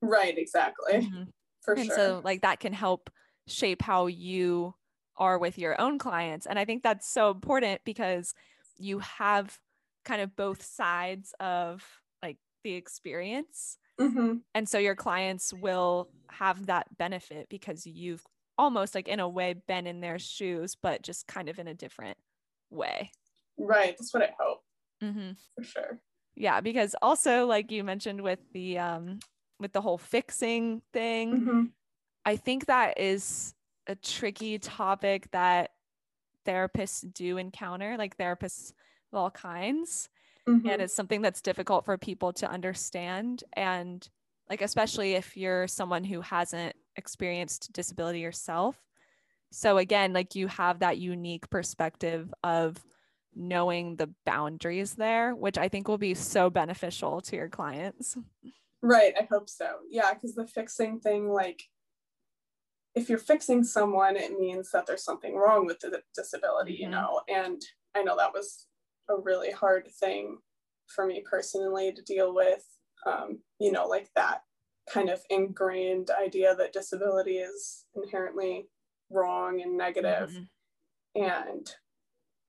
right 0.00 0.38
exactly 0.38 0.94
mm-hmm. 0.94 1.22
for 1.60 1.74
and 1.74 1.86
sure 1.86 1.96
so 1.96 2.20
like 2.24 2.42
that 2.42 2.60
can 2.60 2.72
help 2.72 3.10
shape 3.46 3.82
how 3.82 4.06
you 4.06 4.74
are 5.20 5.38
with 5.38 5.58
your 5.58 5.80
own 5.80 5.98
clients 5.98 6.46
and 6.46 6.58
i 6.58 6.64
think 6.64 6.82
that's 6.82 7.08
so 7.08 7.30
important 7.30 7.80
because 7.84 8.34
you 8.78 8.98
have 8.98 9.58
kind 10.04 10.20
of 10.20 10.34
both 10.34 10.62
sides 10.62 11.34
of 11.38 11.84
like 12.22 12.38
the 12.64 12.72
experience 12.72 13.78
mm-hmm. 14.00 14.36
and 14.54 14.68
so 14.68 14.78
your 14.78 14.96
clients 14.96 15.52
will 15.52 16.08
have 16.30 16.66
that 16.66 16.86
benefit 16.96 17.48
because 17.48 17.86
you've 17.86 18.24
almost 18.60 18.94
like 18.94 19.08
in 19.08 19.20
a 19.20 19.28
way 19.28 19.54
been 19.66 19.86
in 19.86 20.00
their 20.00 20.18
shoes, 20.18 20.76
but 20.80 21.02
just 21.02 21.26
kind 21.26 21.48
of 21.48 21.58
in 21.58 21.66
a 21.66 21.74
different 21.74 22.18
way. 22.68 23.10
Right. 23.58 23.96
That's 23.98 24.12
what 24.12 24.22
I 24.22 24.34
hope. 24.38 24.62
Mm-hmm. 25.02 25.30
For 25.56 25.64
sure. 25.64 26.00
Yeah, 26.36 26.60
because 26.60 26.94
also 27.00 27.46
like 27.46 27.70
you 27.70 27.82
mentioned 27.82 28.20
with 28.20 28.38
the 28.52 28.78
um 28.78 29.20
with 29.58 29.72
the 29.72 29.80
whole 29.80 29.98
fixing 29.98 30.82
thing, 30.92 31.32
mm-hmm. 31.32 31.62
I 32.26 32.36
think 32.36 32.66
that 32.66 33.00
is 33.00 33.54
a 33.90 33.96
tricky 33.96 34.56
topic 34.58 35.28
that 35.32 35.72
therapists 36.46 37.12
do 37.12 37.38
encounter, 37.38 37.96
like 37.98 38.16
therapists 38.16 38.72
of 39.12 39.18
all 39.18 39.30
kinds. 39.30 40.08
Mm-hmm. 40.48 40.68
And 40.68 40.80
it's 40.80 40.94
something 40.94 41.22
that's 41.22 41.42
difficult 41.42 41.84
for 41.84 41.98
people 41.98 42.32
to 42.34 42.48
understand. 42.48 43.42
And 43.52 44.08
like, 44.48 44.62
especially 44.62 45.14
if 45.14 45.36
you're 45.36 45.66
someone 45.66 46.04
who 46.04 46.20
hasn't 46.20 46.74
experienced 46.96 47.72
disability 47.72 48.20
yourself. 48.20 48.76
So 49.50 49.78
again, 49.78 50.12
like 50.12 50.36
you 50.36 50.46
have 50.46 50.78
that 50.78 50.98
unique 50.98 51.50
perspective 51.50 52.32
of 52.44 52.76
knowing 53.34 53.96
the 53.96 54.10
boundaries 54.24 54.94
there, 54.94 55.34
which 55.34 55.58
I 55.58 55.68
think 55.68 55.88
will 55.88 55.98
be 55.98 56.14
so 56.14 56.48
beneficial 56.48 57.20
to 57.22 57.36
your 57.36 57.48
clients. 57.48 58.16
Right. 58.82 59.14
I 59.20 59.26
hope 59.30 59.48
so. 59.48 59.68
Yeah. 59.90 60.14
Cause 60.14 60.34
the 60.34 60.46
fixing 60.46 61.00
thing, 61.00 61.28
like, 61.28 61.64
if 62.94 63.08
you're 63.08 63.18
fixing 63.18 63.64
someone, 63.64 64.16
it 64.16 64.38
means 64.38 64.70
that 64.72 64.86
there's 64.86 65.04
something 65.04 65.36
wrong 65.36 65.66
with 65.66 65.80
the 65.80 66.02
disability, 66.14 66.72
mm-hmm. 66.74 66.82
you 66.82 66.88
know? 66.90 67.20
And 67.28 67.62
I 67.96 68.02
know 68.02 68.16
that 68.16 68.32
was 68.32 68.66
a 69.08 69.14
really 69.16 69.50
hard 69.50 69.88
thing 70.00 70.38
for 70.86 71.06
me 71.06 71.22
personally 71.28 71.92
to 71.92 72.02
deal 72.02 72.34
with, 72.34 72.64
um, 73.06 73.40
you 73.60 73.70
know, 73.72 73.86
like 73.86 74.10
that 74.16 74.42
kind 74.92 75.08
of 75.08 75.22
ingrained 75.30 76.10
idea 76.10 76.54
that 76.56 76.72
disability 76.72 77.38
is 77.38 77.84
inherently 77.94 78.66
wrong 79.10 79.60
and 79.60 79.76
negative. 79.76 80.30
Mm-hmm. 80.30 81.22
and 81.22 81.74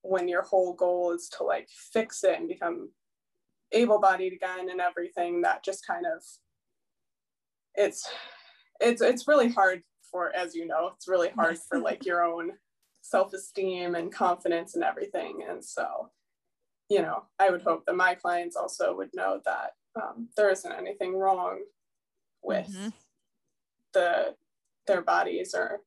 when 0.04 0.28
your 0.28 0.42
whole 0.42 0.74
goal 0.74 1.14
is 1.14 1.30
to 1.38 1.44
like 1.44 1.68
fix 1.70 2.24
it 2.24 2.40
and 2.40 2.48
become 2.48 2.90
able-bodied 3.72 4.34
again 4.34 4.70
and 4.70 4.82
everything 4.82 5.42
that 5.42 5.64
just 5.64 5.86
kind 5.86 6.06
of 6.06 6.24
it's 7.76 8.10
it's 8.80 9.02
it's 9.02 9.28
really 9.28 9.50
hard 9.50 9.82
for 10.12 10.36
as 10.36 10.56
you 10.56 10.66
know 10.66 10.92
it's 10.96 11.08
really 11.08 11.30
hard 11.30 11.58
for 11.58 11.80
like 11.80 12.06
your 12.06 12.24
own 12.24 12.52
self-esteem 13.02 13.96
and 13.96 14.14
confidence 14.14 14.76
and 14.76 14.84
everything. 14.84 15.44
And 15.50 15.64
so 15.64 16.12
you 16.92 17.02
know 17.02 17.24
i 17.40 17.50
would 17.50 17.62
hope 17.62 17.86
that 17.86 17.96
my 17.96 18.14
clients 18.14 18.58
also 18.58 18.94
would 18.94 19.10
know 19.14 19.40
that 19.46 19.72
um, 19.96 20.28
there 20.36 20.50
isn't 20.50 20.74
anything 20.74 21.16
wrong 21.16 21.60
with 22.44 22.68
mm-hmm. 22.68 22.90
the 23.94 24.36
their 24.88 25.02
bodies 25.02 25.54
or 25.56 25.80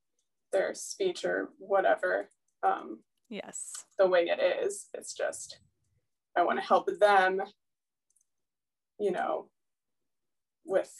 their 0.51 0.73
speech 0.75 1.25
or 1.25 1.51
whatever 1.59 2.29
um, 2.63 3.01
yes. 3.29 3.73
the 3.99 4.07
way 4.07 4.29
it 4.29 4.41
is. 4.65 4.89
It's 4.95 5.15
just 5.15 5.59
i 6.37 6.43
want 6.43 6.59
to 6.59 6.67
help 6.67 6.89
them 6.99 7.41
you 8.99 9.13
know 9.13 9.49
with 10.65 10.93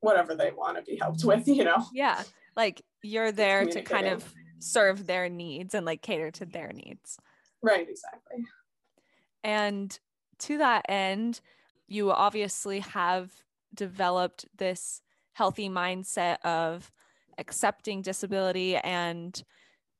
whatever 0.00 0.34
they 0.34 0.50
want 0.50 0.76
to 0.76 0.82
be 0.82 0.96
helped 0.96 1.24
with 1.24 1.46
you 1.46 1.64
know? 1.64 1.84
Yeah 1.92 2.22
like 2.60 2.82
you're 3.02 3.32
there 3.32 3.64
to 3.64 3.80
kind 3.80 4.06
of 4.06 4.34
serve 4.58 5.06
their 5.06 5.28
needs 5.28 5.74
and 5.74 5.86
like 5.86 6.02
cater 6.02 6.30
to 6.30 6.44
their 6.44 6.70
needs 6.72 7.18
right 7.62 7.88
exactly 7.88 8.44
and 9.42 9.98
to 10.38 10.58
that 10.58 10.84
end 10.88 11.40
you 11.88 12.10
obviously 12.12 12.80
have 12.80 13.30
developed 13.74 14.44
this 14.58 15.00
healthy 15.32 15.70
mindset 15.70 16.36
of 16.44 16.90
accepting 17.38 18.02
disability 18.02 18.76
and 18.76 19.42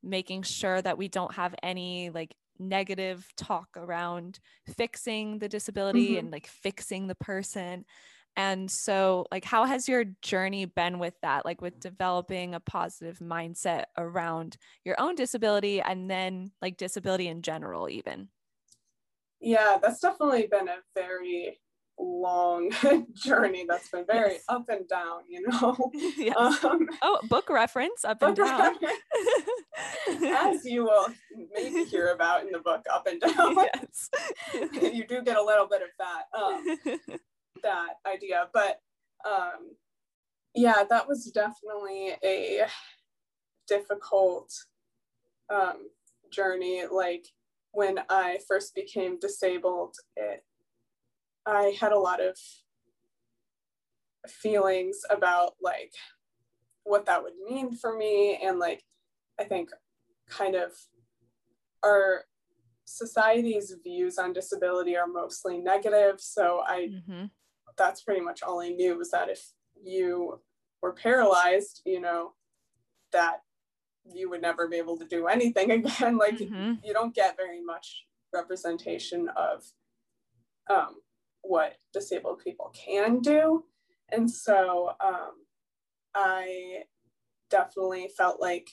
making 0.02 0.42
sure 0.42 0.82
that 0.82 0.98
we 0.98 1.08
don't 1.08 1.34
have 1.34 1.54
any 1.62 2.10
like 2.10 2.36
negative 2.58 3.26
talk 3.36 3.68
around 3.76 4.38
fixing 4.76 5.38
the 5.38 5.48
disability 5.48 6.10
mm-hmm. 6.10 6.18
and 6.18 6.30
like 6.30 6.46
fixing 6.46 7.06
the 7.06 7.14
person. 7.14 7.84
And 8.36 8.70
so, 8.70 9.26
like, 9.30 9.44
how 9.44 9.64
has 9.64 9.88
your 9.88 10.04
journey 10.22 10.64
been 10.64 10.98
with 10.98 11.14
that? 11.22 11.44
Like, 11.44 11.60
with 11.60 11.80
developing 11.80 12.54
a 12.54 12.60
positive 12.60 13.18
mindset 13.18 13.84
around 13.98 14.56
your 14.84 15.00
own 15.00 15.14
disability 15.14 15.80
and 15.80 16.10
then, 16.10 16.52
like, 16.62 16.76
disability 16.76 17.28
in 17.28 17.42
general, 17.42 17.88
even? 17.88 18.28
Yeah, 19.40 19.78
that's 19.82 20.00
definitely 20.00 20.46
been 20.50 20.68
a 20.68 20.78
very 20.94 21.58
long 21.98 22.70
journey 23.14 23.66
that's 23.68 23.88
been 23.90 24.06
very 24.06 24.34
yes. 24.34 24.44
up 24.48 24.68
and 24.68 24.88
down, 24.88 25.22
you 25.28 25.46
know. 25.46 25.76
yes. 26.16 26.64
Um, 26.64 26.88
oh, 27.02 27.18
book 27.28 27.50
reference 27.50 28.04
up 28.04 28.20
book 28.20 28.38
and 28.38 28.48
down. 28.48 28.76
As 30.34 30.64
you 30.64 30.84
will 30.84 31.08
maybe 31.54 31.84
hear 31.84 32.08
about 32.08 32.42
in 32.42 32.52
the 32.52 32.58
book, 32.58 32.84
up 32.92 33.06
and 33.06 33.20
down. 33.20 33.56
Yes. 33.56 34.10
you 34.94 35.06
do 35.06 35.22
get 35.22 35.36
a 35.36 35.42
little 35.42 35.66
bit 35.66 35.82
of 35.82 35.88
that 35.98 36.24
um, 36.38 37.18
that 37.62 37.94
idea, 38.06 38.48
but 38.52 38.80
um, 39.28 39.76
yeah, 40.54 40.84
that 40.88 41.06
was 41.08 41.30
definitely 41.32 42.12
a 42.24 42.66
difficult 43.68 44.52
um, 45.52 45.88
journey. 46.32 46.84
Like 46.90 47.26
when 47.72 48.00
I 48.08 48.38
first 48.48 48.74
became 48.74 49.18
disabled, 49.18 49.94
it, 50.16 50.44
I 51.46 51.76
had 51.80 51.92
a 51.92 51.98
lot 51.98 52.20
of 52.20 52.36
feelings 54.28 55.00
about 55.08 55.52
like 55.62 55.92
what 56.84 57.06
that 57.06 57.22
would 57.22 57.32
mean 57.48 57.74
for 57.74 57.96
me 57.96 58.38
and 58.42 58.58
like 58.58 58.82
I 59.38 59.44
think 59.44 59.70
kind 60.28 60.54
of 60.54 60.72
our 61.82 62.24
society's 62.84 63.74
views 63.82 64.18
on 64.18 64.32
disability 64.32 64.96
are 64.96 65.06
mostly 65.06 65.58
negative. 65.58 66.16
So 66.18 66.62
I 66.66 66.88
mm-hmm. 66.90 67.24
That's 67.76 68.02
pretty 68.02 68.20
much 68.20 68.42
all 68.42 68.60
I 68.60 68.68
knew 68.68 68.96
was 68.96 69.10
that 69.10 69.28
if 69.28 69.52
you 69.82 70.40
were 70.82 70.92
paralyzed, 70.92 71.82
you 71.84 72.00
know, 72.00 72.32
that 73.12 73.42
you 74.04 74.30
would 74.30 74.42
never 74.42 74.68
be 74.68 74.76
able 74.76 74.98
to 74.98 75.04
do 75.04 75.26
anything 75.26 75.70
again. 75.70 76.16
like 76.16 76.38
mm-hmm. 76.38 76.74
you 76.84 76.92
don't 76.92 77.14
get 77.14 77.36
very 77.36 77.62
much 77.62 78.04
representation 78.32 79.28
of 79.36 79.64
um, 80.68 80.96
what 81.42 81.76
disabled 81.92 82.40
people 82.44 82.72
can 82.74 83.20
do. 83.20 83.64
And 84.12 84.30
so 84.30 84.92
um, 85.04 85.32
I 86.14 86.84
definitely 87.50 88.08
felt 88.16 88.40
like 88.40 88.68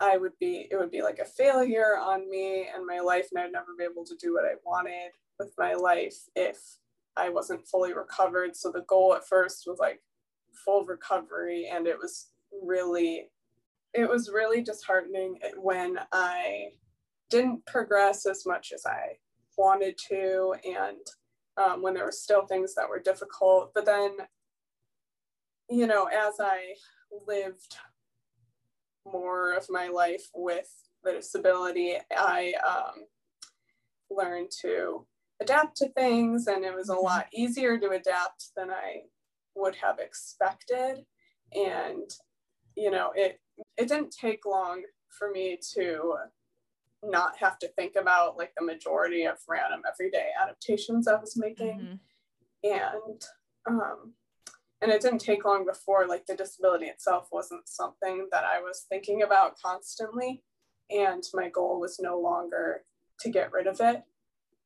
I 0.00 0.16
would 0.16 0.32
be, 0.40 0.66
it 0.70 0.76
would 0.76 0.90
be 0.90 1.02
like 1.02 1.18
a 1.18 1.24
failure 1.24 1.98
on 1.98 2.28
me 2.30 2.66
and 2.74 2.86
my 2.86 3.00
life, 3.00 3.28
and 3.30 3.42
I'd 3.42 3.52
never 3.52 3.74
be 3.78 3.84
able 3.84 4.04
to 4.06 4.16
do 4.16 4.32
what 4.32 4.44
I 4.44 4.54
wanted 4.64 5.10
with 5.38 5.52
my 5.58 5.74
life 5.74 6.16
if 6.34 6.58
I 7.16 7.28
wasn't 7.28 7.66
fully 7.66 7.92
recovered. 7.92 8.56
So 8.56 8.70
the 8.70 8.82
goal 8.82 9.14
at 9.14 9.26
first 9.26 9.64
was 9.66 9.78
like 9.78 10.00
full 10.64 10.84
recovery, 10.84 11.70
and 11.72 11.86
it 11.86 11.98
was 11.98 12.28
really, 12.62 13.30
it 13.94 14.08
was 14.08 14.30
really 14.30 14.62
disheartening 14.62 15.38
when 15.56 15.98
I 16.12 16.70
didn't 17.30 17.64
progress 17.66 18.26
as 18.26 18.44
much 18.46 18.72
as 18.72 18.84
I 18.86 19.18
wanted 19.56 19.98
to, 20.08 20.54
and 20.64 21.06
um, 21.56 21.82
when 21.82 21.94
there 21.94 22.04
were 22.04 22.12
still 22.12 22.46
things 22.46 22.74
that 22.74 22.88
were 22.88 23.00
difficult. 23.00 23.72
But 23.74 23.86
then, 23.86 24.16
you 25.68 25.86
know, 25.86 26.06
as 26.06 26.34
I 26.40 26.74
lived 27.26 27.76
more 29.04 29.54
of 29.54 29.66
my 29.68 29.88
life 29.88 30.24
with 30.34 30.68
the 31.04 31.12
disability, 31.12 31.96
I 32.10 32.54
um, 32.66 33.04
learned 34.10 34.50
to 34.62 35.06
adapt 35.40 35.76
to 35.78 35.88
things, 35.90 36.46
and 36.46 36.64
it 36.64 36.74
was 36.74 36.88
a 36.88 36.92
mm-hmm. 36.92 37.04
lot 37.04 37.26
easier 37.32 37.78
to 37.78 37.90
adapt 37.90 38.50
than 38.56 38.70
I 38.70 39.02
would 39.54 39.76
have 39.76 39.98
expected. 39.98 41.04
And 41.52 42.10
you 42.76 42.90
know, 42.90 43.12
it 43.14 43.40
it 43.76 43.88
didn't 43.88 44.14
take 44.18 44.46
long 44.46 44.82
for 45.08 45.30
me 45.30 45.58
to 45.74 46.14
not 47.02 47.36
have 47.38 47.58
to 47.58 47.68
think 47.68 47.96
about 47.96 48.36
like 48.36 48.52
the 48.56 48.64
majority 48.64 49.24
of 49.24 49.38
random 49.48 49.82
everyday 49.90 50.28
adaptations 50.40 51.08
I 51.08 51.18
was 51.18 51.36
making. 51.36 51.98
Mm-hmm. 52.64 52.72
And 52.72 53.22
um, 53.66 54.14
and 54.82 54.90
it 54.90 55.00
didn't 55.00 55.18
take 55.18 55.44
long 55.44 55.66
before 55.66 56.06
like 56.06 56.26
the 56.26 56.34
disability 56.34 56.86
itself 56.86 57.28
wasn't 57.32 57.68
something 57.68 58.28
that 58.30 58.44
i 58.44 58.60
was 58.60 58.86
thinking 58.88 59.22
about 59.22 59.58
constantly 59.60 60.42
and 60.90 61.22
my 61.34 61.48
goal 61.48 61.80
was 61.80 61.98
no 62.00 62.18
longer 62.18 62.82
to 63.20 63.30
get 63.30 63.52
rid 63.52 63.66
of 63.66 63.80
it 63.80 64.02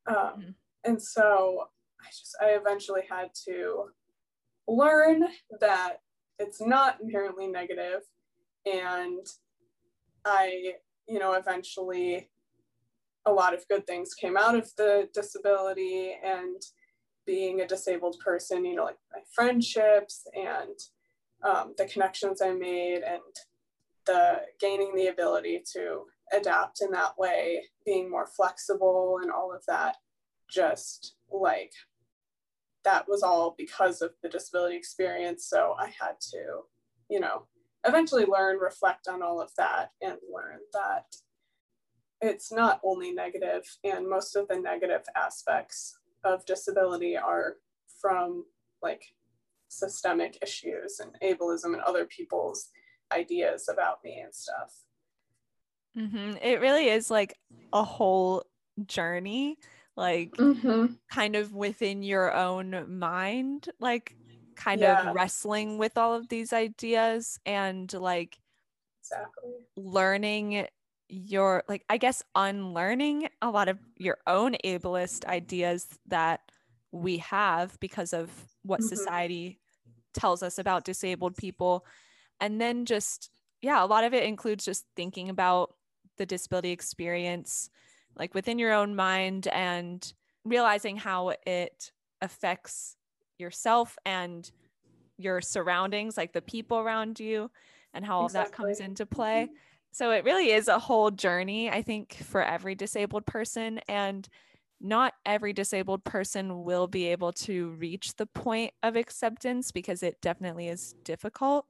um, 0.06 0.16
mm-hmm. 0.16 0.50
And 0.84 1.00
so 1.00 1.64
i 2.02 2.06
just 2.06 2.36
i 2.40 2.48
eventually 2.50 3.02
had 3.08 3.28
to 3.48 3.84
learn 4.66 5.24
that 5.60 5.98
it's 6.38 6.60
not 6.60 6.98
inherently 7.00 7.46
negative. 7.46 8.00
And 8.66 9.26
i 10.24 10.72
you 11.06 11.18
know 11.18 11.34
eventually 11.34 12.30
a 13.26 13.32
lot 13.32 13.54
of 13.54 13.66
good 13.68 13.86
things 13.86 14.14
came 14.14 14.36
out 14.36 14.54
of 14.54 14.70
the 14.76 15.08
disability 15.14 16.12
and 16.22 16.62
being 17.26 17.60
a 17.60 17.66
disabled 17.66 18.16
person, 18.22 18.64
you 18.64 18.76
know, 18.76 18.84
like 18.84 18.98
my 19.12 19.20
friendships 19.34 20.26
and 20.34 20.78
um, 21.42 21.74
the 21.78 21.86
connections 21.86 22.42
I 22.42 22.52
made 22.52 23.00
and 23.02 23.20
the 24.06 24.42
gaining 24.60 24.94
the 24.94 25.06
ability 25.06 25.62
to 25.74 26.02
adapt 26.38 26.82
in 26.82 26.90
that 26.90 27.16
way, 27.18 27.62
being 27.86 28.10
more 28.10 28.26
flexible 28.26 29.18
and 29.22 29.30
all 29.30 29.52
of 29.54 29.62
that, 29.68 29.96
just 30.48 31.14
like 31.30 31.72
that 32.84 33.08
was 33.08 33.22
all 33.22 33.54
because 33.56 34.02
of 34.02 34.12
the 34.22 34.28
disability 34.28 34.76
experience. 34.76 35.46
So 35.48 35.74
I 35.78 35.86
had 35.86 36.20
to, 36.32 36.62
you 37.08 37.20
know, 37.20 37.46
eventually 37.86 38.26
learn, 38.26 38.58
reflect 38.58 39.08
on 39.08 39.22
all 39.22 39.40
of 39.40 39.50
that, 39.56 39.90
and 40.02 40.16
learn 40.32 40.60
that 40.72 41.06
it's 42.20 42.52
not 42.52 42.80
only 42.84 43.12
negative, 43.12 43.64
and 43.84 44.08
most 44.08 44.36
of 44.36 44.48
the 44.48 44.58
negative 44.58 45.02
aspects 45.16 45.98
of 46.24 46.46
disability 46.46 47.16
are 47.16 47.56
from 48.00 48.44
like 48.82 49.04
systemic 49.68 50.38
issues 50.42 51.00
and 51.00 51.16
ableism 51.22 51.74
and 51.74 51.82
other 51.82 52.04
people's 52.04 52.68
ideas 53.12 53.68
about 53.68 53.98
me 54.04 54.20
and 54.20 54.34
stuff. 54.34 54.84
Mm-hmm. 55.96 56.36
It 56.42 56.60
really 56.60 56.88
is 56.88 57.10
like 57.10 57.36
a 57.72 57.82
whole 57.82 58.44
journey, 58.86 59.58
like 59.96 60.32
mm-hmm. 60.32 60.94
kind 61.10 61.36
of 61.36 61.54
within 61.54 62.02
your 62.02 62.34
own 62.34 62.98
mind, 62.98 63.68
like 63.80 64.16
kind 64.54 64.80
yeah. 64.80 65.08
of 65.08 65.14
wrestling 65.14 65.78
with 65.78 65.96
all 65.98 66.14
of 66.14 66.28
these 66.28 66.52
ideas 66.52 67.38
and 67.44 67.92
like 67.92 68.38
exactly 69.00 69.50
learning 69.76 70.66
your 71.08 71.62
like 71.68 71.84
i 71.90 71.96
guess 71.96 72.22
unlearning 72.34 73.28
a 73.42 73.50
lot 73.50 73.68
of 73.68 73.78
your 73.98 74.16
own 74.26 74.56
ableist 74.64 75.24
ideas 75.26 75.86
that 76.06 76.40
we 76.92 77.18
have 77.18 77.78
because 77.80 78.12
of 78.12 78.30
what 78.62 78.80
mm-hmm. 78.80 78.88
society 78.88 79.60
tells 80.14 80.42
us 80.42 80.58
about 80.58 80.84
disabled 80.84 81.36
people 81.36 81.84
and 82.40 82.60
then 82.60 82.84
just 82.86 83.30
yeah 83.60 83.84
a 83.84 83.86
lot 83.86 84.04
of 84.04 84.14
it 84.14 84.24
includes 84.24 84.64
just 84.64 84.86
thinking 84.96 85.28
about 85.28 85.74
the 86.16 86.24
disability 86.24 86.70
experience 86.70 87.68
like 88.16 88.34
within 88.34 88.58
your 88.58 88.72
own 88.72 88.94
mind 88.94 89.46
and 89.48 90.12
realizing 90.44 90.96
how 90.96 91.32
it 91.46 91.92
affects 92.20 92.96
yourself 93.38 93.96
and 94.04 94.50
your 95.16 95.40
surroundings 95.40 96.16
like 96.16 96.32
the 96.32 96.42
people 96.42 96.78
around 96.78 97.20
you 97.20 97.50
and 97.92 98.04
how 98.04 98.24
exactly. 98.24 98.50
that 98.50 98.56
comes 98.56 98.80
into 98.80 99.06
play 99.06 99.48
so 99.94 100.10
it 100.10 100.24
really 100.24 100.50
is 100.50 100.66
a 100.66 100.80
whole 100.80 101.12
journey, 101.12 101.70
I 101.70 101.82
think, 101.82 102.14
for 102.14 102.42
every 102.42 102.74
disabled 102.74 103.26
person. 103.26 103.78
And 103.88 104.28
not 104.80 105.14
every 105.24 105.52
disabled 105.52 106.02
person 106.02 106.64
will 106.64 106.88
be 106.88 107.06
able 107.06 107.32
to 107.32 107.70
reach 107.78 108.16
the 108.16 108.26
point 108.26 108.72
of 108.82 108.96
acceptance 108.96 109.70
because 109.70 110.02
it 110.02 110.20
definitely 110.20 110.66
is 110.66 110.96
difficult. 111.04 111.66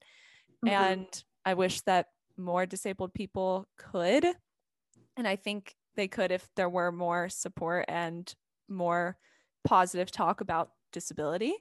Mm-hmm. 0.64 0.74
And 0.74 1.24
I 1.44 1.52
wish 1.52 1.82
that 1.82 2.06
more 2.38 2.64
disabled 2.64 3.12
people 3.12 3.68
could. 3.76 4.24
And 5.18 5.28
I 5.28 5.36
think 5.36 5.74
they 5.96 6.08
could 6.08 6.30
if 6.30 6.48
there 6.56 6.68
were 6.68 6.92
more 6.92 7.28
support 7.28 7.84
and 7.88 8.34
more 8.68 9.16
positive 9.64 10.10
talk 10.10 10.40
about 10.40 10.70
disability 10.92 11.54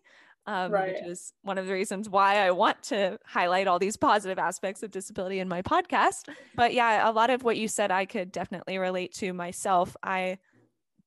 um, 0.46 0.72
right. 0.72 0.93
which 0.93 1.04
is 1.04 1.34
one 1.41 1.58
of 1.58 1.67
the 1.67 1.74
reasons 1.74 2.10
why 2.10 2.46
I 2.46 2.52
want 2.52 2.82
to 2.84 3.17
highlight 3.26 3.67
all 3.67 3.80
these 3.80 3.96
positive 3.96 4.38
aspects 4.38 4.84
of 4.84 4.91
disability 4.91 5.39
in 5.39 5.48
my 5.48 5.62
podcast. 5.62 6.30
But 6.56 6.74
yeah, 6.74 7.10
a 7.10 7.12
lot 7.12 7.30
of 7.30 7.43
what 7.43 7.58
you 7.58 7.67
said, 7.67 7.91
I 7.91 8.06
could 8.06 8.32
definitely 8.32 8.78
relate 8.78 9.13
to 9.15 9.34
myself. 9.34 9.96
I 10.04 10.39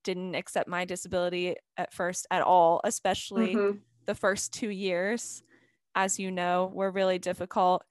didn't 0.05 0.35
accept 0.35 0.69
my 0.69 0.85
disability 0.85 1.57
at 1.77 1.93
first 1.93 2.27
at 2.31 2.43
all, 2.43 2.81
especially 2.85 3.55
mm-hmm. 3.55 3.79
the 4.07 4.15
first 4.15 4.55
two 4.55 4.71
years, 4.71 5.43
as 5.95 6.19
you 6.19 6.31
know, 6.31 6.71
were 6.73 6.91
really 6.91 7.19
difficult. 7.19 7.83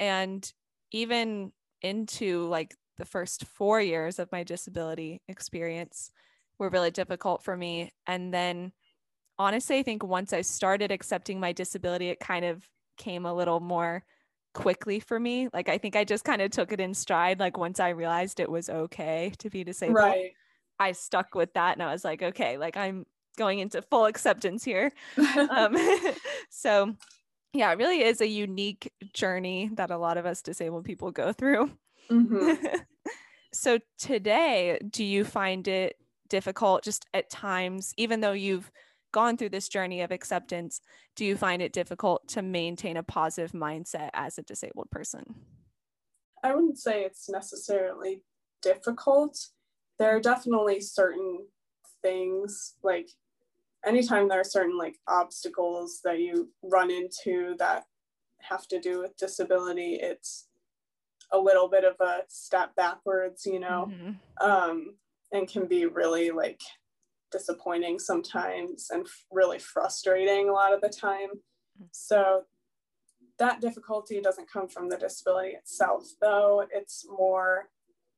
And 0.00 0.50
even 0.90 1.52
into 1.82 2.48
like 2.48 2.74
the 2.98 3.04
first 3.04 3.44
four 3.44 3.80
years 3.80 4.18
of 4.18 4.30
my 4.32 4.42
disability 4.42 5.22
experience 5.28 6.10
were 6.58 6.68
really 6.68 6.90
difficult 6.90 7.42
for 7.42 7.56
me. 7.56 7.92
And 8.06 8.34
then 8.34 8.72
honestly, 9.38 9.78
I 9.78 9.82
think 9.82 10.02
once 10.02 10.32
I 10.32 10.42
started 10.42 10.90
accepting 10.90 11.40
my 11.40 11.52
disability, 11.52 12.08
it 12.08 12.20
kind 12.20 12.44
of 12.44 12.68
came 12.96 13.24
a 13.24 13.34
little 13.34 13.60
more 13.60 14.04
quickly 14.54 14.98
for 14.98 15.18
me. 15.18 15.48
Like 15.52 15.68
I 15.68 15.78
think 15.78 15.94
I 15.96 16.04
just 16.04 16.24
kind 16.24 16.42
of 16.42 16.50
took 16.50 16.72
it 16.72 16.80
in 16.80 16.94
stride. 16.94 17.38
Like 17.38 17.56
once 17.56 17.80
I 17.80 17.90
realized 17.90 18.40
it 18.40 18.50
was 18.50 18.68
okay 18.68 19.32
to 19.38 19.48
be 19.48 19.64
disabled, 19.64 19.96
right. 19.96 20.32
I 20.78 20.92
stuck 20.92 21.34
with 21.34 21.54
that 21.54 21.74
and 21.74 21.82
I 21.82 21.92
was 21.92 22.04
like, 22.04 22.22
okay, 22.22 22.58
like 22.58 22.76
I'm 22.76 23.06
going 23.36 23.60
into 23.60 23.82
full 23.82 24.06
acceptance 24.06 24.64
here. 24.64 24.92
um, 25.50 25.76
so 26.50 26.94
yeah, 27.52 27.70
it 27.72 27.78
really 27.78 28.02
is 28.02 28.20
a 28.20 28.26
unique 28.26 28.92
journey 29.14 29.70
that 29.74 29.90
a 29.90 29.96
lot 29.96 30.18
of 30.18 30.26
us 30.26 30.42
disabled 30.42 30.84
people 30.84 31.10
go 31.12 31.32
through. 31.32 31.70
Mm-hmm. 32.10 32.76
so 33.52 33.78
today, 33.98 34.78
do 34.88 35.04
you 35.04 35.24
find 35.24 35.66
it 35.68 35.96
difficult 36.28 36.84
just 36.84 37.06
at 37.14 37.30
times, 37.30 37.94
even 37.96 38.20
though 38.20 38.32
you've 38.32 38.70
gone 39.12 39.36
through 39.36 39.48
this 39.48 39.68
journey 39.68 40.02
of 40.02 40.10
acceptance, 40.10 40.80
do 41.16 41.24
you 41.24 41.36
find 41.36 41.62
it 41.62 41.72
difficult 41.72 42.28
to 42.28 42.42
maintain 42.42 42.96
a 42.96 43.02
positive 43.02 43.52
mindset 43.52 44.10
as 44.12 44.38
a 44.38 44.42
disabled 44.42 44.90
person? 44.90 45.22
I 46.42 46.54
wouldn't 46.54 46.78
say 46.78 47.04
it's 47.04 47.28
necessarily 47.28 48.22
difficult. 48.62 49.38
there 49.98 50.14
are 50.14 50.20
definitely 50.20 50.80
certain 50.80 51.46
things 52.02 52.74
like 52.82 53.08
anytime 53.84 54.28
there 54.28 54.40
are 54.40 54.44
certain 54.44 54.76
like 54.76 54.96
obstacles 55.08 56.00
that 56.04 56.18
you 56.20 56.50
run 56.62 56.90
into 56.90 57.54
that 57.58 57.84
have 58.40 58.66
to 58.68 58.80
do 58.80 59.00
with 59.00 59.16
disability 59.16 59.98
it's 60.00 60.47
a 61.32 61.38
little 61.38 61.68
bit 61.68 61.84
of 61.84 61.94
a 62.00 62.22
step 62.28 62.74
backwards 62.76 63.46
you 63.46 63.60
know 63.60 63.90
mm-hmm. 63.90 64.46
um, 64.46 64.94
and 65.32 65.48
can 65.48 65.66
be 65.66 65.86
really 65.86 66.30
like 66.30 66.60
disappointing 67.30 67.98
sometimes 67.98 68.88
and 68.90 69.06
really 69.30 69.58
frustrating 69.58 70.48
a 70.48 70.52
lot 70.52 70.72
of 70.72 70.80
the 70.80 70.88
time 70.88 71.28
mm-hmm. 71.28 71.84
so 71.92 72.42
that 73.38 73.60
difficulty 73.60 74.20
doesn't 74.20 74.50
come 74.50 74.68
from 74.68 74.88
the 74.88 74.96
disability 74.96 75.50
itself 75.50 76.04
though 76.20 76.64
it's 76.72 77.06
more 77.08 77.68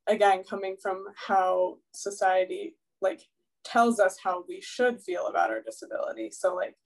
again 0.07 0.43
coming 0.49 0.77
from 0.81 1.05
how 1.27 1.77
society 1.93 2.77
like 3.01 3.23
tells 3.65 4.01
us 4.01 4.17
how 4.23 4.45
we 4.49 4.61
should 4.61 5.01
feel 5.01 5.27
about 5.27 5.51
our 5.51 5.61
disability 5.61 6.31
so 6.31 6.55
like 6.55 6.77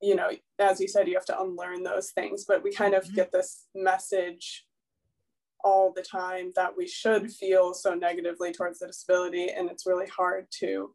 you 0.00 0.14
know 0.14 0.30
as 0.58 0.80
you 0.80 0.88
said 0.88 1.06
you 1.06 1.14
have 1.14 1.24
to 1.24 1.40
unlearn 1.40 1.82
those 1.82 2.10
things 2.10 2.44
but 2.46 2.62
we 2.62 2.72
kind 2.72 2.94
of 2.94 3.04
mm-hmm. 3.04 3.14
get 3.14 3.32
this 3.32 3.66
message 3.74 4.64
all 5.64 5.92
the 5.92 6.02
time 6.02 6.52
that 6.54 6.76
we 6.76 6.86
should 6.86 7.30
feel 7.30 7.74
so 7.74 7.94
negatively 7.94 8.52
towards 8.52 8.78
the 8.78 8.86
disability 8.86 9.48
and 9.50 9.70
it's 9.70 9.86
really 9.86 10.06
hard 10.06 10.46
to 10.50 10.94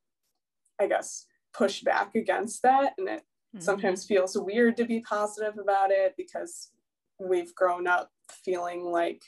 i 0.79 0.87
guess 0.87 1.25
push 1.53 1.81
back 1.81 2.15
against 2.15 2.61
that 2.61 2.93
and 2.97 3.07
it 3.07 3.19
mm-hmm. 3.19 3.59
sometimes 3.59 4.05
feels 4.05 4.37
weird 4.37 4.77
to 4.77 4.85
be 4.85 5.01
positive 5.01 5.57
about 5.57 5.91
it 5.91 6.13
because 6.17 6.71
we've 7.19 7.53
grown 7.55 7.87
up 7.87 8.09
feeling 8.43 8.85
like 8.85 9.21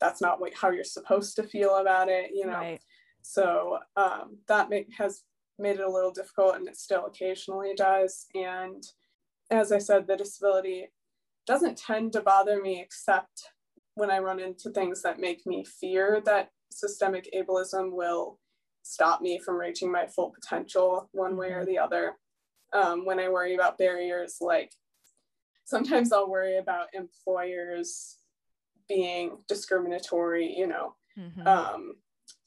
that's 0.00 0.20
not 0.20 0.40
what, 0.40 0.54
how 0.54 0.70
you're 0.70 0.84
supposed 0.84 1.36
to 1.36 1.42
feel 1.42 1.76
about 1.76 2.08
it 2.08 2.30
you 2.34 2.46
know 2.46 2.52
right. 2.52 2.80
so 3.22 3.78
um, 3.96 4.38
that 4.48 4.68
make, 4.68 4.88
has 4.96 5.22
made 5.58 5.76
it 5.76 5.86
a 5.86 5.90
little 5.90 6.12
difficult 6.12 6.56
and 6.56 6.68
it 6.68 6.76
still 6.76 7.06
occasionally 7.06 7.72
does 7.76 8.26
and 8.34 8.84
as 9.50 9.72
i 9.72 9.78
said 9.78 10.06
the 10.06 10.16
disability 10.16 10.88
doesn't 11.46 11.76
tend 11.76 12.12
to 12.12 12.20
bother 12.20 12.62
me 12.62 12.80
except 12.80 13.50
when 14.00 14.10
I 14.10 14.18
run 14.18 14.40
into 14.40 14.70
things 14.70 15.02
that 15.02 15.20
make 15.20 15.46
me 15.46 15.62
fear 15.62 16.22
that 16.24 16.48
systemic 16.70 17.28
ableism 17.36 17.92
will 17.92 18.38
stop 18.82 19.20
me 19.20 19.38
from 19.38 19.56
reaching 19.56 19.92
my 19.92 20.06
full 20.06 20.32
potential 20.34 21.10
one 21.12 21.36
way 21.36 21.48
or 21.48 21.58
mm-hmm. 21.58 21.66
the 21.66 21.78
other. 21.78 22.14
Um, 22.72 23.04
when 23.04 23.20
I 23.20 23.28
worry 23.28 23.54
about 23.54 23.76
barriers, 23.76 24.38
like 24.40 24.72
sometimes 25.66 26.12
I'll 26.12 26.30
worry 26.30 26.56
about 26.56 26.94
employers 26.94 28.16
being 28.88 29.36
discriminatory, 29.48 30.56
you 30.56 30.66
know, 30.66 30.94
mm-hmm. 31.18 31.46
um, 31.46 31.92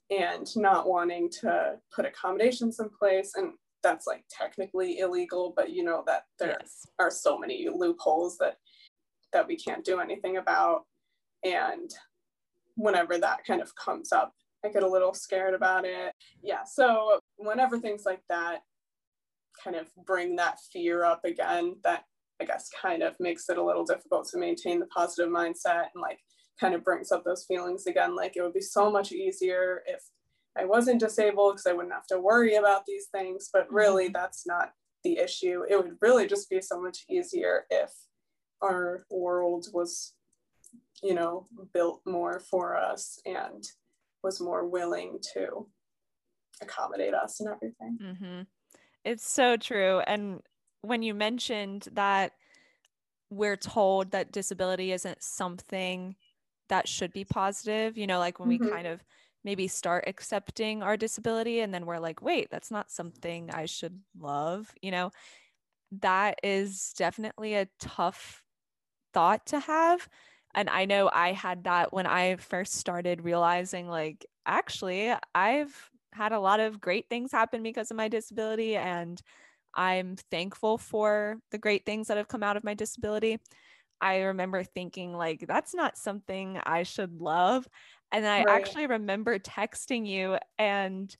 and 0.10 0.48
not 0.56 0.89
wanting 0.89 1.30
to 1.42 1.76
put 1.96 2.06
accommodations 2.06 2.80
in 2.80 2.89
place. 2.89 3.34
And 3.36 3.54
that's 3.84 4.08
like 4.08 4.24
technically 4.28 4.98
illegal, 5.00 5.54
but 5.56 5.70
you 5.70 5.84
know 5.84 6.04
that 6.08 6.24
there 6.39 6.58
yes. 6.60 6.88
are 7.00 7.12
so 7.12 7.38
many 7.38 7.68
loopholes 7.72 8.39
that 8.39 8.56
that 9.34 9.48
we 9.48 9.56
can't 9.56 9.86
do 9.86 10.00
anything 10.00 10.38
about. 10.38 10.86
And 11.43 11.93
whenever 12.75 13.17
that 13.17 13.45
kind 13.45 13.62
of 13.62 13.75
comes 13.75 14.12
up, 14.12 14.34
I 14.65 14.69
get 14.69 14.84
a 14.84 14.89
little 14.89 15.13
scared 15.13 15.53
about 15.53 15.86
it. 15.86 16.13
Yeah. 16.41 16.63
So 16.65 17.19
whenever 17.38 17.77
things 17.79 18.03
like 18.06 18.21
that 18.29 18.62
kind 19.62 19.75
of 19.75 19.88
bring 20.06 20.36
that 20.38 20.60
fear 20.71 21.03
up 21.03 21.25
again, 21.25 21.75
that 21.84 22.06
I 22.41 22.45
guess 22.45 22.69
kind 22.82 23.03
of 23.03 23.15
makes 23.19 23.49
it 23.49 23.58
a 23.58 23.63
little 23.63 23.84
difficult 23.84 24.27
to 24.29 24.39
maintain 24.39 24.79
the 24.79 24.88
positive 24.88 25.32
mindset 25.32 25.88
and 25.93 26.01
like 26.01 26.19
kind 26.60 26.73
of 26.73 26.84
brings 26.84 27.12
up 27.12 27.23
those 27.23 27.45
feelings 27.45 27.86
again. 27.88 28.15
Like 28.15 28.36
it 28.36 28.41
would 28.41 28.53
be 28.53 28.62
so 28.62 28.89
much 28.89 29.12
easier 29.12 29.84
if 29.86 30.01
I 30.58 30.65
wasn't 30.65 30.99
disabled 30.99 31.56
because 31.56 31.65
I 31.67 31.73
wouldn't 31.73 31.93
have 31.93 32.08
to 32.08 32.19
worry 32.19 32.56
about 32.56 32.86
these 32.86 33.08
things. 33.12 33.49
But 33.51 33.71
really, 33.71 34.06
mm-hmm. 34.06 34.13
that's 34.13 34.45
not 34.47 34.71
the 35.03 35.17
issue. 35.17 35.63
It 35.69 35.75
would 35.75 35.97
really 36.01 36.27
just 36.27 36.49
be 36.49 36.62
so 36.62 36.82
much 36.82 37.06
easier 37.10 37.65
if 37.69 37.91
our 38.62 39.06
world 39.12 39.67
was 39.73 40.13
you 41.01 41.13
know, 41.13 41.47
built 41.73 42.01
more 42.05 42.39
for 42.39 42.75
us 42.77 43.19
and 43.25 43.63
was 44.23 44.39
more 44.39 44.67
willing 44.67 45.19
to 45.33 45.67
accommodate 46.62 47.13
us 47.13 47.39
and 47.39 47.49
everything. 47.49 47.97
Mm-hmm. 48.01 48.41
It's 49.03 49.27
so 49.27 49.57
true. 49.57 49.99
And 49.99 50.41
when 50.81 51.03
you 51.03 51.13
mentioned 51.13 51.88
that 51.93 52.33
we're 53.29 53.57
told 53.57 54.12
that 54.12 54.31
disability 54.31 54.91
isn't 54.91 55.21
something 55.21 56.15
that 56.69 56.88
should 56.88 57.12
be 57.12 57.25
positive, 57.25 57.97
you 57.97 58.07
know, 58.07 58.19
like 58.19 58.39
when 58.39 58.49
mm-hmm. 58.49 58.65
we 58.65 58.71
kind 58.71 58.88
of 58.88 59.03
maybe 59.43 59.67
start 59.67 60.05
accepting 60.07 60.81
our 60.81 60.95
disability 60.95 61.59
and 61.59 61.73
then 61.73 61.86
we're 61.86 61.99
like, 61.99 62.21
wait, 62.21 62.47
that's 62.49 62.71
not 62.71 62.91
something 62.91 63.49
I 63.51 63.65
should 63.65 63.99
love, 64.17 64.73
you 64.81 64.91
know, 64.91 65.12
that 66.01 66.39
is 66.43 66.93
definitely 66.97 67.55
a 67.55 67.67
tough 67.79 68.41
thought 69.13 69.45
to 69.47 69.59
have 69.59 70.07
and 70.56 70.70
I 70.70 70.86
know 70.86 71.10
I 71.12 71.32
had 71.34 71.63
that 71.66 71.94
when 71.94 72.06
I 72.08 72.36
first 72.38 72.74
started 72.76 73.24
realizing, 73.24 73.88
like, 73.88 74.26
actually, 74.46 75.13
I've 75.36 75.89
had 76.13 76.32
a 76.32 76.39
lot 76.39 76.60
of 76.60 76.80
great 76.82 77.10
things 77.10 77.32
happen 77.32 77.63
because 77.63 77.89
of 77.92 77.98
my 77.98 78.08
disability. 78.08 78.76
And 78.76 79.22
I'm 79.76 80.16
thankful 80.32 80.78
for 80.78 81.39
the 81.52 81.58
great 81.60 81.86
things 81.86 82.08
that 82.08 82.18
have 82.18 82.28
come 82.30 82.44
out 82.44 82.58
of 82.58 82.63
my 82.63 82.76
disability. 82.76 83.39
I 84.02 84.20
remember 84.22 84.63
thinking, 84.63 85.13
like, 85.13 85.46
that's 85.48 85.74
not 85.74 85.98
something 85.98 86.60
I 86.63 86.84
should 86.84 87.22
love. 87.22 87.68
And 88.12 88.26
I 88.28 88.44
right. 88.44 88.48
actually 88.48 88.88
remember 88.88 89.39
texting 89.39 90.08
you 90.08 90.38
and 90.60 91.16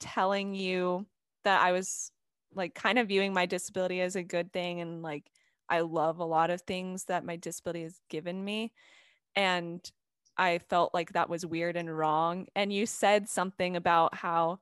telling 0.00 0.54
you 0.54 1.06
that 1.44 1.62
I 1.62 1.72
was 1.72 2.12
like 2.54 2.74
kind 2.74 2.98
of 2.98 3.08
viewing 3.08 3.32
my 3.32 3.46
disability 3.46 4.00
as 4.00 4.16
a 4.16 4.22
good 4.22 4.52
thing 4.52 4.80
and 4.80 5.02
like 5.02 5.30
I 5.72 5.80
love 5.80 6.18
a 6.18 6.24
lot 6.24 6.50
of 6.50 6.60
things 6.60 7.04
that 7.06 7.24
my 7.24 7.36
disability 7.36 7.82
has 7.82 7.98
given 8.10 8.44
me. 8.44 8.72
And 9.34 9.80
I 10.36 10.58
felt 10.58 10.92
like 10.92 11.14
that 11.14 11.30
was 11.30 11.46
weird 11.46 11.76
and 11.76 11.96
wrong. 11.96 12.46
And 12.54 12.70
you 12.72 12.84
said 12.84 13.28
something 13.28 13.74
about 13.74 14.14
how 14.14 14.58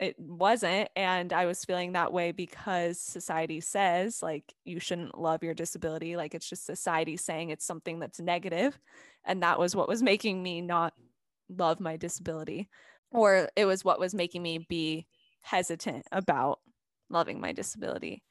it 0.00 0.18
wasn't. 0.18 0.88
And 0.96 1.32
I 1.34 1.44
was 1.44 1.64
feeling 1.64 1.92
that 1.92 2.12
way 2.12 2.32
because 2.32 2.98
society 2.98 3.60
says, 3.60 4.22
like, 4.22 4.54
you 4.64 4.80
shouldn't 4.80 5.18
love 5.18 5.42
your 5.42 5.54
disability. 5.54 6.16
Like, 6.16 6.34
it's 6.34 6.48
just 6.48 6.64
society 6.64 7.18
saying 7.18 7.50
it's 7.50 7.66
something 7.66 7.98
that's 7.98 8.20
negative. 8.20 8.78
And 9.26 9.42
that 9.42 9.58
was 9.58 9.76
what 9.76 9.88
was 9.88 10.02
making 10.02 10.42
me 10.42 10.62
not 10.62 10.94
love 11.50 11.78
my 11.78 11.96
disability, 11.96 12.68
or 13.10 13.48
it 13.56 13.64
was 13.66 13.84
what 13.84 14.00
was 14.00 14.14
making 14.14 14.42
me 14.42 14.58
be 14.68 15.06
hesitant 15.42 16.06
about 16.12 16.60
loving 17.10 17.40
my 17.40 17.52
disability. 17.52 18.22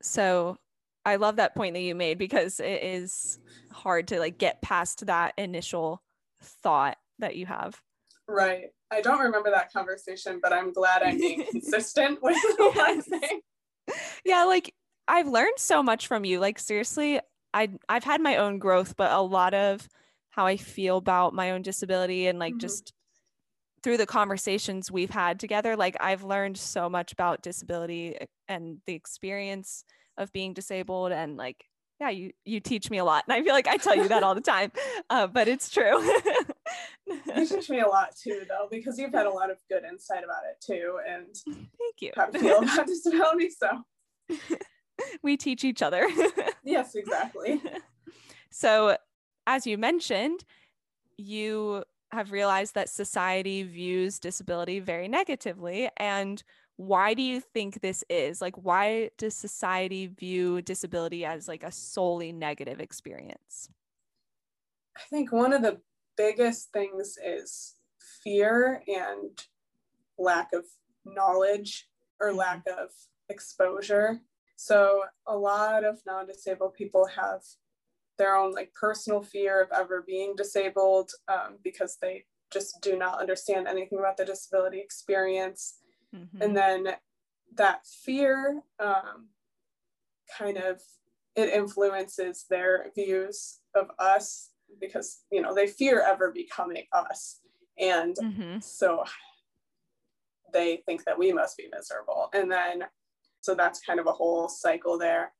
So 0.00 0.58
I 1.04 1.16
love 1.16 1.36
that 1.36 1.54
point 1.54 1.74
that 1.74 1.80
you 1.80 1.94
made 1.94 2.18
because 2.18 2.60
it 2.60 2.82
is 2.82 3.38
hard 3.70 4.08
to 4.08 4.18
like 4.18 4.38
get 4.38 4.62
past 4.62 5.06
that 5.06 5.34
initial 5.36 6.02
thought 6.42 6.96
that 7.18 7.36
you 7.36 7.46
have. 7.46 7.80
Right. 8.26 8.66
I 8.90 9.00
don't 9.00 9.20
remember 9.20 9.50
that 9.50 9.72
conversation, 9.72 10.40
but 10.42 10.52
I'm 10.52 10.72
glad 10.72 11.02
I'm 11.02 11.18
being 11.18 11.44
consistent 11.50 12.22
with 12.22 12.36
what 12.56 12.90
I'm 12.90 13.02
saying. 13.02 13.40
Yeah, 14.24 14.44
like 14.44 14.74
I've 15.06 15.28
learned 15.28 15.58
so 15.58 15.82
much 15.82 16.06
from 16.06 16.24
you. 16.24 16.40
Like 16.40 16.58
seriously, 16.58 17.20
I 17.52 17.70
I've 17.88 18.04
had 18.04 18.20
my 18.20 18.36
own 18.36 18.58
growth, 18.58 18.96
but 18.96 19.12
a 19.12 19.20
lot 19.20 19.52
of 19.52 19.86
how 20.30 20.46
I 20.46 20.56
feel 20.56 20.96
about 20.96 21.34
my 21.34 21.52
own 21.52 21.62
disability 21.62 22.26
and 22.26 22.38
like 22.38 22.54
mm-hmm. 22.54 22.60
just 22.60 22.92
through 23.82 23.98
the 23.98 24.06
conversations 24.06 24.90
we've 24.90 25.10
had 25.10 25.38
together, 25.38 25.76
like 25.76 25.96
I've 26.00 26.24
learned 26.24 26.56
so 26.56 26.88
much 26.88 27.12
about 27.12 27.42
disability 27.42 28.16
and 28.48 28.78
the 28.86 28.94
experience 28.94 29.84
of 30.16 30.32
being 30.32 30.52
disabled 30.52 31.12
and 31.12 31.36
like 31.36 31.64
yeah 32.00 32.10
you 32.10 32.32
you 32.44 32.60
teach 32.60 32.90
me 32.90 32.98
a 32.98 33.04
lot. 33.04 33.24
And 33.26 33.34
i 33.36 33.42
feel 33.42 33.52
like 33.52 33.68
i 33.68 33.76
tell 33.76 33.96
you 33.96 34.08
that 34.08 34.22
all 34.22 34.34
the 34.34 34.40
time 34.40 34.72
uh, 35.10 35.26
but 35.26 35.48
it's 35.48 35.70
true. 35.70 36.02
You 37.36 37.46
teach 37.46 37.68
me 37.70 37.80
a 37.80 37.86
lot 37.86 38.16
too 38.16 38.42
though 38.48 38.68
because 38.70 38.98
you've 38.98 39.12
had 39.12 39.26
a 39.26 39.30
lot 39.30 39.50
of 39.50 39.58
good 39.68 39.84
insight 39.84 40.24
about 40.24 40.42
it 40.50 40.60
too 40.64 40.98
and 41.08 41.26
thank 41.46 42.00
you. 42.00 42.12
how 42.16 42.26
to 42.26 42.38
feel 42.38 42.58
about 42.58 42.86
disability 42.86 43.50
so. 43.50 43.84
We 45.22 45.36
teach 45.36 45.64
each 45.64 45.82
other. 45.82 46.08
Yes 46.62 46.94
exactly. 46.94 47.60
So 48.50 48.96
as 49.46 49.66
you 49.66 49.76
mentioned 49.76 50.44
you 51.16 51.84
have 52.10 52.32
realized 52.32 52.74
that 52.74 52.88
society 52.88 53.62
views 53.64 54.18
disability 54.18 54.80
very 54.80 55.08
negatively 55.08 55.90
and 55.96 56.42
why 56.76 57.14
do 57.14 57.22
you 57.22 57.40
think 57.40 57.80
this 57.80 58.02
is 58.08 58.40
like 58.40 58.56
why 58.56 59.10
does 59.16 59.34
society 59.34 60.06
view 60.06 60.60
disability 60.62 61.24
as 61.24 61.46
like 61.46 61.62
a 61.62 61.70
solely 61.70 62.32
negative 62.32 62.80
experience 62.80 63.68
i 64.96 65.00
think 65.10 65.32
one 65.32 65.52
of 65.52 65.62
the 65.62 65.80
biggest 66.16 66.72
things 66.72 67.16
is 67.24 67.74
fear 68.22 68.82
and 68.88 69.44
lack 70.18 70.52
of 70.52 70.64
knowledge 71.04 71.88
or 72.20 72.28
mm-hmm. 72.28 72.38
lack 72.38 72.62
of 72.66 72.90
exposure 73.28 74.20
so 74.56 75.02
a 75.26 75.36
lot 75.36 75.84
of 75.84 75.98
non-disabled 76.06 76.74
people 76.74 77.06
have 77.06 77.40
their 78.18 78.36
own 78.36 78.52
like 78.52 78.72
personal 78.74 79.22
fear 79.22 79.62
of 79.62 79.68
ever 79.72 80.04
being 80.06 80.34
disabled 80.36 81.10
um, 81.28 81.58
because 81.62 81.98
they 82.00 82.24
just 82.52 82.80
do 82.80 82.96
not 82.96 83.20
understand 83.20 83.66
anything 83.66 83.98
about 83.98 84.16
the 84.16 84.24
disability 84.24 84.78
experience. 84.78 85.80
Mm-hmm. 86.14 86.42
And 86.42 86.56
then 86.56 86.86
that 87.56 87.86
fear 87.86 88.62
um, 88.78 89.28
kind 90.38 90.56
of 90.56 90.80
it 91.36 91.48
influences 91.48 92.44
their 92.48 92.86
views 92.94 93.58
of 93.74 93.88
us 93.98 94.50
because 94.80 95.22
you 95.30 95.40
know 95.40 95.54
they 95.54 95.66
fear 95.66 96.00
ever 96.00 96.30
becoming 96.32 96.84
us 96.92 97.40
and 97.78 98.16
mm-hmm. 98.16 98.58
so 98.60 99.04
they 100.52 100.82
think 100.86 101.04
that 101.04 101.18
we 101.18 101.32
must 101.32 101.56
be 101.56 101.68
miserable 101.72 102.28
and 102.34 102.50
then 102.50 102.84
so 103.40 103.54
that's 103.54 103.80
kind 103.80 104.00
of 104.00 104.06
a 104.06 104.12
whole 104.12 104.48
cycle 104.48 104.98
there 104.98 105.32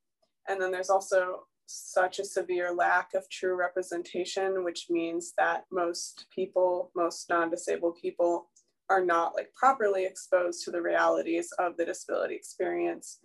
and 0.48 0.60
then 0.60 0.70
there's 0.70 0.90
also 0.90 1.44
such 1.66 2.18
a 2.18 2.24
severe 2.24 2.74
lack 2.74 3.14
of 3.14 3.28
true 3.30 3.56
representation 3.56 4.64
which 4.64 4.86
means 4.90 5.32
that 5.38 5.64
most 5.72 6.26
people 6.34 6.90
most 6.94 7.28
non-disabled 7.30 7.96
people 8.00 8.48
are 8.90 9.04
not 9.04 9.34
like 9.34 9.52
properly 9.54 10.04
exposed 10.04 10.64
to 10.64 10.70
the 10.70 10.82
realities 10.82 11.52
of 11.58 11.76
the 11.76 11.84
disability 11.84 12.34
experience. 12.34 13.18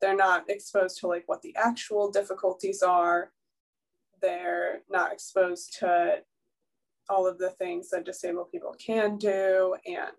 They're 0.00 0.16
not 0.16 0.48
exposed 0.48 0.98
to 1.00 1.06
like 1.06 1.24
what 1.26 1.42
the 1.42 1.54
actual 1.56 2.10
difficulties 2.10 2.82
are. 2.82 3.32
They're 4.20 4.80
not 4.90 5.12
exposed 5.12 5.76
to 5.80 6.22
all 7.08 7.26
of 7.26 7.38
the 7.38 7.50
things 7.50 7.90
that 7.90 8.04
disabled 8.04 8.50
people 8.50 8.74
can 8.84 9.18
do 9.18 9.76
and 9.86 10.10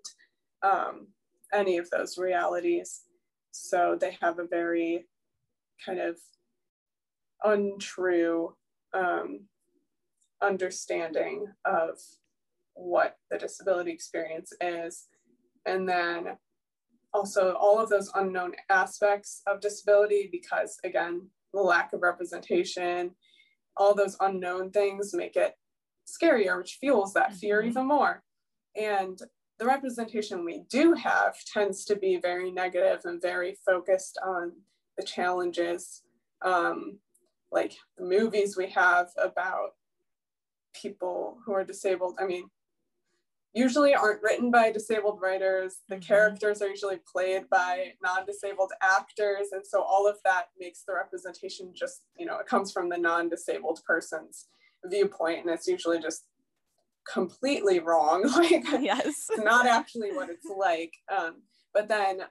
um, 0.64 1.08
any 1.54 1.78
of 1.78 1.90
those 1.90 2.18
realities. 2.18 3.02
So 3.52 3.98
they 4.00 4.18
have 4.22 4.40
a 4.40 4.48
very 4.48 5.08
kind 5.86 6.00
of 6.00 6.18
untrue 7.44 8.56
um, 8.94 9.42
understanding 10.42 11.48
of 11.66 12.00
what 12.76 13.18
the 13.32 13.38
disability 13.38 13.92
experience 13.92 14.54
is. 14.62 15.08
And 15.66 15.88
then 15.90 16.38
also 17.14 17.54
all 17.54 17.80
of 17.80 17.90
those 17.90 18.12
unknown 18.16 18.54
aspects 18.70 19.42
of 19.48 19.62
disability, 19.62 20.30
because 20.32 20.78
again, 20.84 21.28
the 21.54 21.62
lack 21.62 21.94
of 21.94 22.02
representation, 22.02 23.12
all 23.78 23.96
those 23.96 24.18
unknown 24.20 24.72
things 24.72 25.14
make 25.14 25.36
it 25.36 25.54
scarier, 26.06 26.58
which 26.58 26.78
fuels 26.80 27.14
that 27.14 27.34
fear 27.34 27.60
mm-hmm. 27.60 27.70
even 27.70 27.88
more. 27.88 28.24
And 28.76 29.20
the 29.58 29.66
representation 29.66 30.44
we 30.44 30.64
do 30.70 30.94
have 30.94 31.36
tends 31.52 31.86
to 31.86 31.96
be 31.96 32.20
very 32.22 32.52
negative 32.52 33.02
and 33.06 33.22
very 33.22 33.58
focused 33.66 34.20
on 34.24 34.52
the 34.98 35.04
challenges. 35.04 36.04
Um, 36.42 37.00
like 37.52 37.78
the 37.98 38.04
movies 38.04 38.58
we 38.58 38.68
have 38.72 39.08
about 39.18 39.70
people 40.74 41.38
who 41.46 41.54
are 41.54 41.64
disabled. 41.64 42.16
I 42.20 42.26
mean, 42.26 42.50
usually 43.56 43.96
aren't 43.96 44.22
written 44.22 44.52
by 44.52 44.70
disabled 44.70 45.20
writers. 45.22 45.78
The 45.88 45.96
mm-hmm. 45.96 46.06
characters 46.06 46.62
are 46.62 46.68
usually 46.68 47.00
played 47.12 47.50
by 47.50 47.94
non-disabled 48.04 48.74
actors. 48.82 49.48
And 49.54 49.66
so 49.66 49.82
all 49.82 50.08
of 50.08 50.18
that 50.26 50.48
makes 50.60 50.84
the 50.86 50.94
representation 50.94 51.72
just, 51.74 52.02
you 52.18 52.26
know, 52.26 52.38
it 52.38 52.48
comes 52.48 52.74
from 52.74 52.90
the 52.90 52.98
non-disabled 52.98 53.80
person's 53.88 54.48
viewpoint. 54.86 55.40
And 55.40 55.50
it's 55.50 55.68
usually 55.68 56.02
just 56.02 56.26
completely 57.12 57.80
wrong. 57.80 58.24
like 58.36 58.66
yes. 58.82 59.28
not 59.38 59.66
actually 59.66 60.12
what 60.12 60.30
it's 60.30 60.48
like. 60.58 60.94
Um, 61.18 61.44
but 61.74 61.88
then 61.88 62.24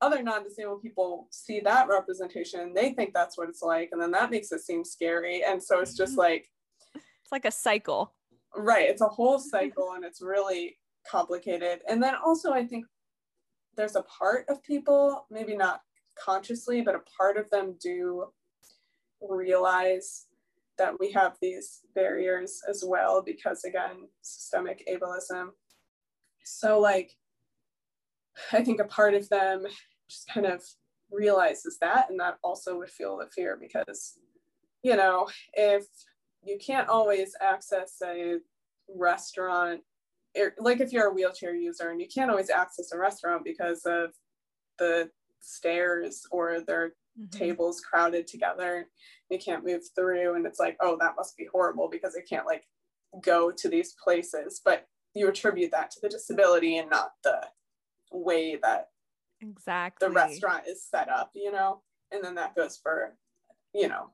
other 0.00 0.20
non-disabled 0.20 0.82
people 0.82 1.28
see 1.30 1.60
that 1.60 1.86
representation, 1.86 2.74
they 2.74 2.92
think 2.92 3.14
that's 3.14 3.38
what 3.38 3.48
it's 3.48 3.62
like. 3.62 3.90
And 3.92 4.02
then 4.02 4.10
that 4.10 4.32
makes 4.32 4.50
it 4.50 4.60
seem 4.62 4.84
scary. 4.84 5.44
And 5.44 5.62
so 5.62 5.78
it's 5.78 5.96
just 5.96 6.12
mm-hmm. 6.12 6.20
like 6.20 6.48
it's 6.94 7.30
like 7.30 7.44
a 7.44 7.52
cycle 7.52 8.12
Right. 8.56 8.88
It's 8.88 9.02
a 9.02 9.08
whole 9.08 9.38
cycle 9.54 9.92
and 9.94 10.04
it's 10.04 10.22
really 10.22 10.78
complicated. 11.10 11.80
And 11.88 12.02
then 12.02 12.14
also, 12.24 12.52
I 12.52 12.66
think 12.66 12.86
there's 13.76 13.96
a 13.96 14.02
part 14.02 14.46
of 14.48 14.62
people, 14.62 15.26
maybe 15.30 15.56
not 15.56 15.80
consciously, 16.22 16.82
but 16.82 16.94
a 16.94 17.02
part 17.16 17.36
of 17.36 17.48
them 17.50 17.76
do 17.80 18.26
realize 19.20 20.26
that 20.78 20.98
we 20.98 21.10
have 21.12 21.36
these 21.40 21.80
barriers 21.94 22.60
as 22.68 22.84
well 22.86 23.22
because, 23.22 23.64
again, 23.64 24.08
systemic 24.22 24.86
ableism. 24.90 25.50
So, 26.44 26.80
like, 26.80 27.16
I 28.52 28.62
think 28.62 28.80
a 28.80 28.84
part 28.84 29.14
of 29.14 29.28
them 29.28 29.64
just 30.08 30.28
kind 30.28 30.46
of 30.46 30.62
realizes 31.10 31.78
that, 31.80 32.10
and 32.10 32.18
that 32.20 32.38
also 32.42 32.78
would 32.78 32.90
feel 32.90 33.18
the 33.18 33.26
fear 33.26 33.56
because, 33.60 34.18
you 34.82 34.96
know, 34.96 35.28
if 35.52 35.84
you 36.44 36.58
can't 36.64 36.88
always 36.88 37.34
access 37.40 37.96
a 38.04 38.38
restaurant 38.88 39.80
er, 40.38 40.54
like 40.58 40.80
if 40.80 40.92
you're 40.92 41.08
a 41.08 41.12
wheelchair 41.12 41.54
user 41.54 41.90
and 41.90 42.00
you 42.00 42.08
can't 42.12 42.30
always 42.30 42.50
access 42.50 42.92
a 42.92 42.98
restaurant 42.98 43.44
because 43.44 43.82
of 43.86 44.10
the 44.78 45.08
stairs 45.40 46.26
or 46.30 46.60
their 46.60 46.88
mm-hmm. 47.18 47.38
tables 47.38 47.80
crowded 47.80 48.26
together 48.26 48.88
you 49.30 49.38
can't 49.38 49.64
move 49.64 49.82
through 49.94 50.34
and 50.34 50.46
it's 50.46 50.60
like 50.60 50.76
oh 50.80 50.96
that 51.00 51.14
must 51.16 51.36
be 51.36 51.46
horrible 51.52 51.88
because 51.90 52.16
I 52.16 52.22
can't 52.28 52.46
like 52.46 52.64
go 53.20 53.50
to 53.50 53.68
these 53.68 53.94
places. 54.02 54.60
But 54.64 54.86
you 55.14 55.28
attribute 55.28 55.72
that 55.72 55.90
to 55.90 56.00
the 56.00 56.08
disability 56.08 56.78
and 56.78 56.88
not 56.88 57.12
the 57.22 57.40
way 58.10 58.58
that 58.62 58.88
exactly. 59.40 60.08
the 60.08 60.14
restaurant 60.14 60.64
is 60.66 60.86
set 60.88 61.08
up 61.08 61.30
you 61.34 61.52
know? 61.52 61.82
And 62.10 62.22
then 62.22 62.34
that 62.36 62.54
goes 62.54 62.78
for 62.82 63.14
you 63.74 63.88
know 63.88 64.10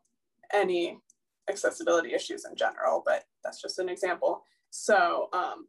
any 0.52 0.98
accessibility 1.48 2.14
issues 2.14 2.44
in 2.44 2.54
general, 2.56 3.02
but 3.04 3.24
that's 3.44 3.60
just 3.60 3.78
an 3.78 3.88
example. 3.88 4.42
So 4.70 5.28
um, 5.32 5.66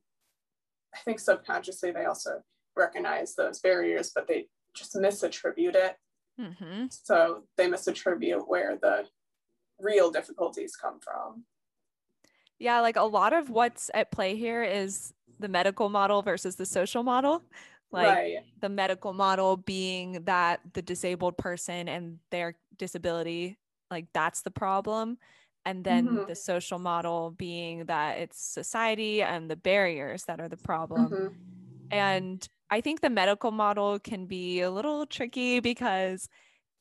I 0.94 1.00
think 1.06 1.20
subconsciously 1.20 1.92
they 1.92 2.06
also 2.06 2.42
recognize 2.76 3.36
those 3.36 3.60
barriers, 3.60 4.12
but 4.14 4.28
they 4.28 4.48
just 4.76 4.96
misattribute 4.96 5.76
it. 5.76 5.98
Mm-hmm. 6.40 6.86
So 6.90 7.44
they 7.58 7.68
misattribute 7.68 8.44
where 8.48 8.78
the 8.82 9.06
real 9.80 10.12
difficulties 10.12 10.76
come 10.76 11.00
from. 11.00 11.44
Yeah, 12.60 12.82
like 12.82 12.98
a 12.98 13.04
lot 13.04 13.34
of 13.34 13.50
what's 13.50 13.90
at 13.94 14.12
play 14.12 14.36
here 14.36 14.64
is 14.64 15.14
the 15.40 15.48
medical 15.48 15.90
model 15.90 16.22
versus 16.22 16.56
the 16.56 16.66
social 16.66 17.04
model. 17.04 17.44
Like 17.92 18.08
right. 18.08 18.36
the 18.62 18.70
medical 18.70 19.14
model 19.14 19.58
being 19.58 20.24
that 20.26 20.60
the 20.74 20.82
disabled 20.82 21.38
person 21.38 21.88
and 21.88 22.20
their 22.30 22.56
disability, 22.78 23.58
like 23.90 24.06
that's 24.14 24.42
the 24.42 24.52
problem 24.52 25.18
and 25.70 25.84
then 25.84 26.08
mm-hmm. 26.08 26.26
the 26.28 26.36
social 26.36 26.80
model 26.80 27.32
being 27.38 27.86
that 27.86 28.18
it's 28.18 28.42
society 28.42 29.22
and 29.22 29.50
the 29.50 29.56
barriers 29.56 30.24
that 30.24 30.40
are 30.40 30.50
the 30.50 30.58
problem 30.58 31.10
mm-hmm. 31.10 31.28
and 31.92 32.50
i 32.72 32.82
think 32.82 33.02
the 33.02 33.10
medical 33.10 33.52
model 33.52 34.00
can 34.00 34.26
be 34.26 34.62
a 34.62 34.72
little 34.72 35.06
tricky 35.06 35.60
because 35.60 36.28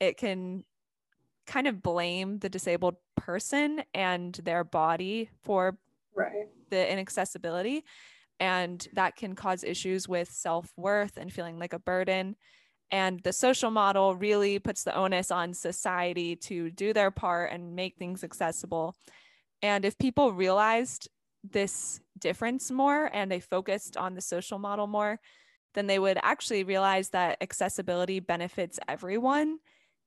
it 0.01 0.16
can 0.16 0.64
kind 1.46 1.66
of 1.66 1.83
blame 1.83 2.38
the 2.38 2.48
disabled 2.48 2.96
person 3.16 3.83
and 3.94 4.35
their 4.44 4.64
body 4.64 5.29
for 5.42 5.77
right. 6.14 6.46
the 6.70 6.92
inaccessibility 6.92 7.85
and 8.40 8.88
that 8.94 9.16
can 9.16 9.35
cause 9.35 9.64
issues 9.64 10.09
with 10.09 10.31
self-worth 10.31 11.16
and 11.16 11.33
feeling 11.33 11.59
like 11.59 11.74
a 11.74 11.79
burden 11.79 12.37
and 12.90 13.20
the 13.20 13.33
social 13.33 13.70
model 13.70 14.14
really 14.14 14.59
puts 14.59 14.85
the 14.85 14.94
onus 14.94 15.31
on 15.31 15.53
society 15.53 16.37
to 16.37 16.70
do 16.70 16.92
their 16.92 17.11
part 17.11 17.53
and 17.53 17.77
make 17.77 17.96
things 17.96 18.24
accessible. 18.24 18.96
And 19.62 19.85
if 19.85 19.98
people 19.98 20.33
realized 20.33 21.09
this 21.44 22.01
difference 22.18 22.70
more 22.70 23.11
and 23.12 23.31
they 23.31 23.40
focused 23.40 23.96
on 23.96 24.14
the 24.14 24.20
social 24.20 24.59
model 24.59 24.87
more, 24.87 25.20
then 25.74 25.87
they 25.87 25.98
would 25.98 26.18
actually 26.22 26.64
realize 26.64 27.11
that 27.11 27.38
accessibility 27.40 28.20
benefits 28.20 28.79
everyone. 28.88 29.59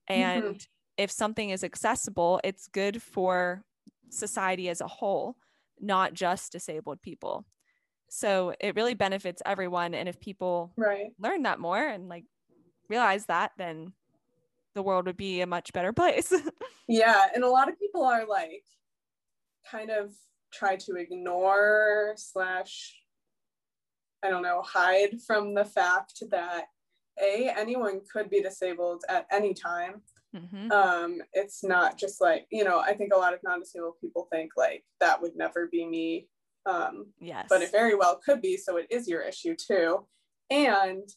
And 0.07 0.43
mm-hmm. 0.43 0.57
if 0.97 1.11
something 1.11 1.51
is 1.51 1.63
accessible, 1.63 2.41
it's 2.43 2.67
good 2.67 3.01
for 3.01 3.63
society 4.09 4.69
as 4.69 4.81
a 4.81 4.87
whole, 4.87 5.35
not 5.79 6.13
just 6.13 6.51
disabled 6.51 7.01
people. 7.01 7.45
So 8.09 8.53
it 8.59 8.75
really 8.75 8.95
benefits 8.95 9.41
everyone. 9.45 9.93
And 9.93 10.09
if 10.09 10.19
people 10.19 10.73
right. 10.75 11.11
learn 11.19 11.43
that 11.43 11.59
more 11.59 11.81
and 11.81 12.09
like 12.09 12.25
realize 12.91 13.25
that, 13.25 13.51
then 13.57 13.93
the 14.75 14.83
world 14.83 15.05
would 15.07 15.17
be 15.17 15.41
a 15.41 15.47
much 15.47 15.73
better 15.73 15.93
place. 15.93 16.31
yeah. 16.87 17.27
And 17.33 17.43
a 17.43 17.49
lot 17.49 17.69
of 17.69 17.79
people 17.79 18.03
are 18.03 18.25
like 18.27 18.63
kind 19.69 19.89
of 19.89 20.11
try 20.53 20.75
to 20.75 20.95
ignore 20.95 22.13
slash 22.17 22.97
I 24.23 24.29
don't 24.29 24.43
know, 24.43 24.61
hide 24.61 25.19
from 25.25 25.55
the 25.55 25.65
fact 25.65 26.21
that 26.29 26.65
a 27.19 27.49
anyone 27.57 28.01
could 28.11 28.29
be 28.29 28.41
disabled 28.41 29.03
at 29.09 29.25
any 29.31 29.53
time. 29.53 30.01
Mm-hmm. 30.35 30.71
Um, 30.71 31.21
it's 31.33 31.63
not 31.63 31.97
just 31.97 32.21
like 32.21 32.45
you 32.51 32.63
know. 32.63 32.79
I 32.79 32.93
think 32.93 33.13
a 33.13 33.17
lot 33.17 33.33
of 33.33 33.39
non-disabled 33.43 33.95
people 33.99 34.27
think 34.31 34.51
like 34.55 34.83
that 34.99 35.21
would 35.21 35.35
never 35.35 35.67
be 35.67 35.85
me. 35.85 36.27
Um, 36.67 37.07
yes, 37.19 37.47
but 37.49 37.63
it 37.63 37.71
very 37.71 37.95
well 37.95 38.21
could 38.23 38.41
be. 38.41 38.57
So 38.57 38.77
it 38.77 38.87
is 38.91 39.07
your 39.07 39.21
issue 39.21 39.55
too. 39.55 40.05
And 40.51 41.09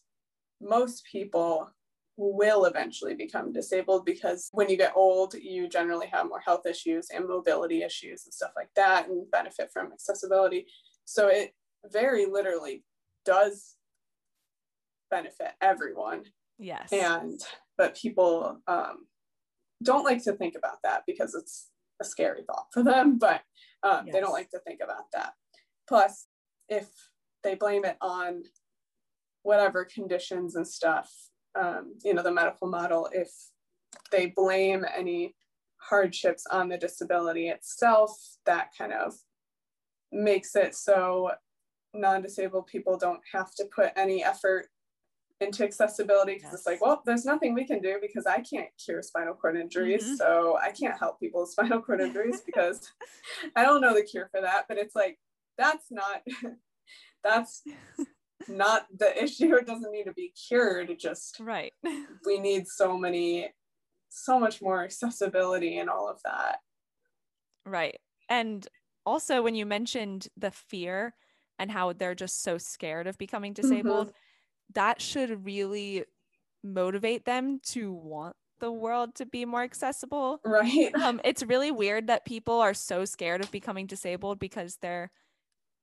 most 0.64 1.04
people 1.10 1.70
will 2.16 2.64
eventually 2.64 3.14
become 3.14 3.52
disabled 3.52 4.04
because 4.04 4.48
when 4.52 4.68
you 4.68 4.76
get 4.76 4.92
old, 4.94 5.34
you 5.34 5.68
generally 5.68 6.06
have 6.06 6.28
more 6.28 6.40
health 6.40 6.64
issues 6.66 7.08
and 7.14 7.28
mobility 7.28 7.82
issues 7.82 8.24
and 8.24 8.32
stuff 8.32 8.52
like 8.56 8.70
that 8.76 9.08
and 9.08 9.30
benefit 9.30 9.70
from 9.72 9.92
accessibility. 9.92 10.66
So 11.04 11.28
it 11.28 11.54
very 11.92 12.26
literally 12.26 12.84
does 13.24 13.76
benefit 15.10 15.52
everyone. 15.60 16.24
Yes. 16.58 16.92
And 16.92 17.40
but 17.76 17.96
people 17.96 18.60
um, 18.68 19.06
don't 19.82 20.04
like 20.04 20.22
to 20.24 20.32
think 20.32 20.54
about 20.56 20.78
that 20.84 21.02
because 21.06 21.34
it's 21.34 21.70
a 22.00 22.04
scary 22.04 22.42
thought 22.46 22.66
for 22.72 22.82
them, 22.82 23.18
but 23.18 23.42
um, 23.82 24.06
yes. 24.06 24.14
they 24.14 24.20
don't 24.20 24.32
like 24.32 24.50
to 24.50 24.60
think 24.60 24.80
about 24.82 25.04
that. 25.12 25.32
Plus, 25.88 26.26
if 26.68 26.88
they 27.42 27.54
blame 27.54 27.84
it 27.84 27.96
on 28.00 28.42
whatever 29.44 29.84
conditions 29.84 30.56
and 30.56 30.66
stuff, 30.66 31.10
um, 31.54 31.94
you 32.04 32.12
know, 32.12 32.22
the 32.22 32.32
medical 32.32 32.66
model, 32.66 33.08
if 33.12 33.30
they 34.10 34.26
blame 34.34 34.84
any 34.96 35.36
hardships 35.76 36.44
on 36.50 36.68
the 36.68 36.78
disability 36.78 37.48
itself, 37.48 38.10
that 38.46 38.70
kind 38.76 38.92
of 38.92 39.14
makes 40.10 40.56
it 40.56 40.74
so 40.74 41.30
non-disabled 41.92 42.66
people 42.66 42.98
don't 42.98 43.20
have 43.32 43.54
to 43.54 43.64
put 43.74 43.92
any 43.96 44.24
effort 44.24 44.66
into 45.40 45.64
accessibility 45.64 46.34
because 46.34 46.50
yes. 46.52 46.54
it's 46.54 46.66
like, 46.66 46.80
well, 46.80 47.02
there's 47.04 47.24
nothing 47.24 47.54
we 47.54 47.66
can 47.66 47.80
do 47.80 47.98
because 48.00 48.26
I 48.26 48.40
can't 48.40 48.68
cure 48.82 49.02
spinal 49.02 49.34
cord 49.34 49.56
injuries. 49.56 50.04
Mm-hmm. 50.04 50.14
So 50.14 50.58
I 50.62 50.70
can't 50.70 50.98
help 50.98 51.20
people 51.20 51.42
with 51.42 51.50
spinal 51.50 51.82
cord 51.82 52.00
injuries 52.00 52.40
because 52.46 52.90
I 53.56 53.62
don't 53.62 53.80
know 53.80 53.94
the 53.94 54.02
cure 54.02 54.28
for 54.30 54.40
that. 54.40 54.64
But 54.68 54.78
it's 54.78 54.94
like, 54.94 55.18
that's 55.58 55.86
not, 55.90 56.22
that's 57.24 57.62
not 58.48 58.86
the 58.96 59.22
issue. 59.22 59.54
It 59.54 59.66
doesn't 59.66 59.92
need 59.92 60.04
to 60.04 60.12
be 60.12 60.32
cured. 60.48 60.90
It 60.90 60.98
just, 60.98 61.38
right. 61.40 61.72
we 62.26 62.38
need 62.38 62.66
so 62.66 62.96
many, 62.96 63.50
so 64.08 64.38
much 64.38 64.60
more 64.60 64.82
accessibility 64.82 65.78
and 65.78 65.88
all 65.90 66.08
of 66.08 66.20
that. 66.24 66.58
Right. 67.66 67.98
And 68.28 68.66
also, 69.06 69.42
when 69.42 69.54
you 69.54 69.66
mentioned 69.66 70.28
the 70.36 70.50
fear 70.50 71.14
and 71.58 71.70
how 71.70 71.92
they're 71.92 72.14
just 72.14 72.42
so 72.42 72.58
scared 72.58 73.06
of 73.06 73.18
becoming 73.18 73.52
disabled, 73.52 74.08
mm-hmm 74.08 74.18
that 74.72 75.00
should 75.00 75.44
really 75.44 76.04
motivate 76.62 77.24
them 77.24 77.60
to 77.62 77.92
want 77.92 78.36
the 78.60 78.72
world 78.72 79.14
to 79.16 79.26
be 79.26 79.44
more 79.44 79.62
accessible. 79.62 80.40
Right. 80.44 80.94
Um, 80.94 81.20
it's 81.24 81.42
really 81.42 81.70
weird 81.70 82.06
that 82.06 82.24
people 82.24 82.60
are 82.60 82.74
so 82.74 83.04
scared 83.04 83.42
of 83.42 83.50
becoming 83.50 83.86
disabled 83.86 84.38
because 84.38 84.78
they're 84.80 85.10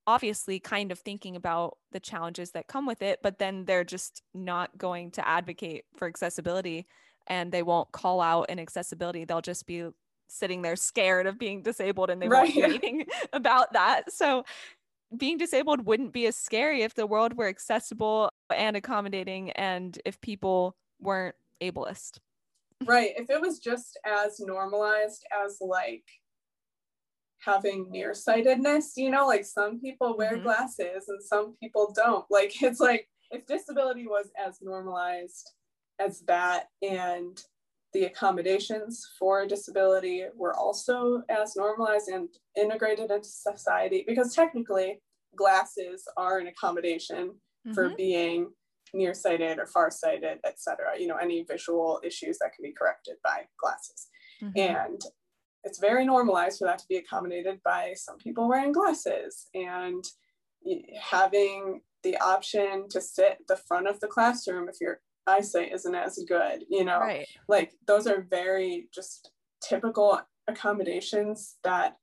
obviously 0.07 0.59
kind 0.59 0.91
of 0.91 0.99
thinking 0.99 1.35
about 1.35 1.77
the 1.91 1.99
challenges 1.99 2.51
that 2.51 2.67
come 2.67 2.85
with 2.85 3.01
it, 3.01 3.19
but 3.21 3.39
then 3.39 3.65
they're 3.65 3.83
just 3.83 4.21
not 4.33 4.75
going 4.77 5.11
to 5.11 5.27
advocate 5.27 5.85
for 5.95 6.07
accessibility 6.07 6.87
and 7.27 7.51
they 7.51 7.63
won't 7.63 7.91
call 7.91 8.21
out 8.21 8.49
inaccessibility. 8.49 9.25
They'll 9.25 9.41
just 9.41 9.67
be 9.67 9.89
sitting 10.27 10.61
there 10.61 10.75
scared 10.75 11.27
of 11.27 11.37
being 11.37 11.61
disabled 11.61 12.09
and 12.09 12.21
they 12.21 12.27
right. 12.27 12.43
won't 12.43 12.53
do 12.53 12.63
anything 12.63 13.05
about 13.33 13.73
that. 13.73 14.11
So 14.11 14.43
being 15.15 15.37
disabled 15.37 15.85
wouldn't 15.85 16.13
be 16.13 16.25
as 16.25 16.35
scary 16.35 16.83
if 16.83 16.93
the 16.93 17.05
world 17.05 17.35
were 17.35 17.47
accessible 17.47 18.31
and 18.53 18.77
accommodating 18.77 19.51
and 19.51 19.99
if 20.05 20.19
people 20.21 20.75
weren't 20.99 21.35
ableist. 21.61 22.19
Right. 22.85 23.11
If 23.15 23.29
it 23.29 23.39
was 23.39 23.59
just 23.59 23.99
as 24.05 24.39
normalized 24.39 25.25
as 25.45 25.59
like 25.61 26.05
having 27.43 27.89
nearsightedness, 27.91 28.93
you 28.95 29.09
know, 29.09 29.25
like 29.27 29.45
some 29.45 29.79
people 29.79 30.17
wear 30.17 30.33
mm-hmm. 30.33 30.43
glasses 30.43 31.05
and 31.07 31.21
some 31.21 31.55
people 31.61 31.93
don't. 31.95 32.25
Like 32.31 32.61
it's 32.61 32.79
like 32.79 33.07
if 33.31 33.45
disability 33.45 34.07
was 34.07 34.29
as 34.37 34.59
normalized 34.61 35.51
as 35.99 36.21
that 36.27 36.67
and 36.81 37.41
the 37.93 38.05
accommodations 38.05 39.05
for 39.19 39.45
disability 39.45 40.25
were 40.35 40.55
also 40.55 41.23
as 41.29 41.55
normalized 41.55 42.07
and 42.07 42.29
integrated 42.57 43.11
into 43.11 43.27
society 43.27 44.05
because 44.07 44.33
technically 44.33 45.01
glasses 45.35 46.03
are 46.17 46.39
an 46.39 46.47
accommodation 46.47 47.27
mm-hmm. 47.27 47.73
for 47.73 47.89
being 47.97 48.49
nearsighted 48.93 49.59
or 49.59 49.67
farsighted, 49.67 50.39
etc. 50.45 50.99
You 50.99 51.07
know, 51.07 51.17
any 51.17 51.43
visual 51.43 51.99
issues 52.03 52.37
that 52.39 52.53
can 52.53 52.63
be 52.63 52.73
corrected 52.73 53.15
by 53.23 53.43
glasses. 53.61 54.07
Mm-hmm. 54.41 54.59
And 54.59 55.01
it's 55.63 55.79
very 55.79 56.05
normalized 56.05 56.59
for 56.59 56.65
that 56.65 56.79
to 56.79 56.87
be 56.87 56.97
accommodated 56.97 57.59
by 57.63 57.93
some 57.95 58.17
people 58.17 58.49
wearing 58.49 58.71
glasses 58.71 59.47
and 59.53 60.03
having 60.99 61.81
the 62.03 62.17
option 62.17 62.87
to 62.89 63.01
sit 63.01 63.37
the 63.47 63.55
front 63.55 63.87
of 63.87 63.99
the 63.99 64.07
classroom 64.07 64.67
if 64.67 64.75
your 64.81 65.01
eyesight 65.27 65.71
isn't 65.71 65.95
as 65.95 66.23
good, 66.27 66.63
you 66.69 66.83
know, 66.83 66.99
right. 66.99 67.27
like 67.47 67.73
those 67.87 68.07
are 68.07 68.25
very 68.29 68.87
just 68.93 69.31
typical 69.61 70.19
accommodations 70.47 71.57
that 71.63 71.97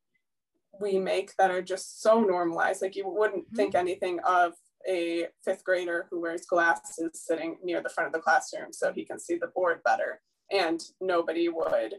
we 0.81 0.99
make 0.99 1.35
that 1.37 1.51
are 1.51 1.63
just 1.63 2.01
so 2.01 2.21
normalized. 2.21 2.83
Like 2.83 2.97
you 2.97 3.09
wouldn't 3.09 3.47
mm-hmm. 3.47 3.57
think 3.57 3.75
anything 3.75 4.21
of 4.21 4.55
a 4.89 5.27
fifth 5.45 5.65
grader 5.65 6.07
who 6.11 6.21
wears 6.21 6.47
glasses 6.47 7.11
sitting 7.15 7.59
near 7.63 7.83
the 7.83 7.89
front 7.89 8.07
of 8.07 8.13
the 8.13 8.21
classroom 8.21 8.73
so 8.73 8.93
he 8.93 9.05
can 9.05 9.19
see 9.19 9.37
the 9.37 9.49
board 9.49 9.81
better. 9.85 10.21
And 10.51 10.81
nobody 11.01 11.49
would 11.49 11.97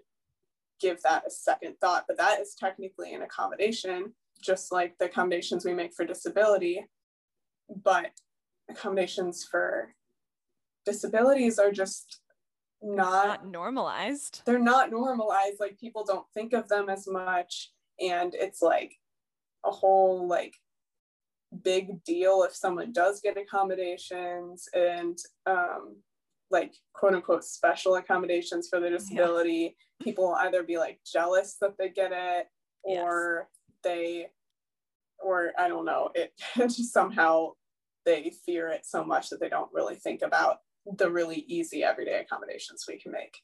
give 0.80 1.02
that 1.04 1.26
a 1.28 1.32
second 1.32 1.76
thought, 1.80 2.06
but 2.08 2.18
that 2.18 2.40
is 2.40 2.56
technically 2.56 3.14
an 3.14 3.22
accommodation, 3.22 4.14
just 4.42 4.72
like 4.72 4.98
the 4.98 5.06
accommodations 5.06 5.66
we 5.66 5.74
make 5.74 5.94
for 5.94 6.06
disability. 6.06 6.86
But 7.84 8.12
accommodations 8.70 9.48
for 9.50 9.94
disabilities 10.86 11.60
are 11.60 11.72
just 11.72 12.22
not, 12.82 13.28
not 13.28 13.48
normalized. 13.48 14.42
They're 14.46 14.60
not 14.60 14.92
normalized. 14.92 15.60
Like 15.60 15.80
people 15.80 16.06
don't 16.06 16.26
think 16.34 16.54
of 16.54 16.68
them 16.70 16.90
as 16.90 17.08
much. 17.08 17.72
And 18.00 18.34
it's 18.34 18.62
like 18.62 18.96
a 19.66 19.72
whole 19.72 20.28
like 20.28 20.56
big 21.64 22.04
deal 22.04 22.44
if 22.44 22.56
someone 22.56 22.94
does 22.94 23.22
get 23.22 23.38
accommodations 23.38 24.70
and 24.74 25.18
um, 25.46 25.98
like 26.52 26.74
quote 26.94 27.14
unquote 27.14 27.44
special 27.44 27.96
accommodations 27.96 28.68
for 28.70 28.80
their 28.80 28.92
disability. 28.92 29.76
Yeah. 30.00 30.04
People 30.04 30.36
either 30.40 30.64
be 30.64 30.78
like 30.78 31.00
jealous 31.06 31.58
that 31.62 31.78
they 31.78 31.90
get 31.90 32.12
it 32.14 32.48
or 32.84 33.48
yes. 33.48 33.78
they 33.84 34.28
or 35.20 35.52
I 35.58 35.68
don't 35.68 35.86
know, 35.86 36.10
it 36.16 36.32
just 36.58 36.94
somehow 36.94 37.52
they 38.06 38.32
fear 38.46 38.70
it 38.70 38.86
so 38.86 39.04
much 39.04 39.30
that 39.30 39.40
they 39.40 39.50
don't 39.50 39.72
really 39.74 39.96
think 39.96 40.22
about 40.22 40.58
the 40.98 41.12
really 41.12 41.44
easy 41.48 41.84
everyday 41.84 42.20
accommodations 42.20 42.86
we 42.88 43.00
can 43.00 43.12
make. 43.12 43.38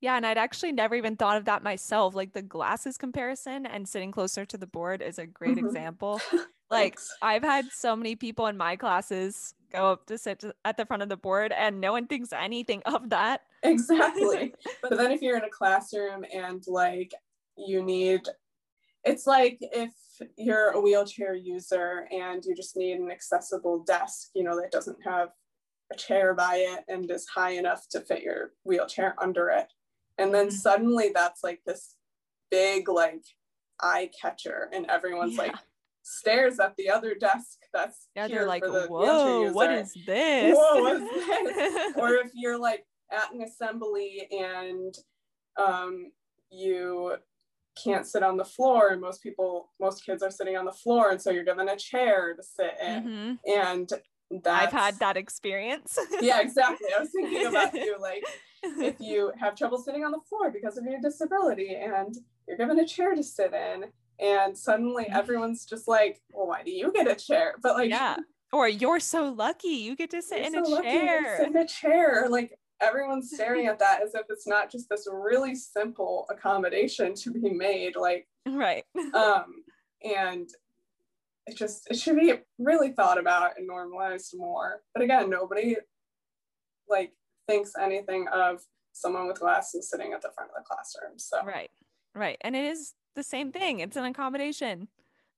Yeah, 0.00 0.16
and 0.16 0.24
I'd 0.24 0.38
actually 0.38 0.72
never 0.72 0.94
even 0.94 1.16
thought 1.16 1.36
of 1.36 1.44
that 1.44 1.62
myself. 1.62 2.14
Like 2.14 2.32
the 2.32 2.42
glasses 2.42 2.96
comparison 2.96 3.66
and 3.66 3.86
sitting 3.86 4.10
closer 4.10 4.46
to 4.46 4.56
the 4.56 4.66
board 4.66 5.02
is 5.02 5.18
a 5.18 5.26
great 5.26 5.56
mm-hmm. 5.56 5.66
example. 5.66 6.20
like 6.70 6.98
I've 7.20 7.42
had 7.42 7.66
so 7.70 7.94
many 7.94 8.16
people 8.16 8.46
in 8.46 8.56
my 8.56 8.76
classes 8.76 9.54
go 9.70 9.92
up 9.92 10.06
to 10.06 10.18
sit 10.18 10.44
at 10.64 10.76
the 10.76 10.86
front 10.86 11.02
of 11.02 11.08
the 11.08 11.16
board 11.16 11.52
and 11.52 11.80
no 11.80 11.92
one 11.92 12.06
thinks 12.06 12.32
anything 12.32 12.82
of 12.86 13.10
that. 13.10 13.42
Exactly. 13.62 14.54
but 14.82 14.96
then 14.96 15.10
if 15.10 15.22
you're 15.22 15.36
in 15.36 15.44
a 15.44 15.50
classroom 15.50 16.24
and 16.32 16.62
like 16.66 17.12
you 17.56 17.82
need 17.82 18.22
it's 19.04 19.26
like 19.26 19.58
if 19.60 19.92
you're 20.36 20.70
a 20.70 20.80
wheelchair 20.80 21.34
user 21.34 22.06
and 22.12 22.44
you 22.44 22.54
just 22.54 22.76
need 22.76 22.98
an 22.98 23.10
accessible 23.10 23.82
desk, 23.84 24.28
you 24.34 24.44
know, 24.44 24.60
that 24.60 24.70
doesn't 24.70 24.98
have 25.02 25.30
a 25.90 25.96
chair 25.96 26.34
by 26.34 26.56
it 26.56 26.84
and 26.88 27.10
is 27.10 27.26
high 27.26 27.52
enough 27.52 27.86
to 27.90 28.00
fit 28.00 28.22
your 28.22 28.52
wheelchair 28.64 29.14
under 29.18 29.48
it 29.48 29.66
and 30.20 30.34
then 30.34 30.46
mm-hmm. 30.46 30.56
suddenly 30.56 31.10
that's 31.14 31.42
like 31.42 31.60
this 31.66 31.96
big 32.50 32.88
like 32.88 33.24
eye 33.80 34.10
catcher 34.20 34.68
and 34.72 34.86
everyone's 34.90 35.36
yeah. 35.36 35.42
like 35.42 35.54
stares 36.10 36.58
at 36.58 36.74
the 36.76 36.90
other 36.90 37.14
desk 37.14 37.58
that's 37.72 38.08
yeah 38.16 38.26
they're 38.26 38.46
like 38.46 38.64
whoa 38.64 39.50
what 39.52 39.70
is 39.70 39.94
this 40.06 40.56
whoa 40.58 40.82
what 40.82 40.96
is 41.02 41.56
this 41.56 41.96
or 41.96 42.14
if 42.14 42.30
you're 42.34 42.58
like 42.58 42.84
at 43.12 43.32
an 43.32 43.42
assembly 43.42 44.28
and 44.30 44.94
um, 45.56 46.10
you 46.50 47.16
can't 47.82 48.06
sit 48.06 48.22
on 48.22 48.36
the 48.36 48.44
floor 48.44 48.88
and 48.88 49.00
most 49.00 49.22
people 49.22 49.70
most 49.80 50.04
kids 50.04 50.22
are 50.22 50.30
sitting 50.30 50.56
on 50.56 50.64
the 50.64 50.72
floor 50.72 51.10
and 51.10 51.20
so 51.20 51.30
you're 51.30 51.44
given 51.44 51.68
a 51.68 51.76
chair 51.76 52.34
to 52.34 52.42
sit 52.42 52.74
in 52.82 53.04
mm-hmm. 53.04 53.60
and 53.60 53.92
that's, 54.30 54.66
I've 54.66 54.72
had 54.72 54.98
that 55.00 55.16
experience. 55.16 55.98
yeah, 56.20 56.40
exactly. 56.40 56.88
I 56.96 57.00
was 57.00 57.10
thinking 57.10 57.46
about 57.46 57.74
you. 57.74 57.96
Like, 58.00 58.22
if 58.62 59.00
you 59.00 59.32
have 59.40 59.56
trouble 59.56 59.78
sitting 59.78 60.04
on 60.04 60.12
the 60.12 60.20
floor 60.28 60.50
because 60.52 60.78
of 60.78 60.84
your 60.84 61.00
disability 61.00 61.74
and 61.74 62.14
you're 62.46 62.56
given 62.56 62.78
a 62.78 62.86
chair 62.86 63.14
to 63.14 63.22
sit 63.22 63.52
in, 63.52 63.86
and 64.20 64.56
suddenly 64.56 65.04
mm-hmm. 65.04 65.16
everyone's 65.16 65.64
just 65.64 65.88
like, 65.88 66.20
well, 66.32 66.46
why 66.46 66.62
do 66.62 66.70
you 66.70 66.92
get 66.92 67.10
a 67.10 67.14
chair? 67.14 67.54
But 67.62 67.74
like, 67.74 67.90
yeah. 67.90 68.16
Or 68.52 68.68
you're 68.68 69.00
so 69.00 69.28
lucky 69.28 69.68
you 69.68 69.94
get 69.94 70.10
to 70.10 70.20
sit 70.20 70.44
in 70.44 70.52
so 70.64 70.78
a 70.78 70.82
chair. 70.82 71.38
Sit 71.38 71.48
in 71.48 71.56
a 71.56 71.66
chair. 71.66 72.26
Like 72.28 72.58
everyone's 72.80 73.30
staring 73.30 73.66
at 73.66 73.78
that 73.78 74.02
as 74.02 74.14
if 74.14 74.22
it's 74.28 74.46
not 74.46 74.70
just 74.70 74.88
this 74.88 75.06
really 75.10 75.54
simple 75.54 76.26
accommodation 76.30 77.14
to 77.14 77.30
be 77.30 77.50
made. 77.50 77.94
Like, 77.96 78.26
right. 78.46 78.84
um, 79.14 79.62
and 80.02 80.48
it 81.46 81.56
just 81.56 81.90
it 81.90 81.98
should 81.98 82.16
be 82.16 82.34
really 82.58 82.90
thought 82.90 83.18
about 83.18 83.52
and 83.56 83.66
normalized 83.66 84.34
more. 84.36 84.82
But 84.94 85.02
again, 85.02 85.30
nobody 85.30 85.76
like 86.88 87.12
thinks 87.46 87.72
anything 87.80 88.26
of 88.32 88.60
someone 88.92 89.28
with 89.28 89.38
glasses 89.38 89.88
sitting 89.88 90.12
at 90.12 90.22
the 90.22 90.30
front 90.34 90.50
of 90.50 90.56
the 90.56 90.64
classroom. 90.66 91.18
So 91.18 91.44
right, 91.44 91.70
right, 92.14 92.36
and 92.40 92.56
it 92.56 92.64
is 92.64 92.94
the 93.14 93.22
same 93.22 93.52
thing. 93.52 93.80
It's 93.80 93.96
an 93.96 94.04
accommodation. 94.04 94.88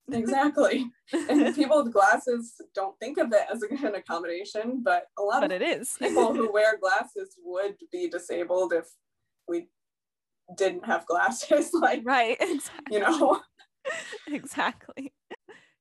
exactly. 0.13 0.91
and 1.13 1.55
people 1.55 1.83
with 1.83 1.93
glasses 1.93 2.55
don't 2.75 2.99
think 2.99 3.19
of 3.19 3.33
it 3.33 3.43
as 3.53 3.63
an 3.63 3.95
accommodation, 3.95 4.83
but 4.83 5.07
a 5.19 5.23
lot 5.23 5.43
but 5.43 5.53
of 5.53 5.63
it 5.63 5.81
is. 5.81 5.97
people 5.99 6.35
who 6.35 6.53
wear 6.53 6.79
glasses 6.79 7.37
would 7.43 7.77
be 7.91 8.09
disabled 8.09 8.73
if 8.73 8.87
we 9.49 9.69
didn't 10.57 10.85
have 10.85 11.07
glasses. 11.07 11.71
like 11.81 12.03
right, 12.05 12.37
exactly. 12.41 12.97
you 12.97 13.01
know. 13.01 13.41
exactly. 14.29 15.13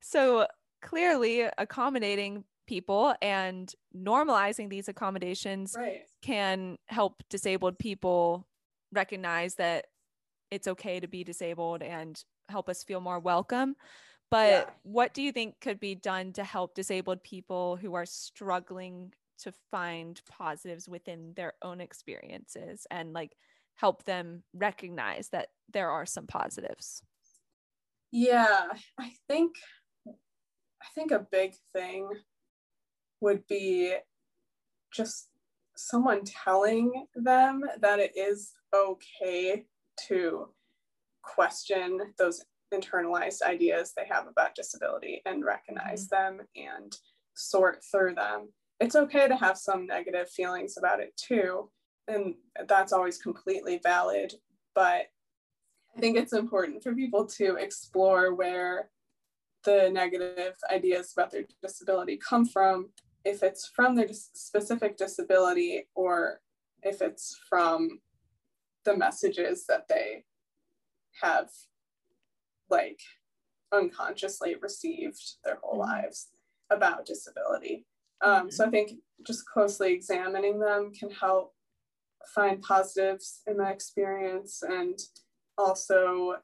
So 0.02 0.48
clearly 0.82 1.48
accommodating 1.58 2.44
people 2.68 3.14
and 3.22 3.74
normalizing 3.96 4.70
these 4.70 4.88
accommodations 4.88 5.76
right. 5.78 6.02
can 6.22 6.78
help 6.88 7.22
disabled 7.30 7.78
people 7.78 8.48
recognize 8.94 9.56
that 9.56 9.86
it's 10.52 10.68
okay 10.68 11.00
to 11.00 11.08
be 11.08 11.24
disabled 11.24 11.82
and 11.82 12.22
help 12.50 12.70
us 12.70 12.84
feel 12.84 13.00
more 13.00 13.20
welcome. 13.20 13.76
But 14.30 14.50
yeah. 14.50 14.66
what 14.84 15.14
do 15.14 15.22
you 15.22 15.32
think 15.32 15.56
could 15.60 15.80
be 15.80 15.96
done 15.96 16.34
to 16.34 16.44
help 16.44 16.76
disabled 16.76 17.24
people 17.24 17.78
who 17.78 17.96
are 17.96 18.06
struggling 18.06 19.14
to 19.40 19.52
find 19.72 20.22
positives 20.30 20.88
within 20.88 21.34
their 21.36 21.54
own 21.62 21.82
experiences 21.82 22.86
and 22.92 23.14
like 23.14 23.36
help 23.76 24.04
them 24.04 24.44
recognize 24.54 25.30
that 25.30 25.48
there 25.74 25.90
are 25.90 26.06
some 26.06 26.28
positives? 26.28 27.02
Yeah, 28.12 28.68
I 29.00 29.12
think 29.28 29.56
I 30.08 30.88
think 30.96 31.12
a 31.12 31.28
big 31.32 31.54
thing 31.74 32.10
would 33.22 33.46
be 33.48 33.96
just 34.94 35.30
someone 35.76 36.24
telling 36.26 37.06
them 37.16 37.64
that 37.80 38.00
it 38.00 38.12
is 38.16 38.52
okay 38.76 39.66
to 40.08 40.50
question 41.24 42.00
those 42.18 42.44
internalized 42.74 43.42
ideas 43.42 43.94
they 43.96 44.06
have 44.10 44.28
about 44.28 44.56
disability 44.56 45.22
and 45.26 45.46
recognize 45.46 46.08
mm-hmm. 46.08 46.38
them 46.38 46.48
and 46.56 46.96
sort 47.36 47.84
through 47.92 48.16
them. 48.16 48.50
It's 48.80 48.96
okay 48.96 49.28
to 49.28 49.36
have 49.36 49.58
some 49.58 49.86
negative 49.86 50.30
feelings 50.30 50.78
about 50.78 51.00
it 51.00 51.16
too. 51.18 51.70
And 52.08 52.36
that's 52.68 52.94
always 52.94 53.18
completely 53.18 53.80
valid. 53.84 54.34
But 54.74 55.08
I 55.96 56.00
think 56.00 56.18
it's 56.18 56.34
important 56.34 56.82
for 56.82 56.96
people 56.96 57.26
to 57.38 57.56
explore 57.56 58.34
where 58.34 58.90
the 59.66 59.90
negative 59.92 60.56
ideas 60.72 61.14
about 61.16 61.32
their 61.32 61.44
disability 61.62 62.18
come 62.18 62.46
from, 62.46 62.90
if 63.24 63.44
it's 63.44 63.70
from 63.76 63.96
their 63.96 64.08
specific 64.12 64.98
disability 64.98 65.88
or 65.94 66.40
if 66.82 67.02
it's 67.02 67.40
from 67.48 68.00
the 68.86 68.96
messages 68.96 69.66
that 69.68 69.88
they 69.88 70.26
have 71.22 71.50
like 72.70 73.00
unconsciously 73.72 74.56
received 74.62 75.36
their 75.44 75.60
whole 75.62 75.80
mm-hmm. 75.80 75.92
lives 75.92 76.30
about 76.70 77.06
disability. 77.06 77.86
Um, 78.22 78.52
so 78.52 78.64
I 78.64 78.68
mm-hmm. 78.68 78.72
think 78.72 78.92
just 79.26 79.46
closely 79.46 79.94
examining 79.94 80.60
them 80.60 80.92
can 80.98 81.12
help 81.12 81.54
find 82.34 82.62
positives 82.62 83.42
in 83.48 83.58
the 83.58 83.70
experience 83.70 84.64
and 84.68 84.98
also, 85.58 86.36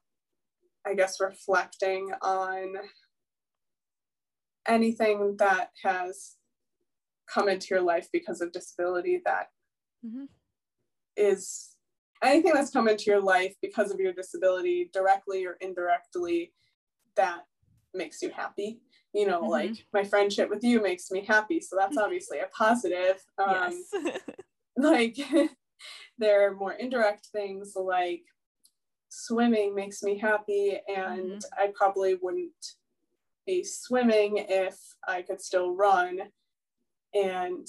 I 0.86 0.94
guess, 0.94 1.20
reflecting 1.20 2.10
on 2.22 2.74
anything 4.66 5.36
that 5.38 5.70
has 5.82 6.36
come 7.32 7.48
into 7.48 7.68
your 7.70 7.80
life 7.80 8.08
because 8.12 8.40
of 8.40 8.52
disability 8.52 9.20
that 9.24 9.48
mm-hmm. 10.04 10.24
is 11.16 11.76
anything 12.22 12.52
that's 12.52 12.70
come 12.70 12.88
into 12.88 13.10
your 13.10 13.20
life 13.20 13.54
because 13.62 13.90
of 13.90 14.00
your 14.00 14.12
disability 14.12 14.90
directly 14.92 15.46
or 15.46 15.56
indirectly 15.60 16.52
that 17.16 17.40
makes 17.94 18.22
you 18.22 18.30
happy 18.30 18.80
you 19.14 19.26
know 19.26 19.42
mm-hmm. 19.42 19.50
like 19.50 19.86
my 19.92 20.04
friendship 20.04 20.50
with 20.50 20.62
you 20.62 20.82
makes 20.82 21.10
me 21.10 21.24
happy 21.24 21.60
so 21.60 21.76
that's 21.76 21.96
obviously 21.98 22.38
a 22.38 22.46
positive 22.56 23.22
um 23.38 23.72
yes. 24.04 24.18
like 24.76 25.16
there 26.18 26.46
are 26.46 26.54
more 26.54 26.72
indirect 26.72 27.26
things 27.32 27.74
like 27.76 28.22
swimming 29.08 29.74
makes 29.74 30.02
me 30.02 30.18
happy 30.18 30.78
and 30.88 31.42
mm-hmm. 31.42 31.62
i 31.62 31.70
probably 31.74 32.16
wouldn't 32.20 32.52
be 33.46 33.64
swimming 33.64 34.44
if 34.48 34.76
i 35.06 35.22
could 35.22 35.40
still 35.40 35.74
run 35.74 36.20
and 37.14 37.66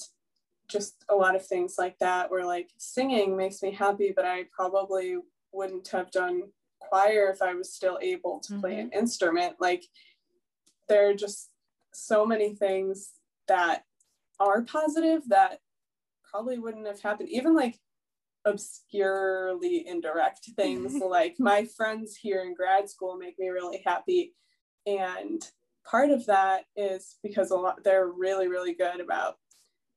just 0.70 1.04
a 1.10 1.16
lot 1.16 1.36
of 1.36 1.46
things 1.46 1.76
like 1.78 1.98
that 2.00 2.32
where 2.32 2.46
like 2.46 2.70
singing 2.78 3.36
makes 3.36 3.62
me 3.62 3.72
happy 3.72 4.14
but 4.16 4.26
i 4.26 4.46
probably 4.52 5.18
wouldn't 5.52 5.88
have 5.88 6.12
done 6.12 6.44
choir 6.80 7.32
if 7.34 7.42
i 7.42 7.54
was 7.54 7.74
still 7.74 8.00
able 8.02 8.40
to 8.40 8.54
mm-hmm. 8.54 8.62
play 8.62 8.80
an 8.80 8.88
mm-hmm. 8.88 9.00
instrument 9.00 9.56
like 9.60 9.84
there 10.88 11.10
are 11.10 11.14
just 11.14 11.50
so 11.94 12.26
many 12.26 12.54
things 12.56 13.14
that 13.48 13.84
are 14.40 14.62
positive 14.62 15.22
that 15.28 15.60
probably 16.24 16.60
wouldn't 16.60 16.88
have 16.88 17.02
happened 17.02 17.30
even 17.30 17.56
like 17.56 17.78
obscurely 18.46 19.86
indirect 19.88 20.46
things 20.56 20.94
like 21.06 21.36
my 21.40 21.66
friends 21.76 22.16
here 22.16 22.44
in 22.44 22.54
grad 22.54 22.90
school 22.90 23.18
make 23.18 23.38
me 23.40 23.50
really 23.50 23.82
happy 23.86 24.34
and 24.86 25.50
part 25.90 26.10
of 26.10 26.26
that 26.28 26.66
is 26.76 27.18
because 27.24 27.52
a 27.52 27.56
lot 27.56 27.84
they're 27.84 28.08
really 28.08 28.48
really 28.48 28.74
good 28.74 29.00
about 29.00 29.38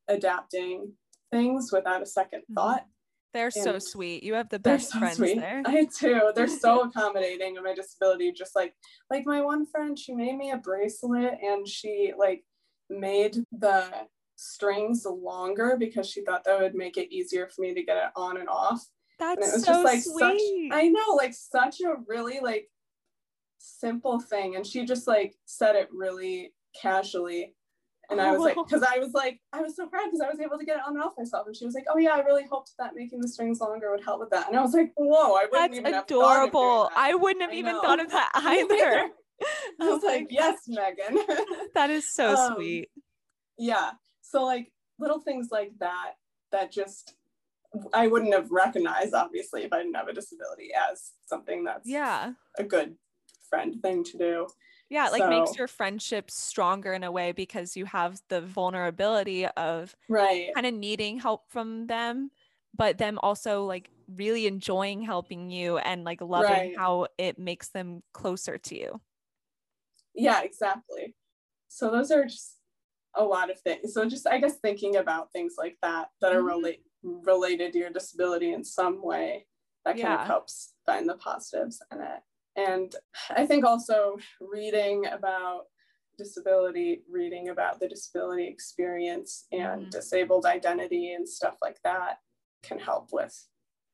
adapting 0.08 0.92
things 1.30 1.70
without 1.72 2.02
a 2.02 2.06
second 2.06 2.40
mm-hmm. 2.40 2.54
thought. 2.54 2.86
They're 3.34 3.46
and 3.46 3.64
so 3.64 3.78
sweet. 3.78 4.22
You 4.22 4.34
have 4.34 4.50
the 4.50 4.58
best 4.58 4.90
so 4.90 4.98
friends 4.98 5.16
sweet. 5.16 5.38
there. 5.38 5.62
I 5.66 5.86
do. 5.98 6.32
They're 6.34 6.46
so 6.46 6.80
accommodating 6.88 7.56
of 7.56 7.64
my 7.64 7.74
disability. 7.74 8.30
Just 8.32 8.54
like 8.54 8.74
like 9.10 9.24
my 9.24 9.40
one 9.40 9.66
friend, 9.66 9.98
she 9.98 10.14
made 10.14 10.36
me 10.36 10.50
a 10.50 10.58
bracelet 10.58 11.38
and 11.42 11.66
she 11.66 12.12
like 12.16 12.44
made 12.90 13.38
the 13.50 13.90
strings 14.36 15.06
longer 15.06 15.76
because 15.78 16.08
she 16.08 16.22
thought 16.24 16.44
that 16.44 16.60
would 16.60 16.74
make 16.74 16.98
it 16.98 17.12
easier 17.12 17.48
for 17.48 17.62
me 17.62 17.72
to 17.72 17.82
get 17.82 17.96
it 17.96 18.10
on 18.16 18.36
and 18.36 18.48
off. 18.48 18.84
That's 19.18 19.36
and 19.36 19.46
it 19.46 19.54
was 19.54 19.64
so 19.64 19.72
just 19.72 19.84
like 19.84 20.02
sweet. 20.02 20.70
such 20.70 20.78
I 20.78 20.88
know, 20.88 21.14
like 21.16 21.32
such 21.32 21.80
a 21.80 21.94
really 22.06 22.40
like 22.40 22.68
simple 23.58 24.20
thing. 24.20 24.56
And 24.56 24.66
she 24.66 24.84
just 24.84 25.06
like 25.06 25.34
said 25.46 25.74
it 25.76 25.88
really 25.90 26.52
casually 26.80 27.54
and 28.12 28.20
I 28.20 28.32
was 28.32 28.40
like, 28.40 28.56
because 28.66 28.82
I 28.82 28.98
was 28.98 29.12
like, 29.12 29.40
I 29.52 29.60
was 29.60 29.76
so 29.76 29.86
proud 29.86 30.04
because 30.06 30.20
I 30.20 30.28
was 30.28 30.40
able 30.40 30.58
to 30.58 30.64
get 30.64 30.76
it 30.76 30.82
on 30.86 30.94
and 30.94 31.02
off 31.02 31.12
myself. 31.18 31.46
And 31.46 31.56
she 31.56 31.64
was 31.64 31.74
like, 31.74 31.84
oh 31.92 31.98
yeah, 31.98 32.14
I 32.14 32.20
really 32.20 32.44
hoped 32.50 32.72
that 32.78 32.92
making 32.94 33.20
the 33.20 33.28
strings 33.28 33.60
longer 33.60 33.90
would 33.90 34.04
help 34.04 34.20
with 34.20 34.30
that. 34.30 34.48
And 34.48 34.56
I 34.56 34.62
was 34.62 34.74
like, 34.74 34.92
whoa, 34.96 35.34
I 35.34 35.46
wouldn't 35.50 35.72
That's 35.72 35.78
even 35.78 35.94
adorable. 35.94 36.90
I 36.94 37.14
wouldn't 37.14 37.42
have 37.42 37.52
I 37.52 37.54
even 37.54 37.80
thought 37.80 38.00
of 38.00 38.10
that 38.10 38.30
either. 38.36 39.10
I 39.80 39.88
was 39.88 40.02
like, 40.02 40.28
yes, 40.30 40.60
Megan. 40.68 41.18
that 41.74 41.90
is 41.90 42.12
so 42.12 42.34
um, 42.34 42.54
sweet. 42.54 42.90
Yeah. 43.58 43.92
So 44.22 44.44
like 44.44 44.70
little 44.98 45.20
things 45.20 45.48
like 45.50 45.72
that, 45.80 46.12
that 46.52 46.70
just 46.70 47.14
I 47.92 48.06
wouldn't 48.06 48.34
have 48.34 48.50
recognized 48.50 49.14
obviously 49.14 49.64
if 49.64 49.72
I 49.72 49.78
didn't 49.78 49.94
have 49.94 50.08
a 50.08 50.12
disability 50.12 50.70
as 50.90 51.12
something 51.26 51.64
that's 51.64 51.88
yeah 51.88 52.32
a 52.58 52.64
good 52.64 52.96
friend 53.48 53.80
thing 53.82 54.04
to 54.04 54.18
do. 54.18 54.46
Yeah, 54.92 55.06
it 55.06 55.12
like 55.12 55.22
so, 55.22 55.30
makes 55.30 55.56
your 55.56 55.68
friendship 55.68 56.30
stronger 56.30 56.92
in 56.92 57.02
a 57.02 57.10
way 57.10 57.32
because 57.32 57.78
you 57.78 57.86
have 57.86 58.20
the 58.28 58.42
vulnerability 58.42 59.46
of 59.46 59.96
right 60.06 60.50
kind 60.54 60.66
of 60.66 60.74
needing 60.74 61.18
help 61.18 61.44
from 61.48 61.86
them, 61.86 62.30
but 62.76 62.98
them 62.98 63.18
also 63.22 63.64
like 63.64 63.88
really 64.14 64.46
enjoying 64.46 65.00
helping 65.00 65.48
you 65.48 65.78
and 65.78 66.04
like 66.04 66.20
loving 66.20 66.50
right. 66.50 66.76
how 66.76 67.06
it 67.16 67.38
makes 67.38 67.70
them 67.70 68.02
closer 68.12 68.58
to 68.58 68.78
you. 68.78 69.00
Yeah, 70.14 70.42
exactly. 70.42 71.16
So 71.68 71.90
those 71.90 72.10
are 72.10 72.26
just 72.26 72.58
a 73.14 73.24
lot 73.24 73.50
of 73.50 73.58
things. 73.60 73.94
So 73.94 74.04
just 74.04 74.26
I 74.26 74.36
guess 74.40 74.58
thinking 74.58 74.96
about 74.96 75.32
things 75.32 75.54
like 75.56 75.78
that 75.80 76.08
that 76.20 76.32
are 76.32 76.40
mm-hmm. 76.40 76.48
relate 76.48 76.82
related 77.02 77.72
to 77.72 77.78
your 77.78 77.90
disability 77.90 78.52
in 78.52 78.62
some 78.62 79.02
way 79.02 79.46
that 79.86 79.92
kind 79.92 80.00
yeah. 80.00 80.20
of 80.20 80.26
helps 80.26 80.74
find 80.84 81.08
the 81.08 81.16
positives 81.16 81.80
in 81.90 82.02
it. 82.02 82.20
And 82.56 82.94
I 83.30 83.46
think 83.46 83.64
also 83.64 84.18
reading 84.40 85.06
about 85.06 85.62
disability, 86.18 87.02
reading 87.10 87.48
about 87.48 87.80
the 87.80 87.88
disability 87.88 88.46
experience 88.46 89.46
and 89.52 89.82
mm-hmm. 89.82 89.90
disabled 89.90 90.44
identity 90.44 91.12
and 91.12 91.28
stuff 91.28 91.56
like 91.62 91.80
that 91.84 92.18
can 92.62 92.78
help 92.78 93.08
with 93.12 93.48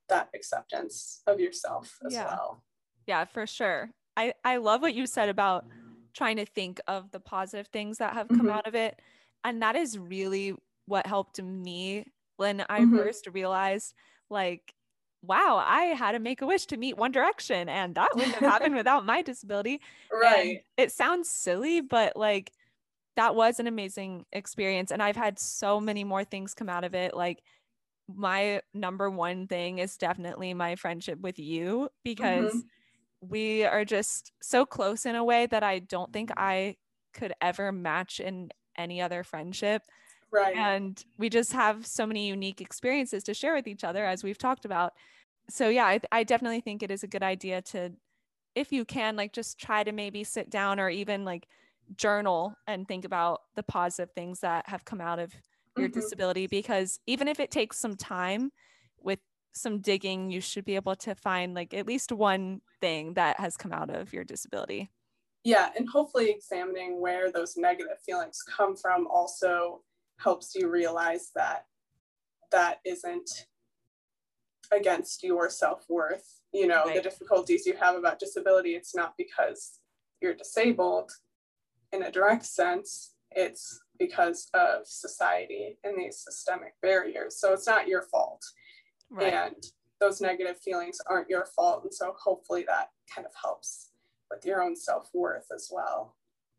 that 0.09 0.29
acceptance 0.35 1.21
of 1.27 1.39
yourself 1.39 1.97
as 2.05 2.13
yeah. 2.13 2.25
well. 2.25 2.63
Yeah, 3.07 3.25
for 3.25 3.47
sure. 3.47 3.91
I, 4.17 4.33
I 4.43 4.57
love 4.57 4.81
what 4.81 4.93
you 4.93 5.05
said 5.05 5.29
about 5.29 5.65
trying 6.13 6.37
to 6.37 6.45
think 6.45 6.81
of 6.87 7.11
the 7.11 7.19
positive 7.19 7.67
things 7.67 7.99
that 7.99 8.13
have 8.13 8.27
come 8.27 8.39
mm-hmm. 8.39 8.49
out 8.49 8.67
of 8.67 8.75
it. 8.75 8.99
And 9.43 9.61
that 9.61 9.75
is 9.75 9.97
really 9.97 10.55
what 10.85 11.07
helped 11.07 11.41
me 11.41 12.05
when 12.37 12.65
I 12.69 12.81
mm-hmm. 12.81 12.97
first 12.97 13.27
realized 13.31 13.93
like 14.29 14.73
wow, 15.21 15.63
I 15.65 15.83
had 15.85 16.13
to 16.13 16.19
make 16.19 16.41
a 16.41 16.45
wish 16.45 16.65
to 16.67 16.77
meet 16.77 16.97
One 16.97 17.11
Direction, 17.11 17.69
and 17.69 17.95
that 17.95 18.15
wouldn't 18.15 18.35
have 18.35 18.49
happened 18.49 18.75
without 18.77 19.05
my 19.05 19.21
disability. 19.21 19.81
Right. 20.11 20.47
And 20.47 20.59
it 20.77 20.91
sounds 20.91 21.29
silly, 21.29 21.81
but 21.81 22.15
like 22.15 22.51
that 23.15 23.35
was 23.35 23.59
an 23.59 23.67
amazing 23.67 24.25
experience. 24.31 24.91
And 24.91 25.03
I've 25.03 25.17
had 25.17 25.39
so 25.39 25.79
many 25.81 26.03
more 26.03 26.23
things 26.23 26.53
come 26.53 26.69
out 26.69 26.83
of 26.83 26.95
it. 26.95 27.13
Like, 27.13 27.41
my 28.15 28.61
number 28.73 29.09
one 29.09 29.45
thing 29.47 29.79
is 29.79 29.97
definitely 29.97 30.53
my 30.53 30.75
friendship 30.75 31.19
with 31.19 31.37
you 31.37 31.89
because 32.03 32.53
mm-hmm. 32.53 33.29
we 33.29 33.65
are 33.65 33.85
just 33.85 34.31
so 34.41 34.65
close 34.65 35.05
in 35.05 35.15
a 35.15 35.23
way 35.23 35.45
that 35.45 35.63
I 35.63 35.79
don't 35.79 36.11
think 36.11 36.31
I 36.35 36.77
could 37.13 37.33
ever 37.41 37.71
match 37.71 38.19
in 38.19 38.49
any 38.77 39.01
other 39.01 39.23
friendship. 39.23 39.83
Right. 40.31 40.55
And 40.55 41.03
we 41.17 41.29
just 41.29 41.53
have 41.53 41.85
so 41.85 42.05
many 42.05 42.27
unique 42.27 42.61
experiences 42.61 43.23
to 43.23 43.33
share 43.33 43.55
with 43.55 43.67
each 43.67 43.83
other, 43.83 44.05
as 44.05 44.23
we've 44.23 44.37
talked 44.37 44.65
about. 44.65 44.93
So, 45.49 45.69
yeah, 45.69 45.85
I, 45.85 45.99
I 46.11 46.23
definitely 46.23 46.61
think 46.61 46.83
it 46.83 46.91
is 46.91 47.03
a 47.03 47.07
good 47.07 47.23
idea 47.23 47.61
to, 47.63 47.91
if 48.53 48.71
you 48.71 48.85
can, 48.85 49.15
like 49.15 49.33
just 49.33 49.59
try 49.59 49.83
to 49.83 49.91
maybe 49.91 50.23
sit 50.23 50.49
down 50.49 50.79
or 50.79 50.89
even 50.89 51.25
like 51.25 51.47
journal 51.95 52.55
and 52.67 52.87
think 52.87 53.05
about 53.05 53.41
the 53.55 53.63
positive 53.63 54.11
things 54.11 54.39
that 54.41 54.67
have 54.69 54.85
come 54.85 55.01
out 55.01 55.19
of 55.19 55.33
your 55.77 55.87
mm-hmm. 55.87 55.99
disability 55.99 56.47
because 56.47 56.99
even 57.07 57.27
if 57.27 57.39
it 57.39 57.51
takes 57.51 57.77
some 57.77 57.95
time 57.95 58.51
with 59.01 59.19
some 59.53 59.79
digging 59.79 60.29
you 60.29 60.41
should 60.41 60.65
be 60.65 60.75
able 60.75 60.95
to 60.95 61.15
find 61.15 61.53
like 61.53 61.73
at 61.73 61.87
least 61.87 62.11
one 62.11 62.61
thing 62.81 63.13
that 63.13 63.39
has 63.39 63.57
come 63.57 63.73
out 63.73 63.89
of 63.89 64.13
your 64.13 64.23
disability 64.23 64.89
yeah 65.43 65.69
and 65.75 65.89
hopefully 65.89 66.29
examining 66.29 67.01
where 67.01 67.31
those 67.31 67.57
negative 67.57 67.99
feelings 68.05 68.41
come 68.43 68.75
from 68.75 69.07
also 69.07 69.81
helps 70.19 70.53
you 70.55 70.69
realize 70.69 71.31
that 71.35 71.65
that 72.51 72.79
isn't 72.85 73.47
against 74.71 75.23
your 75.23 75.49
self-worth. 75.49 76.41
You 76.53 76.67
know 76.67 76.85
right. 76.85 76.95
the 76.95 77.01
difficulties 77.01 77.65
you 77.65 77.75
have 77.79 77.95
about 77.95 78.19
disability 78.19 78.71
it's 78.71 78.95
not 78.95 79.13
because 79.17 79.79
you're 80.21 80.33
disabled. 80.33 81.11
In 81.91 82.03
a 82.03 82.11
direct 82.11 82.45
sense 82.45 83.13
it's 83.31 83.81
because 83.99 84.49
of 84.53 84.81
society 84.85 85.77
and 85.83 85.97
these 85.97 86.19
systemic 86.19 86.73
barriers. 86.81 87.39
So 87.39 87.53
it's 87.53 87.67
not 87.67 87.87
your 87.87 88.03
fault. 88.03 88.43
Right. 89.11 89.33
and 89.33 89.55
those 89.99 90.21
negative 90.21 90.59
feelings 90.59 90.99
aren't 91.07 91.29
your 91.29 91.45
fault. 91.45 91.83
And 91.83 91.93
so 91.93 92.13
hopefully 92.17 92.63
that 92.67 92.89
kind 93.13 93.25
of 93.25 93.33
helps 93.41 93.89
with 94.29 94.45
your 94.45 94.61
own 94.61 94.75
self-worth 94.75 95.47
as 95.53 95.69
well. 95.71 96.15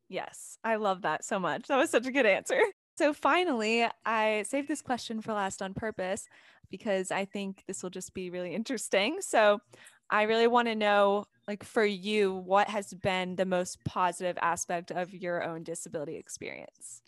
Yes. 0.08 0.58
I 0.64 0.76
love 0.76 1.02
that 1.02 1.24
so 1.24 1.38
much. 1.38 1.68
That 1.68 1.78
was 1.78 1.90
such 1.90 2.06
a 2.06 2.12
good 2.12 2.26
answer 2.26 2.60
so 3.00 3.14
finally 3.14 3.86
i 4.04 4.42
saved 4.42 4.68
this 4.68 4.82
question 4.82 5.22
for 5.22 5.32
last 5.32 5.62
on 5.62 5.72
purpose 5.72 6.28
because 6.70 7.10
i 7.10 7.24
think 7.24 7.64
this 7.66 7.82
will 7.82 7.88
just 7.88 8.12
be 8.12 8.28
really 8.28 8.54
interesting 8.54 9.16
so 9.20 9.58
i 10.10 10.24
really 10.24 10.46
want 10.46 10.68
to 10.68 10.74
know 10.74 11.24
like 11.48 11.64
for 11.64 11.82
you 11.84 12.34
what 12.34 12.68
has 12.68 12.92
been 12.92 13.36
the 13.36 13.46
most 13.46 13.82
positive 13.84 14.36
aspect 14.42 14.90
of 14.90 15.14
your 15.14 15.42
own 15.42 15.62
disability 15.62 16.16
experience 16.16 17.00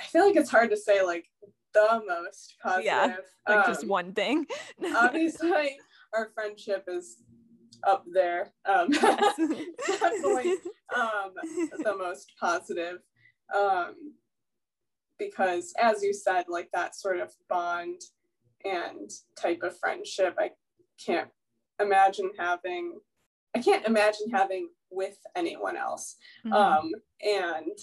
i 0.00 0.02
feel 0.02 0.26
like 0.26 0.34
it's 0.34 0.50
hard 0.50 0.70
to 0.70 0.76
say 0.76 1.04
like 1.04 1.26
the 1.72 2.02
most 2.06 2.56
positive. 2.62 2.84
Yeah, 2.84 3.16
like 3.48 3.58
um, 3.58 3.64
just 3.66 3.86
one 3.86 4.12
thing. 4.12 4.46
obviously, 4.96 5.78
our 6.14 6.30
friendship 6.34 6.84
is 6.88 7.22
up 7.86 8.04
there. 8.12 8.52
Um, 8.64 8.90
definitely 8.90 10.54
um, 10.96 11.32
the 11.78 11.94
most 11.96 12.32
positive. 12.40 12.98
Um, 13.54 13.94
because, 15.18 15.72
as 15.80 16.02
you 16.02 16.12
said, 16.12 16.44
like 16.48 16.68
that 16.72 16.94
sort 16.94 17.20
of 17.20 17.32
bond 17.48 18.00
and 18.64 19.10
type 19.36 19.62
of 19.62 19.78
friendship, 19.78 20.36
I 20.38 20.50
can't 21.04 21.30
imagine 21.80 22.30
having. 22.38 22.98
I 23.56 23.60
can't 23.60 23.86
imagine 23.86 24.30
having 24.30 24.68
with 24.90 25.18
anyone 25.34 25.76
else. 25.76 26.16
Mm-hmm. 26.46 26.52
Um, 26.52 26.92
and 27.22 27.78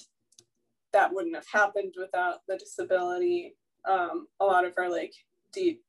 that 0.93 1.13
wouldn't 1.13 1.35
have 1.35 1.47
happened 1.51 1.95
without 1.97 2.39
the 2.47 2.57
disability 2.57 3.55
um, 3.87 4.27
a 4.39 4.45
lot 4.45 4.65
of 4.65 4.73
our 4.77 4.89
like 4.89 5.13
deep 5.53 5.83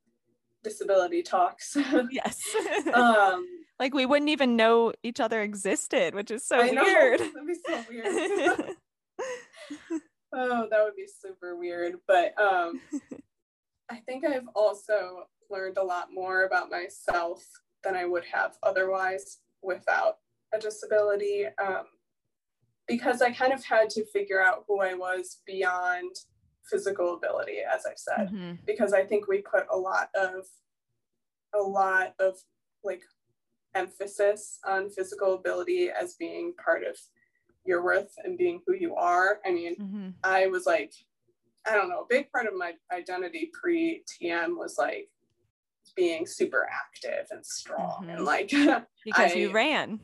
disability 0.62 1.22
talks. 1.22 1.76
yes. 2.10 2.42
um, 2.92 3.46
like 3.78 3.94
we 3.94 4.06
wouldn't 4.06 4.30
even 4.30 4.56
know 4.56 4.92
each 5.02 5.20
other 5.20 5.42
existed, 5.42 6.14
which 6.14 6.30
is 6.30 6.44
so 6.44 6.58
I 6.58 6.70
weird. 6.70 7.20
Know. 7.20 7.26
That'd 7.26 7.46
be 7.46 7.54
so 7.66 7.84
weird. 7.88 8.76
oh, 10.36 10.68
that 10.70 10.84
would 10.84 10.96
be 10.96 11.06
super 11.06 11.56
weird. 11.56 11.94
But 12.06 12.38
um, 12.40 12.80
I 13.90 13.96
think 13.96 14.24
I've 14.24 14.48
also 14.54 15.24
learned 15.50 15.78
a 15.78 15.84
lot 15.84 16.08
more 16.12 16.44
about 16.44 16.70
myself 16.70 17.44
than 17.82 17.96
I 17.96 18.04
would 18.04 18.24
have 18.32 18.56
otherwise 18.62 19.38
without 19.62 20.18
a 20.52 20.58
disability. 20.58 21.46
Um, 21.58 21.84
because 22.86 23.20
I 23.20 23.32
kind 23.32 23.52
of 23.52 23.64
had 23.64 23.90
to 23.90 24.04
figure 24.06 24.42
out 24.42 24.64
who 24.68 24.80
I 24.80 24.94
was 24.94 25.40
beyond 25.46 26.14
physical 26.64 27.16
ability, 27.16 27.58
as 27.74 27.84
I 27.86 27.94
said, 27.96 28.28
mm-hmm. 28.28 28.52
because 28.64 28.92
I 28.92 29.04
think 29.04 29.28
we 29.28 29.42
put 29.42 29.66
a 29.70 29.76
lot 29.76 30.08
of 30.14 30.46
a 31.54 31.62
lot 31.62 32.14
of 32.18 32.34
like 32.84 33.02
emphasis 33.74 34.58
on 34.64 34.90
physical 34.90 35.34
ability 35.34 35.90
as 35.90 36.14
being 36.14 36.54
part 36.62 36.84
of 36.84 36.96
your 37.66 37.82
worth 37.82 38.14
and 38.24 38.38
being 38.38 38.60
who 38.66 38.74
you 38.74 38.94
are. 38.94 39.40
I 39.44 39.52
mean, 39.52 39.76
mm-hmm. 39.76 40.08
I 40.24 40.46
was 40.46 40.66
like, 40.66 40.92
I 41.66 41.74
don't 41.74 41.88
know, 41.88 42.00
a 42.00 42.06
big 42.08 42.30
part 42.30 42.46
of 42.46 42.54
my 42.54 42.72
identity 42.92 43.50
pre 43.52 44.02
TM 44.06 44.56
was 44.56 44.76
like 44.78 45.08
being 45.94 46.26
super 46.26 46.68
active 46.72 47.26
and 47.30 47.44
strong 47.44 48.02
mm-hmm. 48.02 48.10
and 48.10 48.24
like 48.24 48.48
because 49.04 49.32
I, 49.32 49.34
you 49.34 49.52
ran. 49.52 50.00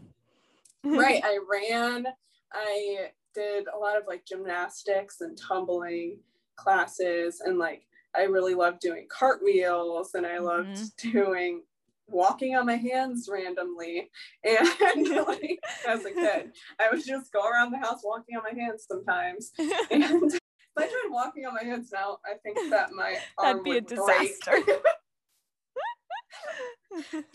right. 0.84 1.22
I 1.24 1.38
ran. 1.50 2.06
I 2.52 3.08
did 3.34 3.66
a 3.74 3.78
lot 3.78 3.96
of 3.96 4.04
like 4.06 4.24
gymnastics 4.26 5.20
and 5.20 5.38
tumbling 5.38 6.18
classes 6.56 7.40
and 7.44 7.58
like 7.58 7.82
I 8.14 8.22
really 8.22 8.54
loved 8.54 8.80
doing 8.80 9.06
cartwheels 9.10 10.14
and 10.14 10.26
I 10.26 10.38
loved 10.38 10.68
mm-hmm. 10.68 11.10
doing 11.10 11.62
walking 12.06 12.56
on 12.56 12.66
my 12.66 12.76
hands 12.76 13.28
randomly. 13.30 14.10
And 14.44 15.08
like 15.26 15.58
as 15.86 16.04
a 16.04 16.10
kid 16.10 16.52
I 16.78 16.90
would 16.90 17.04
just 17.04 17.32
go 17.32 17.48
around 17.48 17.72
the 17.72 17.78
house 17.78 18.00
walking 18.04 18.36
on 18.36 18.42
my 18.42 18.58
hands 18.58 18.84
sometimes. 18.88 19.52
And 19.90 20.02
if 20.02 20.38
I 20.76 20.86
tried 20.86 21.10
walking 21.10 21.46
on 21.46 21.54
my 21.54 21.64
hands 21.64 21.90
now 21.92 22.18
I 22.24 22.34
think 22.42 22.70
that 22.70 22.92
my 22.92 23.16
arm 23.38 23.58
That'd 23.58 23.64
be 23.64 23.70
would 23.72 23.92
a 23.92 23.96
disaster. 23.96 24.58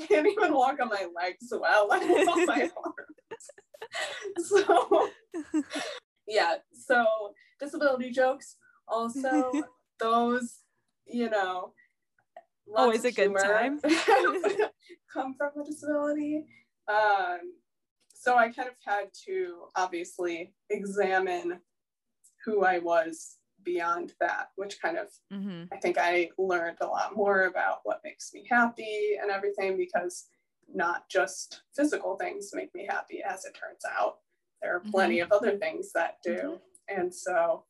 Can't 0.07 0.27
even 0.27 0.53
walk 0.53 0.79
on 0.81 0.89
my 0.89 1.07
legs 1.15 1.47
well 1.51 1.91
on 1.91 2.45
my 2.45 2.69
arms. 2.75 4.49
So 4.49 5.09
yeah 6.27 6.55
so 6.73 7.05
disability 7.59 8.11
jokes 8.11 8.57
also 8.87 9.51
those 9.99 10.59
you 11.05 11.29
know 11.29 11.73
always 12.75 13.05
a 13.05 13.11
good 13.11 13.35
time 13.35 13.79
come 15.13 15.33
from 15.35 15.51
a 15.59 15.65
disability 15.65 16.45
um, 16.87 17.39
so 18.13 18.35
i 18.35 18.49
kind 18.49 18.67
of 18.67 18.75
had 18.85 19.05
to 19.25 19.65
obviously 19.75 20.53
examine 20.69 21.59
who 22.45 22.63
i 22.63 22.79
was 22.79 23.37
beyond 23.63 24.13
that 24.19 24.49
which 24.55 24.81
kind 24.81 24.97
of 24.97 25.07
mm-hmm. 25.33 25.63
i 25.73 25.77
think 25.77 25.97
i 25.97 26.29
learned 26.37 26.77
a 26.81 26.85
lot 26.85 27.15
more 27.15 27.45
about 27.45 27.79
what 27.83 28.01
makes 28.03 28.31
me 28.33 28.45
happy 28.49 29.17
and 29.21 29.31
everything 29.31 29.75
because 29.75 30.25
not 30.73 31.09
just 31.09 31.61
physical 31.75 32.15
things 32.17 32.51
make 32.53 32.73
me 32.75 32.85
happy 32.89 33.21
as 33.23 33.45
it 33.45 33.53
turns 33.53 33.83
out 33.97 34.17
there 34.61 34.75
are 34.75 34.83
plenty 34.91 35.17
mm-hmm. 35.17 35.31
of 35.31 35.37
other 35.37 35.57
things 35.57 35.91
that 35.93 36.17
do 36.23 36.31
mm-hmm. 36.31 36.99
and 36.99 37.13
so 37.13 37.63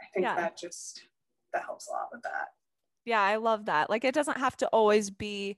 I 0.00 0.04
think 0.12 0.24
yeah. 0.24 0.36
that 0.36 0.58
just 0.58 1.02
that 1.52 1.64
helps 1.64 1.88
a 1.88 1.92
lot 1.92 2.08
with 2.12 2.22
that. 2.22 2.48
Yeah, 3.06 3.22
I 3.22 3.36
love 3.36 3.64
that. 3.66 3.88
Like 3.88 4.04
it 4.04 4.14
doesn't 4.14 4.36
have 4.36 4.56
to 4.58 4.66
always 4.68 5.08
be, 5.08 5.56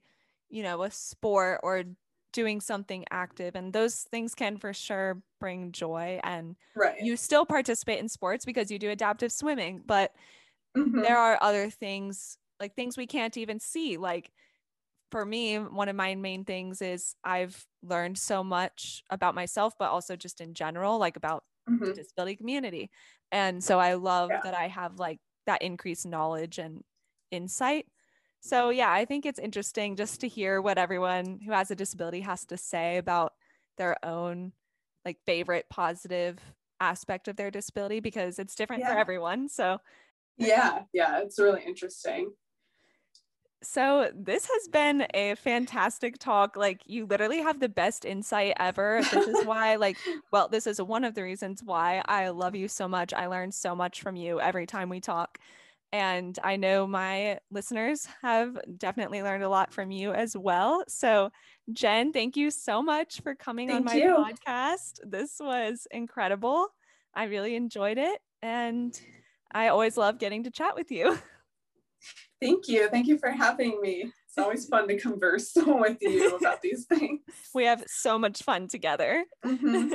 you 0.49 0.63
know, 0.63 0.83
a 0.85 0.91
sport 0.91 1.61
or 1.65 1.83
doing 2.33 2.61
something 2.61 3.05
active 3.11 3.57
and 3.57 3.73
those 3.73 4.03
things 4.03 4.35
can 4.35 4.59
for 4.59 4.73
sure 4.75 5.21
bring 5.41 5.73
joy 5.73 6.21
and 6.23 6.57
right. 6.77 7.01
you 7.01 7.17
still 7.17 7.47
participate 7.47 7.99
in 7.99 8.09
sports 8.09 8.45
because 8.45 8.71
you 8.71 8.79
do 8.79 8.91
adaptive 8.91 9.33
swimming, 9.33 9.83
but 9.85 10.13
mm-hmm. 10.77 11.01
there 11.01 11.19
are 11.19 11.39
other 11.41 11.71
things 11.71 12.37
like 12.61 12.75
things 12.75 12.97
we 12.97 13.07
can't 13.07 13.37
even 13.37 13.59
see 13.59 13.97
like 13.97 14.31
for 15.11 15.25
me, 15.25 15.57
one 15.57 15.89
of 15.89 15.97
my 15.97 16.15
main 16.15 16.45
things 16.45 16.83
is 16.83 17.15
I've 17.25 17.67
learned 17.83 18.19
so 18.19 18.45
much 18.45 19.03
about 19.11 19.35
myself, 19.35 19.75
but 19.79 19.91
also 19.91 20.17
just 20.17 20.41
in 20.41 20.55
general, 20.55 20.99
like 20.99 21.17
about 21.17 21.45
mm-hmm. 21.69 21.85
the 21.85 21.95
disability 21.95 22.37
community. 22.37 22.91
And 23.33 23.63
so 23.63 23.79
I 23.79 23.95
love 23.95 24.31
yeah. 24.31 24.41
that 24.45 24.55
I 24.55 24.69
have 24.69 24.99
like 24.99 25.19
that 25.47 25.63
increased 25.63 26.07
knowledge 26.07 26.59
and 26.59 26.83
insight. 27.31 27.87
So 28.41 28.71
yeah, 28.71 28.91
I 28.91 29.05
think 29.05 29.27
it's 29.27 29.39
interesting 29.39 29.97
just 29.97 30.21
to 30.21 30.29
hear 30.29 30.61
what 30.63 30.79
everyone 30.79 31.41
who 31.45 31.53
has 31.53 31.71
a 31.71 31.77
disability 31.77 32.21
has 32.21 32.45
to 32.47 32.57
say 32.57 32.99
about 32.99 33.33
their 33.77 33.97
own 34.05 34.53
like 35.05 35.19
favorite 35.27 35.67
positive 35.71 36.39
aspect 36.81 37.29
of 37.29 37.37
their 37.37 37.51
disability 37.51 38.01
because 38.01 38.39
it's 38.39 38.55
different 38.55 38.83
yeah. 38.83 38.93
for 38.93 38.99
everyone. 38.99 39.49
So 39.49 39.79
yeah, 40.37 40.83
yeah, 40.93 41.21
it's 41.21 41.39
really 41.39 41.63
interesting. 41.67 42.33
So, 43.61 44.13
this 44.15 44.47
has 44.47 44.69
been 44.69 45.05
a 45.15 45.35
fantastic 45.35 46.19
talk. 46.19 46.57
Like, 46.57 46.83
you 46.87 47.07
literally 47.07 47.39
have 47.39 47.59
the 47.59 47.69
best 47.69 48.05
insight 48.05 48.55
ever. 48.57 49.01
This 49.11 49.27
is 49.27 49.45
why, 49.45 49.75
like, 49.75 49.97
well, 50.31 50.49
this 50.49 50.69
is 50.69 50.81
one 50.81 51.03
of 51.03 51.17
the 51.17 51.25
reasons 51.25 51.65
why 51.65 52.01
I 52.07 52.29
love 52.29 52.55
you 52.55 52.69
so 52.69 52.87
much. 52.87 53.13
I 53.13 53.27
learn 53.27 53.51
so 53.51 53.75
much 53.75 54.01
from 54.01 54.15
you 54.15 54.41
every 54.41 54.65
time 54.65 54.89
we 54.89 55.01
talk. 55.01 55.39
And 55.93 56.39
I 56.45 56.57
know 56.57 56.87
my 56.87 57.39
listeners 57.51 58.07
have 58.23 58.59
definitely 58.77 59.23
learned 59.23 59.43
a 59.43 59.49
lot 59.49 59.73
from 59.73 59.91
you 59.91 60.13
as 60.13 60.37
well. 60.37 60.85
So, 60.87 61.31
Jen, 61.73 62.13
thank 62.13 62.37
you 62.37 62.51
so 62.51 62.83
much 62.83 63.21
for 63.23 63.35
coming 63.35 63.69
thank 63.69 63.81
on 63.81 63.85
my 63.85 63.95
you. 63.95 64.17
podcast. 64.17 65.01
This 65.05 65.37
was 65.41 65.87
incredible. 65.91 66.69
I 67.15 67.25
really 67.25 67.57
enjoyed 67.57 67.97
it. 67.97 68.21
And 68.43 68.99
I 69.51 69.69
always 69.69 69.97
love 69.97 70.19
getting 70.19 70.45
to 70.45 70.51
chat 70.51 70.75
with 70.75 70.91
you. 70.91 71.19
Thank 72.41 72.69
you. 72.69 72.89
Thank 72.89 73.09
you 73.09 73.19
for 73.19 73.31
having 73.31 73.81
me. 73.81 74.13
It's 74.29 74.39
always 74.39 74.67
fun 74.67 74.87
to 74.89 74.99
converse 74.99 75.53
with 75.57 75.99
you 76.01 76.37
about 76.37 76.63
these 76.63 76.85
things. 76.85 77.21
We 77.55 77.65
have 77.65 77.83
so 77.89 78.19
much 78.19 78.43
fun 78.43 78.69
together. 78.69 79.25
Mm-hmm. 79.45 79.95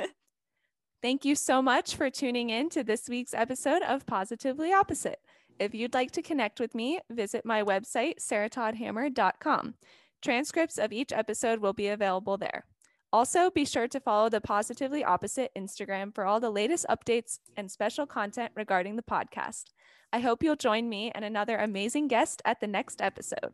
Thank 1.01 1.25
you 1.25 1.35
so 1.35 1.61
much 1.61 1.95
for 1.95 2.09
tuning 2.09 2.49
in 2.49 2.69
to 2.69 2.83
this 2.83 3.07
week's 3.07 3.33
episode 3.33 3.83
of 3.83 4.05
Positively 4.05 4.73
Opposite. 4.73 5.19
If 5.59 5.73
you'd 5.73 5.93
like 5.93 6.11
to 6.11 6.21
connect 6.21 6.59
with 6.59 6.75
me, 6.75 6.99
visit 7.09 7.45
my 7.45 7.63
website, 7.63 8.19
sarahtoddhammer.com. 8.19 9.75
Transcripts 10.21 10.77
of 10.77 10.93
each 10.93 11.11
episode 11.11 11.59
will 11.59 11.73
be 11.73 11.87
available 11.87 12.37
there. 12.37 12.65
Also, 13.11 13.51
be 13.51 13.63
sure 13.63 13.87
to 13.87 13.99
follow 13.99 14.29
the 14.29 14.41
Positively 14.41 15.03
Opposite 15.03 15.51
Instagram 15.55 16.15
for 16.15 16.25
all 16.25 16.39
the 16.39 16.49
latest 16.49 16.85
updates 16.89 17.39
and 17.55 17.69
special 17.69 18.07
content 18.07 18.51
regarding 18.55 18.95
the 18.95 19.03
podcast. 19.03 19.65
I 20.11 20.19
hope 20.19 20.41
you'll 20.41 20.55
join 20.55 20.89
me 20.89 21.11
and 21.13 21.23
another 21.23 21.57
amazing 21.57 22.07
guest 22.07 22.41
at 22.45 22.59
the 22.59 22.67
next 22.67 23.01
episode. 23.01 23.53